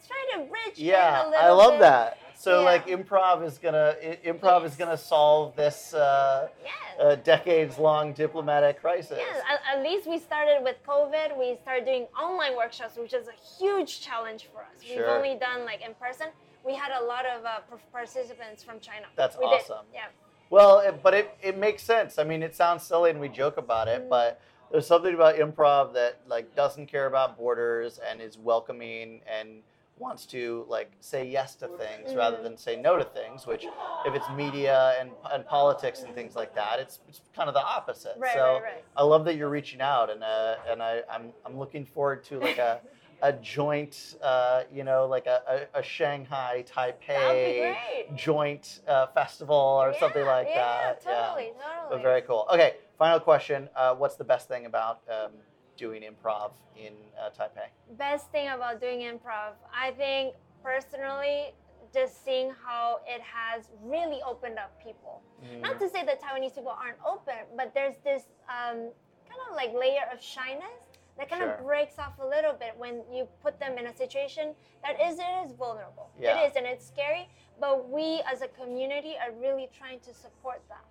try 0.10 0.22
to 0.44 0.50
bridge. 0.50 0.78
yeah. 0.78 1.26
a 1.26 1.30
little 1.30 1.46
I 1.46 1.50
love 1.52 1.72
bit. 1.74 1.80
that. 1.82 2.18
So 2.36 2.60
Yeah. 2.60 2.66
like 2.72 2.88
improv 2.88 3.44
is 3.46 3.58
gonna 3.58 3.96
i- 4.02 4.20
improv 4.26 4.64
is 4.66 4.76
gonna 4.76 4.98
solve 4.98 5.56
this 5.58 5.94
uh, 5.94 6.48
Yes. 6.64 6.74
uh, 7.00 7.16
decades-long 7.16 8.14
diplomatic 8.14 8.80
crisis. 8.82 9.20
Yeah, 9.20 9.42
at, 9.54 9.78
at 9.78 9.84
least 9.84 10.08
we 10.08 10.18
started 10.20 10.60
with 10.64 10.78
COVID. 10.88 11.38
We 11.38 11.58
started 11.62 11.84
doing 11.86 12.08
online 12.18 12.56
workshops, 12.56 12.96
which 12.98 13.14
is 13.14 13.28
a 13.28 13.38
huge 13.60 14.02
challenge 14.02 14.48
for 14.54 14.60
us. 14.62 14.82
Sure. 14.82 14.98
We've 14.98 15.06
only 15.18 15.36
done 15.40 15.66
like 15.66 15.82
in 15.82 15.94
person. 15.96 16.28
We 16.66 16.76
had 16.76 16.92
a 17.02 17.04
lot 17.04 17.26
of 17.26 17.44
uh, 17.46 17.60
participants 17.92 18.64
from 18.64 18.80
China. 18.80 19.08
That's 19.16 19.38
we 19.38 19.46
did. 19.50 19.62
awesome. 19.62 19.86
Yeah. 19.94 20.06
Well, 20.50 20.80
it, 20.80 21.04
but 21.04 21.14
it, 21.14 21.38
it 21.42 21.58
makes 21.58 21.84
sense. 21.84 22.18
I 22.18 22.24
mean, 22.24 22.42
it 22.42 22.56
sounds 22.56 22.84
silly 22.84 23.10
and 23.12 23.20
we 23.20 23.30
joke 23.30 23.58
about 23.58 23.88
it, 23.88 24.04
Mm. 24.06 24.10
but 24.10 24.42
there's 24.72 24.88
something 24.88 25.14
about 25.14 25.36
improv 25.36 25.94
that 25.94 26.20
like 26.28 26.56
doesn't 26.56 26.88
care 26.88 27.06
about 27.08 27.38
borders 27.38 28.00
and 28.00 28.22
is 28.22 28.38
welcoming 28.38 29.22
and 29.28 29.62
wants 30.00 30.26
to 30.28 30.66
like 30.68 30.92
say 31.02 31.26
yes 31.28 31.56
to 31.56 31.68
things 31.68 32.16
rather 32.16 32.38
Mm. 32.38 32.44
than 32.44 32.58
say 32.58 32.76
no 32.76 32.98
to 32.98 33.04
things. 33.04 33.46
Which, 33.46 33.66
if 34.06 34.16
it's 34.16 34.30
media 34.32 34.96
and, 35.00 35.12
and 35.32 35.46
politics 35.46 36.04
and 36.04 36.16
things 36.16 36.36
like 36.36 36.56
that, 36.56 36.80
it's, 36.80 37.00
it's 37.08 37.22
kind 37.36 37.48
of 37.50 37.54
the 37.54 37.64
opposite. 37.64 38.16
Right, 38.18 38.34
so 38.34 38.54
right, 38.56 38.64
right. 38.64 38.84
I 38.96 39.04
love 39.04 39.26
that 39.26 39.36
you're 39.36 39.50
reaching 39.50 39.82
out, 39.82 40.10
and 40.10 40.24
uh, 40.24 40.56
and 40.70 40.82
I, 40.82 41.02
I'm 41.12 41.34
I'm 41.46 41.58
looking 41.58 41.86
forward 41.86 42.24
to 42.26 42.40
like 42.40 42.58
a. 42.58 42.80
A 43.22 43.34
joint, 43.34 44.16
uh, 44.24 44.64
you 44.74 44.86
know, 44.86 45.06
like 45.06 45.26
a, 45.28 45.68
a, 45.76 45.80
a 45.80 45.84
Shanghai 45.84 46.64
That 46.74 46.88
would 46.88 47.00
be 47.02 47.76
Taipei 47.76 48.16
joint 48.16 48.80
uh, 48.88 49.08
festival 49.08 49.58
or 49.58 49.94
something 50.00 50.24
like 50.26 50.48
yeah, 50.50 50.56
that. 50.56 51.04
Yeah. 51.06 51.26
Totally, 51.28 51.52
But 51.58 51.84
totally. 51.90 52.02
very 52.02 52.22
cool. 52.22 52.48
Okay, 52.54 52.76
final 52.98 53.20
question. 53.20 53.68
Uh, 53.76 53.94
what's 53.96 54.16
the 54.16 54.24
best 54.24 54.48
thing 54.48 54.66
about 54.68 55.02
um, 55.12 55.32
doing 55.80 56.04
improv 56.04 56.52
in 56.76 56.94
uh, 57.18 57.30
Taipei? 57.30 57.70
Best 57.98 58.30
thing 58.32 58.50
about 58.50 58.82
doing 58.82 59.00
improv, 59.00 59.54
I 59.74 59.92
think 59.92 60.36
personally, 60.62 61.54
just 61.94 62.24
seeing 62.24 62.52
how 62.64 63.00
it 63.08 63.22
has 63.22 63.70
really 63.82 64.20
opened 64.28 64.60
up 64.60 64.72
people. 64.84 65.22
Mm. 65.44 65.62
Not 65.62 65.80
to 65.80 65.90
say 65.90 66.06
that 66.06 66.22
Taiwanese 66.22 66.54
people 66.54 66.76
aren't 66.84 67.00
open, 67.08 67.40
but 67.58 67.74
there's 67.74 67.96
this 68.04 68.24
um, 68.48 68.78
kind 69.30 69.42
of 69.50 69.56
like 69.56 69.74
layer 69.74 70.06
of 70.14 70.22
shyness 70.22 70.84
that 71.18 71.30
kind 71.30 71.42
Sure. 71.42 71.54
of 71.54 71.66
breaks 71.66 71.98
off 71.98 72.14
a 72.22 72.26
little 72.26 72.54
bit 72.54 72.74
when 72.78 73.02
you 73.12 73.28
put 73.42 73.60
them 73.60 73.78
in 73.78 73.88
a 73.88 73.96
situation 73.96 74.54
that 74.84 74.96
is 75.02 75.18
it 75.20 75.34
is 75.46 75.52
vulnerable. 75.54 76.10
Yeah. 76.20 76.40
It 76.40 76.48
is 76.48 76.56
and 76.56 76.66
it's 76.66 76.86
scary, 76.86 77.28
but 77.60 77.90
we 77.90 78.22
as 78.32 78.42
a 78.42 78.48
community 78.50 79.16
are 79.22 79.32
really 79.34 79.68
trying 79.78 80.00
to 80.02 80.14
support 80.14 80.62
that. 80.70 80.86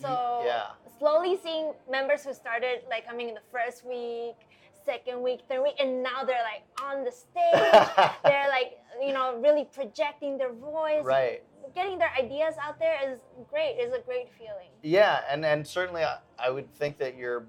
So 0.00 0.42
yeah. 0.44 0.68
slowly 0.98 1.38
seeing 1.42 1.72
members 1.90 2.24
who 2.24 2.34
started 2.34 2.80
like 2.88 3.06
coming 3.06 3.28
in 3.28 3.34
the 3.34 3.46
first 3.52 3.84
week, 3.84 4.36
second 4.84 5.22
week, 5.22 5.40
third 5.48 5.62
week, 5.62 5.74
and 5.80 6.02
now 6.02 6.24
they're 6.24 6.44
like 6.44 6.64
on 6.82 7.04
the 7.04 7.10
stage. 7.12 8.10
they're 8.24 8.48
like 8.48 8.78
you 9.00 9.12
know 9.12 9.38
really 9.40 9.66
projecting 9.72 10.38
their 10.38 10.52
voice, 10.52 11.04
right. 11.04 11.42
getting 11.74 11.98
their 11.98 12.10
ideas 12.18 12.54
out 12.62 12.78
there 12.78 12.96
is 13.10 13.18
great. 13.50 13.76
Is 13.78 13.92
a 13.92 14.00
great 14.00 14.28
feeling. 14.38 14.68
Yeah, 14.82 15.20
and 15.30 15.44
and 15.44 15.66
certainly 15.66 16.04
I, 16.04 16.18
I 16.38 16.50
would 16.50 16.72
think 16.74 16.98
that 16.98 17.16
you're 17.16 17.46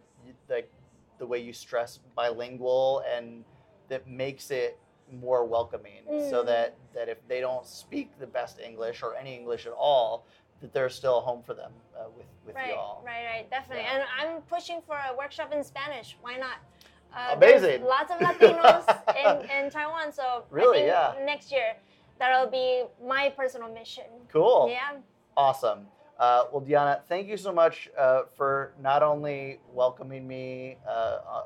like 0.49 0.71
the 1.19 1.25
way 1.25 1.39
you 1.39 1.53
stress 1.53 1.99
bilingual 2.15 3.03
and 3.11 3.43
that 3.89 4.07
makes 4.07 4.51
it 4.51 4.77
more 5.11 5.45
welcoming 5.45 6.03
so 6.29 6.43
Mm. 6.43 6.45
that 6.47 6.75
that 6.93 7.07
if 7.09 7.17
they 7.27 7.39
don't 7.39 7.65
speak 7.65 8.19
the 8.19 8.27
best 8.27 8.59
English 8.59 9.01
or 9.01 9.15
any 9.15 9.35
English 9.35 9.65
at 9.65 9.71
all 9.71 10.25
that 10.61 10.73
there's 10.73 10.95
still 10.95 11.17
a 11.17 11.21
home 11.21 11.41
for 11.43 11.53
them 11.53 11.71
uh, 11.97 12.05
with 12.15 12.25
with 12.45 12.55
Right, 12.55 12.69
you 12.69 12.75
all. 12.75 13.03
right, 13.05 13.25
right, 13.25 13.49
definitely. 13.49 13.83
Yeah. 13.83 13.95
And 13.95 14.03
I'm 14.19 14.41
pushing 14.43 14.81
for 14.87 14.95
a 14.95 15.15
workshop 15.15 15.53
in 15.53 15.63
Spanish. 15.63 16.17
Why 16.21 16.37
not? 16.37 16.57
Uh, 17.15 17.35
Amazing. 17.35 17.83
Lots 17.83 18.11
of 18.11 18.17
Latinos 18.27 18.85
in, 19.15 19.49
in 19.65 19.69
Taiwan, 19.71 20.11
so 20.11 20.43
Really? 20.49 20.89
I 20.89 21.13
think 21.13 21.19
Yeah. 21.19 21.25
next 21.25 21.51
year 21.51 21.75
that'll 22.19 22.49
be 22.49 22.83
my 23.05 23.29
personal 23.35 23.71
mission. 23.73 24.05
Cool. 24.31 24.69
Yeah. 24.71 24.97
Awesome. 25.35 25.87
Uh, 26.19 26.45
well, 26.51 26.61
Diana, 26.61 27.01
thank 27.07 27.27
you 27.27 27.37
so 27.37 27.51
much 27.51 27.89
uh, 27.97 28.23
for 28.35 28.73
not 28.81 29.03
only 29.03 29.59
welcoming 29.71 30.27
me 30.27 30.77
uh, 30.87 30.89
uh, 30.89 31.43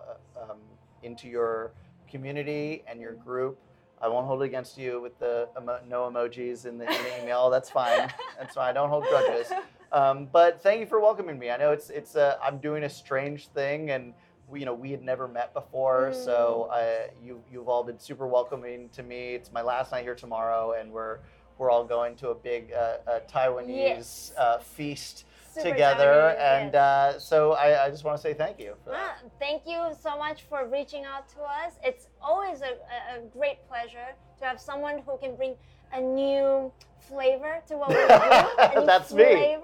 um, 0.51 0.57
into 1.03 1.28
your 1.28 1.72
community 2.09 2.84
and 2.88 3.01
your 3.01 3.14
group. 3.14 3.59
I 4.02 4.08
won't 4.08 4.26
hold 4.28 4.41
it 4.41 4.45
against 4.45 4.78
you 4.78 4.99
with 5.02 5.18
the 5.20 5.47
emo- 5.60 5.80
no 5.88 6.10
emojis 6.10 6.66
in 6.66 6.78
the, 6.78 6.86
in 6.86 7.04
the 7.04 7.22
email. 7.22 7.49
That's 7.49 7.70
fine. 7.70 8.12
That's 8.39 8.56
fine. 8.56 8.70
I 8.70 8.74
don't 8.74 8.89
hold 8.89 9.06
grudges. 9.06 9.52
Um, 9.91 10.28
but 10.32 10.62
thank 10.62 10.80
you 10.80 10.86
for 10.86 10.99
welcoming 10.99 11.38
me. 11.38 11.49
I 11.52 11.58
know 11.58 11.72
it's 11.72 11.89
it's 11.89 12.16
uh, 12.16 12.38
I'm 12.41 12.58
doing 12.60 12.84
a 12.84 12.89
strange 12.89 13.47
thing, 13.49 13.91
and 13.91 14.14
we, 14.47 14.62
you 14.62 14.66
know 14.66 14.74
we 14.74 14.89
had 14.91 15.04
never 15.04 15.28
met 15.28 15.54
before, 15.54 16.14
so 16.14 16.70
I, 16.72 17.10
you 17.24 17.43
you've 17.52 17.68
all 17.68 17.84
been 17.84 17.99
super 17.99 18.26
welcoming 18.26 18.89
to 18.93 19.04
me. 19.04 19.36
It's 19.36 19.52
my 19.52 19.62
last 19.62 19.91
night 19.91 20.04
here 20.04 20.16
tomorrow, 20.16 20.76
and 20.80 20.91
we're 20.91 21.20
we're 21.58 21.70
all 21.70 21.84
going 21.84 22.16
to 22.16 22.30
a 22.30 22.36
big 22.36 22.72
uh, 22.74 22.97
uh, 23.06 23.20
Taiwanese 23.30 23.68
Yes. 23.68 24.34
uh, 24.38 24.58
feast 24.60 25.26
together, 25.54 26.36
and 26.39 26.76
uh, 26.76 27.20
so 27.20 27.54
I, 27.54 27.86
I 27.86 27.89
just 27.89 28.04
want 28.04 28.18
to 28.18 28.22
say 28.22 28.34
thank 28.34 28.60
you. 28.60 28.76
Ah, 28.89 29.18
thank 29.39 29.64
you 29.66 29.91
so 30.02 30.18
much 30.18 30.43
for 30.43 30.68
reaching 30.68 31.06
out 31.06 31.28
to 31.30 31.41
us. 31.41 31.74
It's 31.84 32.08
always 32.22 32.62
a, 32.62 32.74
a, 33.16 33.22
great 33.32 33.58
pleasure 33.68 34.16
to 34.39 34.45
have 34.45 34.60
someone 34.60 34.99
who 35.06 35.18
can 35.18 35.36
bring 35.36 35.56
a 35.93 36.02
new 36.02 36.72
flavor 36.99 37.62
to 37.68 37.78
what 37.78 37.89
we 37.89 37.95
do. 37.95 38.86
That's 38.86 39.14
me. 39.14 39.58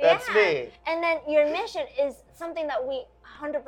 That's 0.00 0.28
yeah. 0.28 0.34
me. 0.34 0.68
And 0.86 1.02
then 1.02 1.18
your 1.28 1.50
mission 1.50 1.86
is 1.98 2.16
something 2.34 2.66
that 2.66 2.86
we 2.86 3.04
100%, 3.40 3.62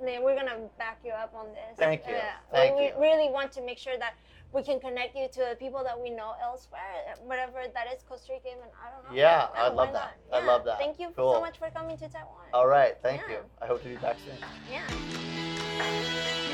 we're 0.00 0.34
going 0.34 0.46
to 0.46 0.58
back 0.78 1.00
you 1.04 1.12
up 1.12 1.34
on 1.34 1.46
this. 1.46 1.78
Thank 1.78 2.06
you. 2.06 2.12
Yeah. 2.12 2.34
Thank 2.52 2.76
we 2.76 2.86
you. 2.86 2.92
really 3.00 3.30
want 3.30 3.52
to 3.52 3.62
make 3.62 3.78
sure 3.78 3.98
that 3.98 4.14
we 4.54 4.62
can 4.62 4.78
connect 4.78 5.16
you 5.16 5.26
to 5.32 5.40
the 5.50 5.56
people 5.58 5.82
that 5.82 6.00
we 6.00 6.10
know 6.10 6.32
elsewhere, 6.40 6.80
whatever 7.24 7.58
that 7.74 7.86
is, 7.92 8.02
Costa 8.08 8.32
Rica, 8.32 8.48
and 8.52 8.60
I 8.80 8.94
don't 8.94 9.10
know. 9.10 9.16
Yeah, 9.16 9.48
I'd 9.54 9.74
love 9.74 9.92
that. 9.92 10.16
not? 10.30 10.42
I 10.42 10.46
love 10.46 10.64
that. 10.64 10.78
Thank 10.78 11.00
you 11.00 11.12
Cool. 11.16 11.34
so 11.34 11.40
much 11.40 11.58
for 11.58 11.68
coming 11.70 11.98
to 11.98 12.08
Taiwan. 12.08 12.46
All 12.54 12.68
right, 12.68 12.96
thank 13.02 13.22
Yeah. 13.22 13.34
you. 13.34 13.38
I 13.60 13.66
hope 13.66 13.82
to 13.82 13.88
be 13.88 13.96
back 13.96 14.16
soon. 14.24 14.38
Yeah. 14.70 16.53